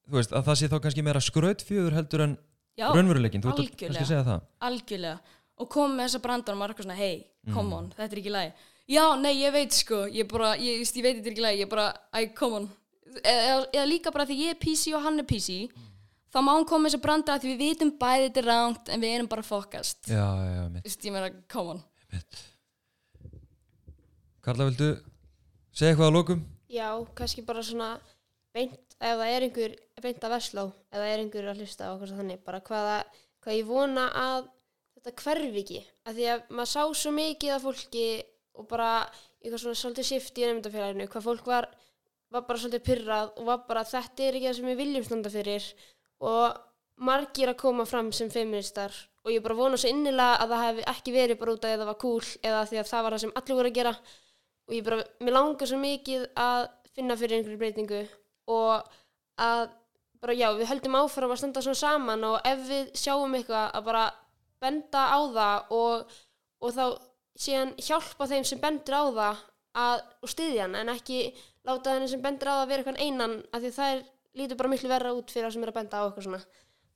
Þú 0.09 0.17
veist, 0.17 0.33
að 0.33 0.49
það 0.49 0.59
sé 0.59 0.71
þá 0.73 0.79
kannski 0.87 1.05
meira 1.05 1.23
skrautfjöður 1.25 1.97
heldur 1.99 2.25
en 2.25 2.35
raunveruleikin, 2.79 3.43
þú 3.43 3.49
ert 3.53 3.59
að 3.63 3.71
kannski 3.83 4.07
segja 4.09 4.25
það. 4.25 4.43
algjörlega. 4.61 5.19
Og 5.59 5.69
kom 5.69 5.93
með 5.97 6.09
þessa 6.09 6.23
brandar 6.23 6.55
og 6.55 6.59
maður 6.59 6.71
er 6.71 6.75
eitthvað 6.75 6.89
svona 6.89 6.97
hei, 6.97 7.27
Mm. 7.47 7.55
come 7.55 7.75
on, 7.75 7.91
þetta 7.97 8.13
er 8.13 8.19
ekki 8.23 8.31
lægi 8.31 8.53
já, 8.89 9.05
nei, 9.21 9.33
ég 9.43 9.53
veit 9.53 9.73
sko, 9.73 10.07
ég 10.07 10.29
bara 10.31 10.53
ég, 10.57 10.79
ég, 10.81 10.87
ég 10.95 11.03
veit 11.03 11.17
þetta 11.17 11.27
er 11.27 11.33
ekki 11.33 11.43
lægi, 11.43 11.59
ég 11.65 11.69
bara, 11.69 11.87
æ, 12.15 12.35
come 12.35 12.55
on. 12.55 12.69
Eða, 13.25 13.67
eða 13.75 13.87
líka 13.91 14.13
bara 14.13 14.25
því 14.27 14.37
ég 14.39 14.51
er 14.51 14.59
PC 14.63 14.95
og 14.95 15.03
hann 15.03 15.19
er 15.19 15.25
PC 15.25 15.69
þá 16.33 16.39
má 16.41 16.53
hann 16.55 16.65
koma 16.65 16.87
með 16.87 16.93
þessa 16.95 17.03
brandar 17.03 17.39
því 17.43 17.51
við 17.53 17.59
vitum 17.65 17.91
bæði 17.99 18.29
þetta 18.31 18.39
er 18.43 18.47
rangt 18.49 18.89
en 18.89 19.01
við 19.03 19.15
erum 19.17 19.29
bara 19.29 19.43
fokast 19.43 20.07
já, 20.07 20.23
já, 20.23 20.55
já, 20.55 20.69
mitt 20.71 20.85
Þú 20.85 20.89
veist, 20.89 21.05
ég 21.05 21.13
meina, 21.13 21.31
come 21.49 21.69
on. 21.75 21.83
Karla, 24.43 24.67
vildu 24.71 24.89
segja 25.75 25.93
eitthvað 25.93 26.09
að 26.09 26.17
lókum? 26.17 26.41
Já, 26.73 26.89
kannski 27.19 27.45
bara 27.47 27.63
svona 27.63 27.91
beint 28.55 28.92
ef 29.03 29.19
það 29.19 29.35
er 29.35 29.47
einhver 29.47 29.77
beint 30.03 30.25
að 30.27 30.35
versló 30.35 30.65
eða 30.95 31.07
er 31.11 31.23
einhver 31.23 31.49
að 31.51 31.63
hlusta 31.63 31.89
á 31.91 31.95
okkur 31.95 32.13
þannig 32.17 32.43
bara 32.47 32.61
hvaða, 32.67 32.97
hvað 33.43 33.59
ég 33.59 33.69
vona 33.69 34.09
að 34.19 34.49
þetta 34.97 35.15
hverfi 35.23 35.63
ekki. 35.63 35.81
Að 36.07 36.19
því 36.19 36.27
að 36.33 36.43
maður 36.51 36.73
sá 36.73 36.83
svo 37.03 37.15
mikið 37.17 37.55
af 37.55 37.65
fólki 37.67 38.09
og 38.59 38.69
bara 38.71 38.91
eitthvað 39.43 39.63
svona 39.65 39.81
svolítið 39.81 40.09
shift 40.09 40.39
í 40.39 40.47
nefndafélaginu 40.47 41.09
hvað 41.11 41.27
fólk 41.29 41.49
var, 41.51 41.69
var 42.33 42.45
bara 42.49 42.63
svolítið 42.63 42.85
pyrrað 42.89 43.33
og 43.37 43.49
var 43.49 43.65
bara 43.69 43.87
þetta 43.89 44.27
er 44.27 44.39
ekki 44.39 44.51
það 44.51 44.59
sem 44.59 44.71
við 44.71 44.83
viljum 44.83 45.09
standa 45.09 45.33
fyrir. 45.33 45.69
Og 46.23 46.61
margir 47.03 47.51
að 47.51 47.61
koma 47.63 47.87
fram 47.89 48.13
sem 48.15 48.31
feministar 48.31 48.95
og 49.25 49.33
ég 49.33 49.43
bara 49.43 49.59
vona 49.59 49.79
svo 49.79 49.91
innilega 49.91 50.43
að 50.43 50.53
það 50.55 50.65
hef 50.67 50.81
ekki 50.93 51.15
verið 51.15 51.39
bara 51.41 51.55
út 51.55 51.65
af 51.65 51.71
því 51.71 51.75
að 51.75 51.83
það 51.83 51.91
var 51.91 52.01
cool 52.03 52.25
eða 52.43 52.65
því 52.71 52.81
að 52.83 52.91
það 52.91 53.05
var 53.05 53.15
það 53.15 53.23
sem 53.25 53.35
allir 53.41 53.59
voru 53.59 53.71
að 53.71 53.79
gera. 53.79 53.95
Og 54.69 54.75
ég 54.77 54.85
bara, 54.87 54.99
mér 55.23 55.35
langar 55.35 55.71
svo 55.71 55.79
mikið 55.83 56.27
að 56.39 56.67
finna 56.93 57.17
fyrir 57.19 57.39
einhverju 57.39 57.59
breytingu 57.59 58.03
og 58.51 58.91
að 59.43 59.69
bara 60.23 60.35
já, 60.39 60.49
við 60.55 60.69
höldum 60.71 60.99
áfram 61.01 61.33
að 61.35 61.41
standa 61.43 61.63
svona 61.65 61.81
saman 61.81 62.27
og 62.29 62.37
ef 62.47 62.61
við 62.69 62.91
sjáum 62.99 63.35
eitthvað 63.35 63.71
að 63.75 63.87
bara 63.89 64.05
benda 64.63 65.07
á 65.11 65.19
það 65.35 65.73
og, 65.79 66.19
og 66.63 66.75
þá 66.77 66.85
síðan 67.43 67.73
hjálpa 67.83 68.29
þeim 68.31 68.47
sem 68.47 68.61
bendur 68.63 68.99
á 68.99 69.05
það 69.19 69.43
að, 69.83 70.03
og 70.23 70.31
styðja 70.31 70.67
hann 70.67 70.79
en 70.79 70.93
ekki 70.93 71.23
láta 71.67 71.97
henni 71.97 72.11
sem 72.11 72.23
bendur 72.23 72.53
á 72.53 72.55
það 72.55 72.65
að 72.65 72.73
vera 72.73 72.85
eitthvað 72.85 73.03
einan 73.03 73.39
af 73.51 73.63
því 73.63 73.73
það 73.79 73.95
er, 73.95 74.03
lítur 74.39 74.61
bara 74.61 74.73
miklu 74.73 74.93
verra 74.93 75.15
út 75.17 75.33
fyrir 75.33 75.49
það 75.49 75.57
sem 75.57 75.65
er 75.65 75.73
að 75.73 75.79
benda 75.81 76.03
á 76.03 76.05
eitthvað 76.07 76.27
svona. 76.29 76.43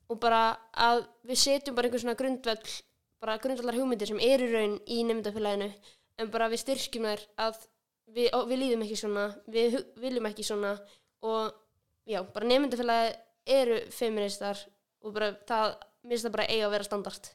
Og 0.06 0.20
bara 0.22 0.42
að 0.86 1.00
við 1.26 1.40
setjum 1.42 1.76
bara 1.76 1.88
einhver 1.88 2.02
svona 2.04 2.18
grundvöll 2.20 2.76
bara 3.22 3.38
grundvallar 3.42 3.78
hugmyndir 3.78 4.10
sem 4.10 4.20
eru 4.22 4.46
raun 4.52 4.76
í 4.86 5.00
nefndafélaginu 5.08 5.70
en 6.20 6.30
bara 6.32 6.50
við 6.52 6.62
styrkjum 6.62 7.08
þær 7.08 7.24
að 7.46 7.58
við, 8.14 8.28
við 8.48 8.60
líðum 8.62 8.84
ekki 8.86 8.98
svona 9.00 9.26
við 9.50 9.78
viljum 10.00 10.28
ekki 10.30 10.46
svona 10.46 10.76
og 11.22 11.52
já, 12.06 12.20
bara 12.34 12.46
nefndafélagi 12.50 13.14
eru 13.46 13.78
feministar 13.94 14.58
og 15.02 15.14
bara 15.14 15.32
það 15.48 15.76
minnst 16.06 16.26
það 16.26 16.36
bara 16.36 16.48
eiga 16.50 16.66
að 16.66 16.74
vera 16.76 16.88
standart 16.88 17.30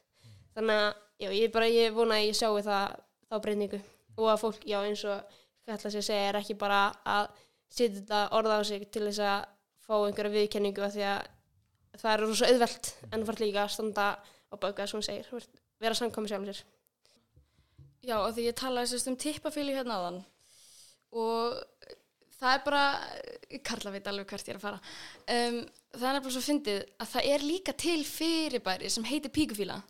þannig 0.56 0.82
að 0.82 0.90
já, 1.24 1.30
ég 1.38 1.54
bara, 1.54 1.68
ég 1.68 1.96
vona 1.96 2.18
að 2.18 2.26
ég 2.28 2.38
sjáu 2.38 2.60
það 2.62 2.98
þá 3.28 3.36
breyningu 3.46 3.80
og 4.18 4.28
að 4.28 4.42
fólk, 4.42 4.66
já, 4.68 4.78
eins 4.84 5.04
og 5.08 5.38
Katla 5.62 5.92
sér 5.94 6.02
segja 6.02 6.30
er 6.30 6.36
ekki 6.40 6.56
bara 6.58 6.88
að 7.06 7.28
setja 7.70 8.00
þetta 8.00 8.20
orða 8.34 8.58
á 8.58 8.62
sig 8.66 8.88
til 8.90 9.04
þess 9.06 9.22
að 9.22 9.44
fá 9.86 9.94
einhverja 9.94 10.34
viðkenningu 10.34 10.82
af 10.82 10.94
því 10.96 11.04
að 11.06 12.00
það 12.02 12.12
er 12.12 12.22
rosa 12.26 12.48
auðvelt 12.50 12.90
en 13.08 13.22
þú 13.22 13.28
fært 13.28 13.42
líka 13.44 13.62
að 13.62 13.74
standa 13.76 14.06
á 14.18 14.54
bauka 14.58 14.86
sem 14.88 14.98
hún 14.98 15.06
segir, 15.06 15.46
vera 15.80 15.96
samkomi 15.96 16.30
sjálfum 16.30 16.50
sér. 16.50 16.64
Já, 18.02 18.16
og 18.18 18.32
því 18.34 18.48
ég 18.48 18.58
talaði 18.58 18.90
sérst 18.90 19.10
um 19.12 19.18
tippafíli 19.22 19.76
hérna 19.76 20.00
áðan 20.00 20.18
og 21.14 21.60
það 22.42 22.58
er 22.58 22.66
bara, 22.66 22.82
Karla 23.64 23.94
veit 23.94 24.10
alveg 24.10 24.28
hvert 24.34 24.50
ég 24.50 24.54
er 24.54 24.60
að 24.60 24.66
fara. 24.66 24.82
Um, 25.24 25.58
það 25.94 26.08
er 26.08 26.18
nefnilega 26.18 26.36
svo 26.36 26.44
fyndið 26.48 26.84
að 26.98 27.10
það 27.14 27.32
er 27.32 27.48
líka 27.48 27.74
til 27.78 27.98
fyrirbæri 28.08 28.92
sem 28.92 29.08
heitir 29.08 29.34
píkufíla. 29.34 29.80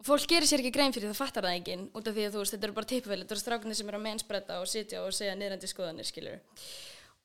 Og 0.00 0.06
fólk 0.08 0.30
gerir 0.30 0.48
sér 0.48 0.62
ekki 0.62 0.72
grein 0.72 0.94
fyrir 0.96 1.12
það 1.12 1.18
fattar 1.20 1.44
það 1.44 1.58
enginn 1.58 1.88
út 1.92 2.06
af 2.08 2.14
því 2.16 2.22
að 2.24 2.34
þú 2.34 2.42
veist, 2.42 2.54
þetta 2.54 2.66
eru 2.66 2.76
bara 2.78 2.88
tippafíli 2.88 3.24
þetta 3.26 3.36
eru 3.36 3.42
strákunni 3.42 3.76
sem 3.76 3.90
eru 3.90 3.98
að 3.98 4.06
mennsbretta 4.06 4.56
og 4.62 4.70
sitja 4.70 5.02
og 5.04 5.12
segja 5.12 5.34
niðrandi 5.36 5.68
skoðanir, 5.68 6.08
skilur 6.08 6.38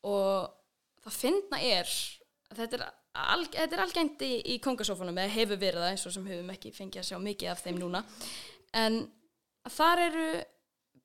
og 0.05 0.49
það 1.05 1.19
fyndna 1.19 1.61
er 1.63 1.93
að 2.51 2.59
þetta 2.61 2.77
er, 2.77 2.83
al, 3.23 3.45
þetta 3.53 3.77
er 3.77 3.83
algengt 3.85 4.25
í, 4.25 4.33
í 4.53 4.57
kongasófunum 4.63 5.21
eða 5.21 5.35
hefur 5.35 5.61
verið 5.61 5.85
það 5.85 5.93
eins 5.93 6.05
og 6.09 6.15
sem 6.15 6.27
höfum 6.29 6.51
ekki 6.53 6.73
fengið 6.75 7.01
að 7.01 7.07
sjá 7.09 7.21
mikið 7.21 7.51
af 7.53 7.63
þeim 7.65 7.79
núna. 7.81 8.01
En 8.75 8.99
þar 9.71 10.03
eru 10.09 10.27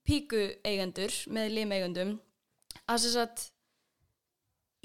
píku 0.07 0.43
eigendur 0.67 1.15
með 1.33 1.55
lim 1.55 1.75
eigendum 1.77 2.13
að 2.91 3.07
þess 3.07 3.19
að 3.23 3.49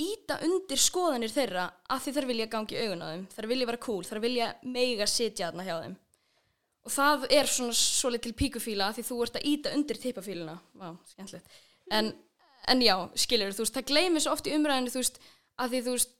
íta 0.05 0.39
undir 0.43 0.81
skoðanir 0.81 1.31
þeirra 1.31 1.65
að 1.91 2.01
því 2.03 2.13
þær 2.15 2.27
vilja 2.31 2.47
gangi 2.51 2.79
augun 2.81 3.03
á 3.03 3.07
þeim 3.13 3.27
þær 3.31 3.47
vilja 3.51 3.69
vera 3.69 3.83
cool, 3.85 4.01
þær 4.03 4.21
vilja 4.25 4.49
meiga 4.63 5.07
sitja 5.07 5.49
þarna 5.49 5.67
hjá 5.67 5.75
þeim. 5.83 5.95
Og 6.85 6.93
það 6.93 7.23
er 7.33 7.49
svona 7.49 7.77
svolítið 7.79 8.27
til 8.27 8.39
píkufíla 8.41 8.91
því 8.93 9.05
þú 9.07 9.21
ert 9.25 9.39
að 9.39 9.47
íta 9.49 9.71
undir 9.73 9.97
tippafíluna. 10.01 10.57
En, 11.95 12.11
en 12.69 12.83
já, 12.83 12.95
skilur, 13.17 13.55
þú 13.55 13.63
veist, 13.63 13.77
það 13.77 13.87
gleymir 13.93 14.25
svo 14.25 14.35
oft 14.35 14.49
í 14.49 14.53
umræðinu, 14.53 14.93
þú 14.93 15.01
veist, 15.01 15.17
að 15.57 15.73
því 15.73 15.81
þú 15.87 15.95
veist 15.95 16.13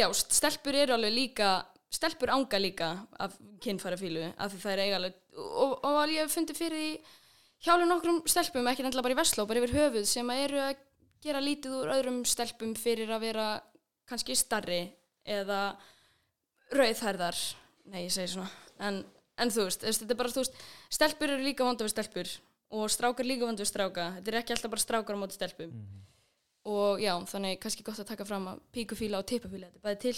já, 0.00 0.06
stelpur 0.40 0.80
eru 0.80 0.96
alveg 0.96 1.14
líka 1.14 1.52
stelpur 1.90 2.30
ánga 2.30 2.58
líka 2.62 2.90
af 3.18 3.34
kynfærafílu, 3.62 4.28
af 4.38 4.52
því 4.52 4.60
það 4.62 4.72
er 4.72 4.82
eiga 4.84 4.98
alveg 5.00 5.16
og, 5.36 5.72
og 5.82 5.96
alveg 6.04 6.14
ég 6.16 6.26
hef 6.26 6.36
fundið 6.36 6.60
fyrir 6.60 6.84
því 6.84 6.92
hjálfur 7.66 7.90
nokkrum 7.90 8.20
stelpum, 8.30 8.68
ekki 8.70 8.86
nefnilega 8.86 9.06
bara 9.06 9.16
í 9.16 9.18
Vestló 9.18 9.46
bara 9.48 9.62
yfir 9.62 9.74
höfuð 9.74 10.06
sem 10.08 10.30
eru 10.36 10.62
að 10.62 10.78
gera 11.22 11.40
lítið 11.44 11.74
úr 11.82 11.92
öðrum 11.96 12.22
stelpum 12.24 12.74
fyrir 12.74 13.10
að 13.12 13.20
vera 13.20 13.46
kannski 14.08 14.34
starri 14.36 14.82
eða 15.24 15.76
rauðhærðar 16.74 17.36
nei, 17.90 18.04
ég 18.06 18.12
segi 18.14 18.34
svona 18.34 18.50
en, 18.86 19.02
en 19.40 19.50
þú 19.52 19.66
veist, 19.66 19.82
þetta 19.84 20.14
er 20.14 20.18
bara, 20.20 20.32
þú 20.32 20.44
veist 20.44 20.60
stelpur 20.96 21.32
eru 21.34 21.44
líka 21.44 21.66
vonda 21.66 21.84
við 21.86 21.94
stelpur 21.94 22.30
og 22.70 22.90
strákar 22.94 23.26
líka 23.26 23.46
vonda 23.48 23.64
við 23.64 23.70
stráka 23.72 24.06
þetta 24.18 24.32
er 24.32 24.38
ekki 24.40 24.54
alltaf 24.54 24.70
bara 24.76 24.84
strákar 24.84 25.18
á 25.18 25.22
móti 25.22 25.36
stelpum 25.38 25.72
og 26.70 27.00
já, 27.02 27.14
þannig 27.32 27.58
kannski 27.62 27.82
gott 27.86 27.98
að 28.02 28.10
taka 28.12 28.26
fram 28.28 28.46
að 28.52 28.60
píkufíla 28.76 29.18
og 29.22 29.26
tippafíla, 29.30 29.70
þetta 29.70 29.80
er 29.80 29.86
bæði 29.88 30.00
til 30.04 30.16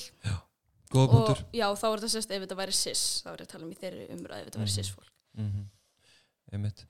Góða 0.93 1.05
og 1.07 1.13
punktur. 1.15 1.39
já, 1.57 1.67
þá 1.73 1.85
er 1.89 2.01
þetta 2.03 2.13
sérst 2.13 2.33
ef 2.37 2.43
þetta 2.45 2.57
væri 2.59 2.75
sis 2.77 3.03
þá 3.25 3.29
er 3.33 3.37
þetta 3.37 3.47
að 3.47 3.53
tala 3.55 3.65
um 3.65 3.73
í 3.73 3.79
þeirri 3.81 4.07
umræði 4.13 4.43
ef 4.43 4.49
þetta 4.51 4.61
væri 4.61 4.69
Mhm. 4.71 4.77
sis 4.77 4.91
fólk 4.93 5.09
Mm 5.33 5.47
-hmm. 5.49 5.69
Einmitt. 6.53 6.85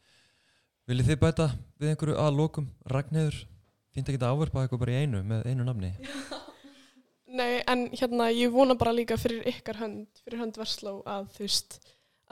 Viljið 0.88 1.06
þið 1.06 1.18
bæta 1.22 1.44
við 1.78 1.88
einhverju 1.92 2.16
að 2.18 2.36
lokum 2.36 2.66
Ragnheður? 2.90 3.36
Fínt 3.92 4.08
að 4.08 4.16
geta 4.16 4.30
áverpað 4.32 4.64
eitthvað 4.64 4.82
bara 4.82 4.92
í 4.94 5.00
einu 5.04 5.20
með 5.28 5.48
einu 5.50 5.66
nafni. 5.66 5.90
Nei, 7.38 7.62
en 7.68 7.86
hérna, 7.92 8.28
ég 8.32 8.52
vona 8.52 8.76
bara 8.76 8.92
líka 8.92 9.16
fyrir 9.20 9.44
ykkar 9.48 9.80
hönd, 9.80 10.08
fyrir 10.24 10.40
hönd 10.42 10.58
Versló 10.60 10.98
að 11.08 11.28
þú 11.32 11.44
veist, 11.46 11.76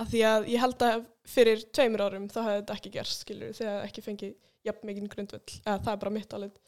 að 0.00 0.10
því 0.12 0.22
að 0.28 0.48
ég 0.52 0.64
held 0.64 0.84
að 0.84 1.04
fyrir 1.28 1.64
tveimur 1.76 2.04
árum 2.04 2.26
þá 2.32 2.40
hefði 2.42 2.56
þetta 2.58 2.76
ekki 2.76 2.92
gerst, 2.96 3.24
skilur, 3.24 3.54
þegar 3.56 3.86
ekki 3.86 4.04
fengið 4.04 4.34
jafn 4.68 4.88
mikinn 4.88 5.12
grundvöll, 5.12 5.56
eða 5.64 5.78
það 5.86 5.92
er 5.92 6.02
bara 6.04 6.14
mitt 6.16 6.36
álið. 6.36 6.58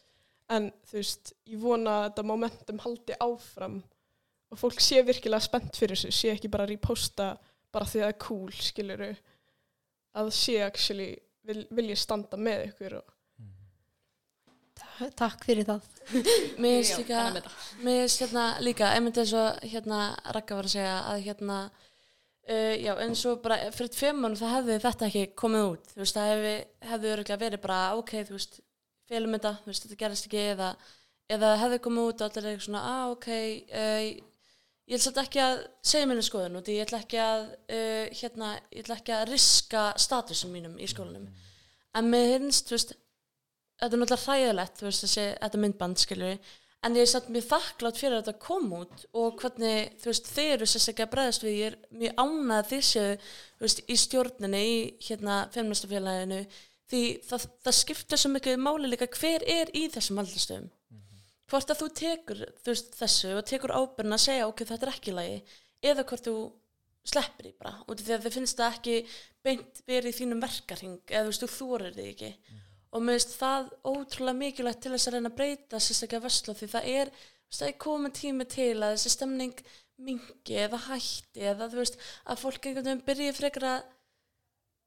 En 0.53 0.69
þú 0.89 0.97
veist, 0.99 1.33
ég 1.49 1.61
vona 1.61 1.97
að 1.97 2.05
þetta 2.07 2.27
momentum 2.29 2.81
haldi 2.85 3.19
áfram 3.27 3.79
og 4.53 4.61
fólk 4.61 4.81
sé 4.85 5.01
virkilega 5.05 5.45
spennt 5.45 5.77
fyrir 5.77 5.97
þessu, 5.97 6.13
sé 6.13 6.33
ekki 6.33 6.51
bara 6.53 6.69
reposta 6.69 7.31
bara 7.73 7.89
því 7.89 8.01
að 8.01 8.05
það 8.05 8.13
er 8.13 8.19
cool, 8.27 8.53
skilur, 8.53 9.05
að 10.21 10.33
sé 10.37 10.59
actually 10.65 11.11
vil, 11.47 11.63
vilja 11.73 11.97
standa 12.01 12.37
með 12.37 12.67
ykkur 12.71 12.99
og 12.99 13.12
Takk 15.17 15.45
fyrir 15.45 15.67
það. 15.67 15.87
Mér 16.61 16.81
finnst 16.81 16.99
líka, 16.99 17.23
mér 17.83 18.03
finnst 18.03 18.21
hérna 18.21 18.43
líka, 18.63 18.89
einmitt 18.93 19.17
eins 19.21 19.33
og 19.37 19.61
hérna 19.63 19.99
Raka 20.35 20.57
var 20.57 20.67
að 20.67 20.73
segja 20.75 20.95
að 21.09 21.21
hérna, 21.27 21.59
uh, 22.49 22.73
já 22.75 22.91
eins 23.05 23.23
og 23.29 23.39
bara 23.45 23.59
fyrir 23.73 23.93
tveimur 23.93 24.35
það 24.39 24.55
hefði 24.57 24.77
þetta 24.83 25.07
ekki 25.07 25.23
komið 25.39 25.69
út, 25.69 25.93
þú 25.93 26.03
veist, 26.03 26.17
það 26.17 26.33
hefði, 26.33 26.53
hefði 26.89 27.13
öruglega 27.13 27.39
verið 27.45 27.63
bara, 27.63 27.79
ok, 28.01 28.13
þú 28.27 28.35
veist, 28.35 28.59
félum 29.09 29.37
þetta, 29.37 29.53
þú 29.63 29.71
veist, 29.71 29.87
þetta 29.87 29.99
gerist 30.03 30.27
ekki 30.29 30.43
eða, 30.51 30.69
eða 31.37 31.53
hefði 31.63 31.79
komið 31.87 32.09
út 32.11 32.25
og 32.25 32.27
allir 32.29 32.49
eitthvað 32.51 32.67
svona, 32.67 32.83
ah, 32.91 33.05
ok, 33.15 33.29
uh, 33.79 34.03
ég 34.83 34.97
ætla 34.97 35.05
samt 35.07 35.21
ekki 35.23 35.43
að 35.45 35.63
segja 35.93 36.09
minni 36.11 36.27
skoðun 36.27 36.59
út, 36.59 36.73
ég 36.73 36.83
ætla 36.83 36.99
ekki 37.05 37.23
að, 37.23 37.47
uh, 37.79 38.03
hérna, 38.19 38.51
ég 38.75 38.83
ætla 38.83 38.99
ekki 38.99 39.15
að 39.15 39.25
riska 39.31 39.87
statusum 40.03 40.51
mínum 40.53 40.75
í 40.75 40.91
skólanum, 40.91 41.31
en 41.95 42.11
mér 42.11 42.35
finnst, 42.35 42.67
þú 42.67 42.77
veist, 42.77 42.95
þetta 43.81 43.95
er 43.95 44.01
náttúrulega 44.03 44.25
hræðilegt, 44.27 44.77
þú 44.79 44.89
veist, 44.89 45.05
þessi, 45.07 45.29
þetta 45.41 45.63
myndband, 45.63 46.03
skilur 46.03 46.37
en 46.83 46.97
ég 46.97 47.05
er 47.05 47.09
samt 47.09 47.29
mjög 47.31 47.47
þakklátt 47.47 47.99
fyrir 47.99 48.17
að 48.17 48.25
þetta 48.27 48.43
kom 48.43 48.71
út 48.75 49.03
og 49.15 49.39
hvernig, 49.39 49.93
þú 50.03 50.09
veist, 50.09 50.29
þið 50.35 50.49
eru 50.57 50.67
sérstaklega 50.67 51.11
bregðast 51.13 51.45
við, 51.45 51.55
ég 51.55 51.69
er 51.69 51.77
mjög 52.01 52.17
ánað 52.19 52.73
séu, 52.83 53.17
þú 53.57 53.65
veist, 53.65 53.81
í 53.87 53.97
stjórninni, 54.01 54.63
í 54.63 54.79
hérna 55.07 55.37
feministafélaginu, 55.55 56.39
því 56.91 57.03
það, 57.29 57.45
það 57.63 57.77
skiptir 57.79 58.21
svo 58.21 58.33
mikið 58.33 58.59
máli 58.65 58.91
líka 58.91 59.07
hver 59.15 59.45
er 59.47 59.71
í 59.71 59.85
þessum 59.93 60.19
aldristöðum. 60.23 60.67
Hvort 61.51 61.71
að 61.71 61.79
þú 61.79 61.87
tekur, 62.01 62.43
þú 62.59 62.73
veist, 62.73 62.91
þessu 62.99 63.31
og 63.37 63.47
tekur 63.47 63.75
ábyrna 63.77 64.19
að 64.19 64.25
segja, 64.25 64.49
ok, 64.49 64.65
þetta 64.67 64.87
er 64.87 64.93
ekki 64.93 65.15
lagi, 65.15 65.39
eða 65.83 66.05
hvort 66.09 66.27
þú 66.27 66.35
sleppir 67.07 67.47
því 67.47 67.55
bara, 67.59 67.73
út 67.87 67.99
af 67.99 68.03
því 68.03 68.15
að 68.15 68.27
þið 68.27 68.35
finnst 68.37 68.59
það 68.59 68.77
ekki 68.77 68.99
beint 69.43 69.81
verið 69.87 70.11
í 70.11 70.17
þínum 70.19 70.43
verkarhing, 70.43 71.01
eða 71.07 71.25
þú 71.25 71.31
veist, 71.31 71.43
þú 71.43 71.51
þorir 71.55 71.97
því 71.97 72.11
ekki 72.11 72.31
og 72.93 73.01
mér 73.01 73.17
finnst 73.17 73.37
það 73.39 73.71
ótrúlega 73.89 74.39
mikilvægt 74.39 74.83
til 74.83 74.93
þess 74.93 75.09
að 75.09 75.15
reyna 75.17 75.31
að 75.31 75.37
breyta 75.39 75.81
sérstaklega 75.81 76.25
veslu 76.27 76.55
því 76.57 76.69
það 76.73 76.89
er, 76.93 77.11
það 77.53 77.69
er 77.69 77.79
komin 77.85 78.13
tími 78.13 78.47
til 78.49 78.75
að 78.77 78.95
þessi 78.95 79.13
stemning 79.15 79.63
mingi 80.03 80.57
eða 80.65 80.79
hætti 80.87 81.43
eða 81.51 81.69
þú 81.71 81.81
veist 81.81 81.99
að 82.25 82.41
fólk 82.43 82.65
einhvern 82.67 82.89
veginn 82.89 83.05
byrji 83.07 83.35
frekar 83.37 83.67
að 83.69 83.83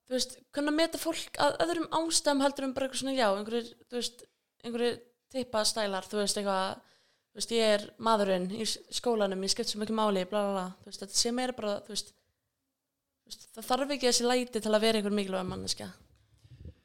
þú 0.06 0.16
veist, 0.16 0.36
kunna 0.54 0.74
meta 0.74 1.00
fólk 1.02 1.38
að 1.42 1.56
öðrum 1.64 1.88
ástæðum 1.98 2.42
heldur 2.44 2.66
um 2.66 2.74
bara 2.76 2.86
eitthvað 2.86 3.02
svona 3.02 3.16
já, 3.16 3.26
einhverjir, 3.32 3.70
þú 3.90 3.98
veist, 3.98 4.26
einhverjir 4.62 5.00
teipa 5.34 5.62
stælar, 5.66 6.06
þú 6.06 6.20
veist, 6.20 6.38
eitthvað 6.38 6.76
þú 6.76 7.40
veist, 7.40 7.54
ég 7.56 7.72
er 7.76 7.86
maðurinn 8.06 8.46
í 8.54 8.66
skólanum 8.66 9.42
ég 9.46 9.54
skipt 9.54 9.72
svo 9.72 9.82
mikið 9.82 9.98
máli, 9.98 10.26
bla 10.30 10.44
bla 10.46 10.54
bla 10.54 10.66
þú 10.82 10.90
veist, 10.90 11.02
þetta 11.02 11.20
sé 11.22 11.34
meira 11.34 11.56
bara, 11.58 11.78
þú 11.86 11.94
veist 11.94 12.14
það 13.56 13.70
þarf 13.70 13.94
ekki 13.96 14.10
þessi 14.10 14.28
læti 14.28 14.62
til 14.62 14.74
að 14.74 14.84
vera 14.86 15.00
einhver 15.00 15.16
mikilvæg 15.18 15.48
manneskja 15.50 15.90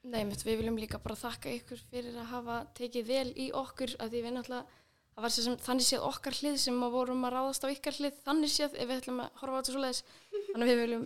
Nei, 0.01 0.23
mitt, 0.25 0.41
við 0.41 0.63
viljum 0.63 0.79
líka 0.81 0.97
bara 1.01 1.17
þakka 1.19 1.51
ykkur 1.59 1.81
fyrir 1.91 2.15
að 2.17 2.31
hafa 2.31 2.59
tekið 2.77 3.09
vel 3.11 3.27
í 3.37 3.51
okkur 3.53 3.93
að 4.01 4.15
því 4.15 4.21
við 4.25 4.33
náttúrulega 4.37 4.79
það 5.11 5.25
var 5.25 5.33
sem, 5.35 5.57
þannig 5.61 5.87
séð 5.87 6.05
okkar 6.07 6.37
hlið 6.39 6.57
sem 6.63 6.79
að 6.81 6.95
vorum 6.95 7.25
að 7.27 7.33
ráðast 7.35 7.67
á 7.67 7.73
ykkar 7.73 7.97
hlið 7.99 8.21
þannig 8.25 8.53
séð 8.53 8.77
ef 8.77 8.89
við 8.89 9.01
ætlum 9.01 9.21
að 9.21 9.41
horfa 9.41 9.53
á 9.53 9.59
þetta 9.59 9.75
svo 9.75 9.83
leiðis 9.83 10.01
þannig 10.31 10.63
að 10.65 10.71
við 10.71 10.81
viljum 10.81 11.05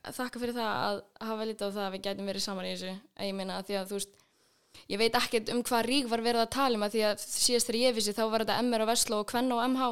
þakka 0.00 0.40
fyrir 0.40 0.56
það 0.56 0.70
að 0.70 1.02
hafa 1.28 1.46
lítið 1.50 1.66
á 1.68 1.74
það 1.74 1.84
að 1.84 1.94
við 1.94 2.04
gætum 2.06 2.30
verið 2.30 2.44
saman 2.46 2.66
í 2.66 2.72
þessu. 2.72 2.94
Að 3.18 3.28
ég 3.28 3.36
meina 3.36 3.58
að 3.58 3.68
því 3.68 3.78
að 3.80 3.90
þú 3.90 3.98
veist 3.98 4.18
ég 4.90 5.00
veit 5.00 5.18
ekkert 5.20 5.52
um 5.52 5.62
hvað 5.66 5.86
rík 5.88 6.10
var 6.10 6.24
verið 6.24 6.44
að 6.44 6.52
tala 6.56 6.78
um 6.78 6.86
að 6.86 6.96
því 6.96 7.04
að 7.10 7.22
síðast 7.26 7.70
þegar 7.70 7.80
ég 7.80 7.96
vissi 7.96 8.16
þá 8.16 8.22
var 8.30 8.44
þetta 8.44 8.58
MR 8.64 8.84
og 8.84 8.90
Veslo 8.90 9.20
og 9.20 9.28
Kvenna 9.30 9.58
og 9.58 9.64
MH 9.66 9.88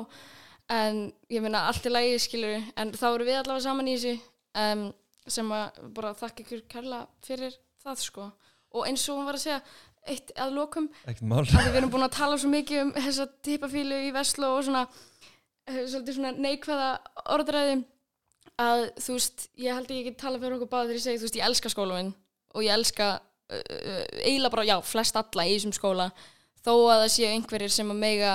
en 0.79 1.01
ég 1.33 1.45
meina 1.45 1.65
allt 1.69 1.89
í 1.89 1.93
lagi 1.93 2.19
skilur 2.23 2.57
en 2.79 2.93
þá 2.95 3.07
eru 3.11 3.29
við 3.29 3.41
allavega 3.41 3.67
saman 3.67 3.91
í 3.91 3.97
þessu 3.99 4.15
um, 4.63 4.85
sem 5.29 5.51
að 5.53 5.81
bara 5.97 6.15
þakka 6.17 6.45
ykkur 6.45 6.63
kærla 6.73 7.03
fyrir 7.27 7.57
það 7.85 8.03
sko. 8.05 8.31
Og 8.77 8.89
eins 8.89 9.05
og 9.09 9.21
hún 9.21 9.29
var 9.29 9.39
að 9.39 9.45
segja 9.47 9.61
eitt 10.09 10.33
að 10.41 10.57
lokum 10.57 10.89
að 11.05 11.21
við 11.21 11.79
erum 11.81 11.93
búin 11.93 12.07
að 12.07 12.17
tala 12.17 12.39
svo 12.41 12.51
mikið 12.53 12.83
um 12.85 12.91
þessa 12.97 13.29
tippafílu 13.45 14.01
í 14.07 14.13
Veslo 14.15 14.55
og 14.57 14.65
svona, 14.67 14.87
eh, 15.69 15.85
svona 15.89 16.33
neikvæða 16.37 16.91
orðræði 17.35 17.79
að 18.59 18.85
þú 18.99 19.17
veist, 19.17 19.49
ég 19.59 19.77
held 19.77 19.91
að 19.91 19.99
ég 19.99 20.09
get 20.09 20.21
tala 20.21 20.41
fyrir 20.41 20.57
okkur 20.57 20.71
báða 20.73 20.89
þegar 20.89 20.99
ég 20.99 21.05
segi, 21.05 21.21
þú 21.21 21.27
veist, 21.29 21.39
ég 21.39 21.49
elska 21.49 21.73
skóla 21.73 21.99
minn 21.99 22.15
og 22.55 22.65
ég 22.65 22.75
elska 22.75 23.09
uh, 23.19 23.59
uh, 23.59 24.05
eiginlega 24.25 24.55
bara, 24.55 24.67
já, 24.67 24.77
flest 24.83 25.19
alla 25.21 25.47
í 25.47 25.57
þessum 25.57 25.75
skóla 25.77 26.09
þó 26.65 26.73
að 26.91 27.03
það 27.05 27.13
séu 27.15 27.29
einhverjir 27.33 27.75
sem 27.75 27.93
að 27.93 28.01
mega 28.03 28.33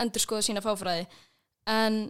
endur 0.00 0.22
skoða 0.22 0.46
sína 0.46 0.62
fáfræði. 0.64 1.06
En 1.70 2.00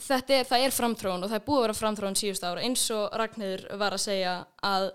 þetta 0.00 0.38
er, 0.38 0.48
það 0.48 0.66
er 0.66 0.76
framþróun 0.76 1.24
og 1.26 1.30
það 1.30 1.38
er 1.38 1.46
búið 1.46 1.58
að 1.58 1.66
vera 1.66 1.78
framþróun 1.80 2.18
síðust 2.18 2.46
ára 2.46 2.64
eins 2.64 2.84
og 2.94 3.16
Ragnhildur 3.20 3.66
var 3.80 3.96
að 3.96 4.04
segja 4.06 4.36
að 4.64 4.88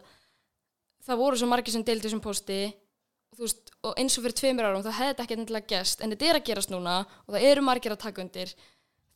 það 1.08 1.24
voru 1.24 1.40
svo 1.40 1.48
margir 1.50 1.74
sem 1.74 1.86
deildi 1.88 2.08
þessum 2.08 2.24
posti 2.24 2.62
þú 3.38 3.46
veist, 3.46 3.74
og 3.86 3.98
eins 4.02 4.18
og 4.18 4.26
fyrir 4.26 4.38
tveimur 4.40 4.68
árum 4.68 4.84
þá 4.86 4.94
hefði 4.98 5.10
þetta 5.12 5.26
ekki 5.26 5.38
endilega 5.38 5.72
gest, 5.74 6.02
en 6.02 6.14
þetta 6.14 6.28
er 6.28 6.40
að 6.40 6.48
gerast 6.50 6.72
núna 6.74 7.00
og 7.06 7.36
það 7.36 7.48
eru 7.52 7.66
margir 7.66 7.94
að 7.94 8.04
taka 8.04 8.24
undir. 8.24 8.54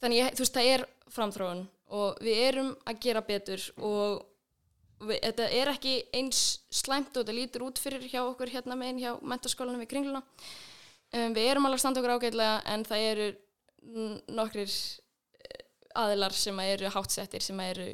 Þannig, 0.02 0.34
þú 0.36 0.44
veist, 0.44 0.58
það 0.58 0.70
er 0.74 0.84
framþróun 1.16 1.64
og 1.98 2.22
við 2.24 2.44
erum 2.48 2.70
að 2.88 3.02
gera 3.06 3.24
betur 3.26 3.66
og 3.82 4.22
við, 5.02 5.18
þetta 5.26 5.50
er 5.60 5.74
ekki 5.74 5.96
eins 6.18 6.44
slæmt 6.74 7.16
og 7.16 7.24
þetta 7.24 7.38
lítur 7.38 7.66
út 7.66 7.82
fyrir 7.82 8.06
hjá 8.06 8.22
okkur 8.24 8.54
hérna 8.54 8.78
megin 8.80 9.02
hjá 9.02 9.12
mentaskólanum 9.26 9.82
við 9.84 9.92
kringluna. 9.96 10.24
Um, 11.12 11.34
við 11.36 11.50
erum 11.50 11.68
alveg 11.68 11.82
að 11.82 11.84
standa 11.84 12.02
okkur 12.02 12.16
ágætlega 12.16 12.56
en 12.72 12.88
það 12.88 13.06
eru 13.10 13.30
nokkrir 14.32 14.72
eh, 14.72 15.64
aðilar 15.98 16.36
sem 16.38 16.60
eru 16.64 16.92
hátsettir 16.94 17.44
sem 17.44 17.60
eru 17.66 17.90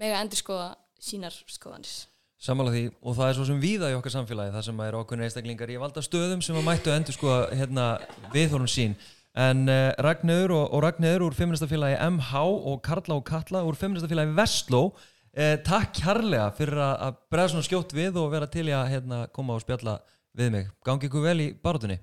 mega 0.00 0.22
endur 0.22 0.40
skoða 0.40 0.68
sínar 1.02 1.34
skoðanir 1.50 2.06
Sammála 2.42 2.72
því 2.74 2.84
og 3.00 3.16
það 3.16 3.28
er 3.28 3.36
svo 3.38 3.44
sem 3.48 3.60
víða 3.60 3.90
í 3.92 3.96
okkar 3.96 4.12
samfélagi 4.12 4.54
það 4.54 4.64
sem 4.68 4.80
er 4.84 4.96
okkur 4.98 5.22
einstaklingar 5.24 5.72
í 5.72 5.78
valda 5.80 6.02
stöðum 6.04 6.42
sem 6.44 6.58
að 6.58 6.66
mættu 6.66 6.92
endur 6.92 7.16
sko 7.16 7.36
hérna 7.48 7.86
viðhorun 8.34 8.68
sín 8.70 8.96
en 9.36 9.64
uh, 9.68 9.92
Ragnöður 10.04 10.56
og, 10.56 10.66
og 10.76 10.84
Ragnöður 10.84 11.26
úr 11.28 11.36
feministafélagi 11.36 11.96
MH 12.10 12.42
og 12.44 12.82
Karla 12.84 13.16
og 13.16 13.24
Katla 13.28 13.64
úr 13.64 13.78
feministafélagi 13.80 14.36
Vestló 14.36 14.82
uh, 14.92 15.56
takk 15.64 15.96
kærlega 15.96 16.50
fyrir 16.58 16.80
að, 16.80 16.94
að 17.08 17.22
bregða 17.32 17.54
svona 17.54 17.68
skjótt 17.70 17.96
við 17.96 18.20
og 18.20 18.28
vera 18.36 18.50
til 18.52 18.68
í 18.68 18.76
að 18.76 18.92
hérna, 18.92 19.22
koma 19.32 19.56
og 19.56 19.64
spjalla 19.64 19.98
við 20.36 20.52
mig 20.58 20.68
gangi 20.84 21.08
ykkur 21.08 21.24
vel 21.24 21.40
í 21.46 21.50
barátunni 21.56 22.00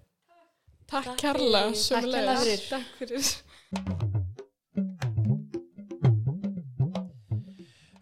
Takk 0.93 1.15
kærlega. 1.17 1.71
Takk 1.73 2.03
kærlega 2.03 2.35
fyrir. 2.43 2.61
Takk 2.69 2.89
fyrir. 2.99 3.25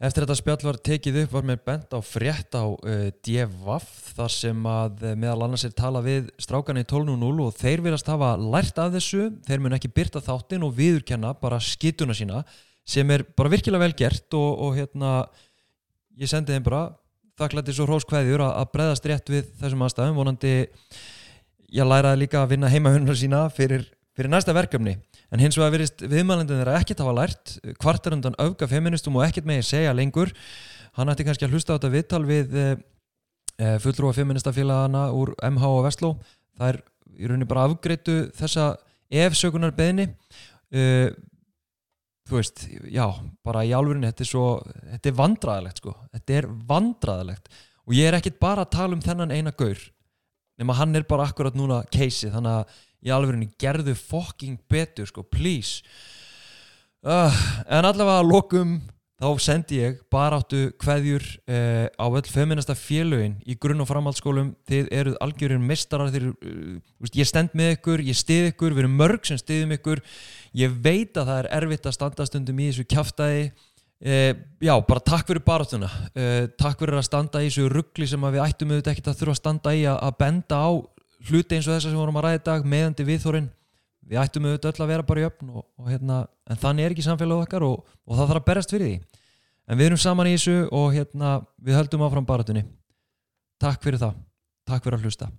Eftir 0.02 0.26
þetta 0.26 0.36
spjall 0.40 0.64
var 0.66 0.78
tekið 0.82 1.18
upp 1.22 1.34
var 1.36 1.44
mér 1.46 1.60
bent 1.62 1.92
á 1.94 2.00
frétt 2.02 2.56
á 2.58 2.66
uh, 2.66 3.10
DFF 3.22 3.90
þar 4.18 4.34
sem 4.34 4.64
að 4.66 5.04
uh, 5.06 5.12
meðal 5.14 5.46
annars 5.46 5.66
er 5.68 5.76
tala 5.78 6.02
við 6.02 6.32
strákana 6.42 6.82
í 6.82 6.88
12.0 6.90 7.30
og 7.46 7.52
þeir 7.60 7.84
viljast 7.86 8.10
hafa 8.10 8.32
lært 8.42 8.82
af 8.82 8.96
þessu, 8.96 9.28
þeir 9.46 9.62
mun 9.62 9.78
ekki 9.78 9.92
byrta 9.94 10.24
þáttinn 10.26 10.66
og 10.66 10.74
viðurkenna 10.80 11.36
bara 11.38 11.62
skituna 11.62 12.18
sína 12.18 12.42
sem 12.82 13.14
er 13.14 13.28
bara 13.38 13.54
virkilega 13.54 13.86
vel 13.86 13.94
gert 14.00 14.34
og, 14.40 14.50
og 14.66 14.80
hérna 14.80 15.14
ég 16.18 16.34
sendi 16.34 16.56
þeim 16.56 16.66
bara 16.66 16.82
þakklætti 17.38 17.78
svo 17.78 17.86
hróskveðjur 17.86 18.42
að, 18.42 18.56
að 18.58 18.72
breðast 18.74 19.10
rétt 19.10 19.30
við 19.30 19.54
þessum 19.62 19.86
aðstæðum. 19.86 20.18
Vonandi 20.18 20.56
ég 21.78 21.88
læraði 21.88 22.24
líka 22.24 22.42
að 22.42 22.56
vinna 22.56 22.74
heimahunnar 22.74 23.22
sína 23.22 23.46
fyrir, 23.54 23.86
fyrir 24.22 24.32
næsta 24.32 24.54
verkefni. 24.56 24.96
En 25.34 25.42
hins 25.42 25.58
vegar 25.58 25.74
verist 25.74 26.04
viðmælendin 26.06 26.62
þeirra 26.62 26.78
ekkert 26.80 27.02
hafa 27.02 27.16
lært. 27.18 27.56
Kvartar 27.82 28.16
undan 28.16 28.38
öfga 28.42 28.70
feministum 28.70 29.18
og 29.18 29.26
ekkert 29.26 29.50
með 29.50 29.66
segja 29.72 29.96
lengur. 29.98 30.32
Hann 30.98 31.10
ætti 31.10 31.26
kannski 31.26 31.48
að 31.48 31.58
hlusta 31.58 31.74
á 31.74 31.78
þetta 31.80 31.92
viðtal 31.96 32.22
við 32.30 32.54
e, 32.54 32.68
e, 33.58 33.74
fullrúa 33.82 34.14
feministafélagana 34.14 35.08
úr 35.18 35.34
MH 35.50 35.74
og 35.74 35.86
Vestló. 35.88 36.14
Það 36.60 36.74
er 36.74 36.82
í 37.18 37.28
rauninni 37.30 37.50
bara 37.50 37.66
afgreitu 37.68 38.18
þessa 38.38 38.72
ef-sökunar 39.12 39.74
beðni 39.76 40.08
e, 40.72 40.84
þú 42.30 42.38
veist, 42.38 42.64
já, 42.92 43.06
bara 43.46 43.66
í 43.68 43.74
álfurinni 43.76 44.12
þetta 44.12 44.24
er 44.24 44.30
svo, 44.30 44.46
þetta 44.94 45.12
er 45.12 45.18
vandraðilegt 45.18 45.82
sko, 45.82 45.96
þetta 46.14 46.38
er 46.38 46.48
vandraðilegt 46.70 47.52
og 47.82 47.98
ég 47.98 48.08
er 48.08 48.18
ekkert 48.20 48.40
bara 48.42 48.66
að 48.66 48.74
tala 48.78 48.98
um 48.98 49.04
þennan 49.04 49.34
eina 49.36 49.52
gaur 49.52 49.82
nema 50.62 50.78
hann 50.78 50.96
er 50.96 51.08
bara 51.10 51.28
akkurat 51.28 51.58
núna 51.58 51.82
keisi, 51.92 52.32
þannig 52.32 52.62
að 52.62 52.80
í 53.02 53.12
alvegurinn 53.14 53.52
gerðu 53.62 53.96
fucking 53.98 54.60
betur 54.72 55.10
sko, 55.10 55.26
please. 55.26 55.82
Uh, 57.02 57.34
en 57.66 57.88
allavega 57.88 58.22
að 58.22 58.30
lokum 58.30 58.76
þá 59.22 59.30
sendi 59.42 59.78
ég 59.78 59.98
baráttu 60.14 60.68
kveðjur 60.82 61.24
uh, 61.50 61.88
á 61.94 62.06
öll 62.10 62.30
feminasta 62.30 62.74
félögin 62.78 63.40
í 63.46 63.56
grunn- 63.62 63.82
og 63.84 63.90
framhaldsskólum. 63.90 64.54
Þið 64.70 64.92
eruð 64.98 65.18
algjörinn 65.22 65.66
mistarar 65.66 66.14
eru, 66.18 66.36
uh, 66.42 67.10
ég 67.18 67.30
stend 67.30 67.58
með 67.58 67.76
ykkur, 67.78 68.06
ég 68.06 68.18
stið 68.18 68.52
ykkur 68.52 68.78
við 68.78 68.86
erum 68.86 68.96
mörg 69.02 69.26
sem 69.30 69.42
stiðum 69.42 69.76
ykkur. 69.78 70.02
Ég 70.58 70.78
veit 70.84 71.18
að 71.18 71.30
það 71.30 71.44
er 71.44 71.52
erfitt 71.62 71.90
að 71.90 71.98
standa 71.98 72.30
stundum 72.30 72.62
í 72.62 72.72
þessu 72.72 72.88
kjaftaði 72.90 73.52
Uh, 74.02 74.34
já, 74.58 74.74
bara 74.82 75.02
takk 75.06 75.28
fyrir 75.30 75.44
baráttuna. 75.46 75.86
Uh, 76.18 76.48
takk 76.58 76.80
fyrir 76.82 76.98
að 76.98 77.04
standa 77.06 77.38
í 77.44 77.52
þessu 77.52 77.68
ruggli 77.70 78.08
sem 78.10 78.24
við 78.34 78.42
ættum 78.42 78.72
auðvitað 78.74 78.96
ekkert 78.96 79.10
að 79.12 79.20
þurfa 79.20 79.36
að 79.36 79.38
standa 79.38 79.74
í 79.78 79.84
að, 79.86 80.00
að 80.08 80.16
benda 80.18 80.58
á 80.58 80.70
hluti 81.30 81.58
eins 81.58 81.68
og 81.68 81.76
þessa 81.76 81.88
sem 81.88 81.96
við 81.96 82.02
vorum 82.02 82.20
að 82.20 82.28
ræða 82.28 82.40
í 82.40 82.46
dag 82.50 82.70
meðandi 82.74 83.08
viðþórin 83.08 83.50
við 84.12 84.22
ættum 84.22 84.48
auðvitað 84.48 84.74
öll 84.74 84.86
að 84.86 84.92
vera 84.92 85.08
bara 85.08 85.22
í 85.22 85.28
öfn 85.30 85.54
og, 85.54 85.66
og 85.80 85.92
hérna, 85.92 86.20
en 86.50 86.62
þannig 86.62 86.88
er 86.88 86.96
ekki 86.96 87.06
samfélag 87.06 87.46
okkar 87.46 87.66
og, 87.68 87.86
og 88.08 88.18
það 88.18 88.34
þarf 88.34 88.42
að 88.42 88.50
berast 88.50 88.76
fyrir 88.76 88.90
því. 88.90 89.22
En 89.70 89.80
við 89.80 89.92
erum 89.92 90.02
saman 90.02 90.32
í 90.32 90.36
þessu 90.36 90.58
og 90.76 90.90
hérna, 90.98 91.38
við 91.62 91.80
höldum 91.80 92.06
áfram 92.08 92.28
baráttunni. 92.28 92.66
Takk 93.62 93.84
fyrir 93.86 94.02
það, 94.02 94.20
takk 94.68 94.84
fyrir 94.88 95.00
að 95.00 95.08
hlusta 95.08 95.32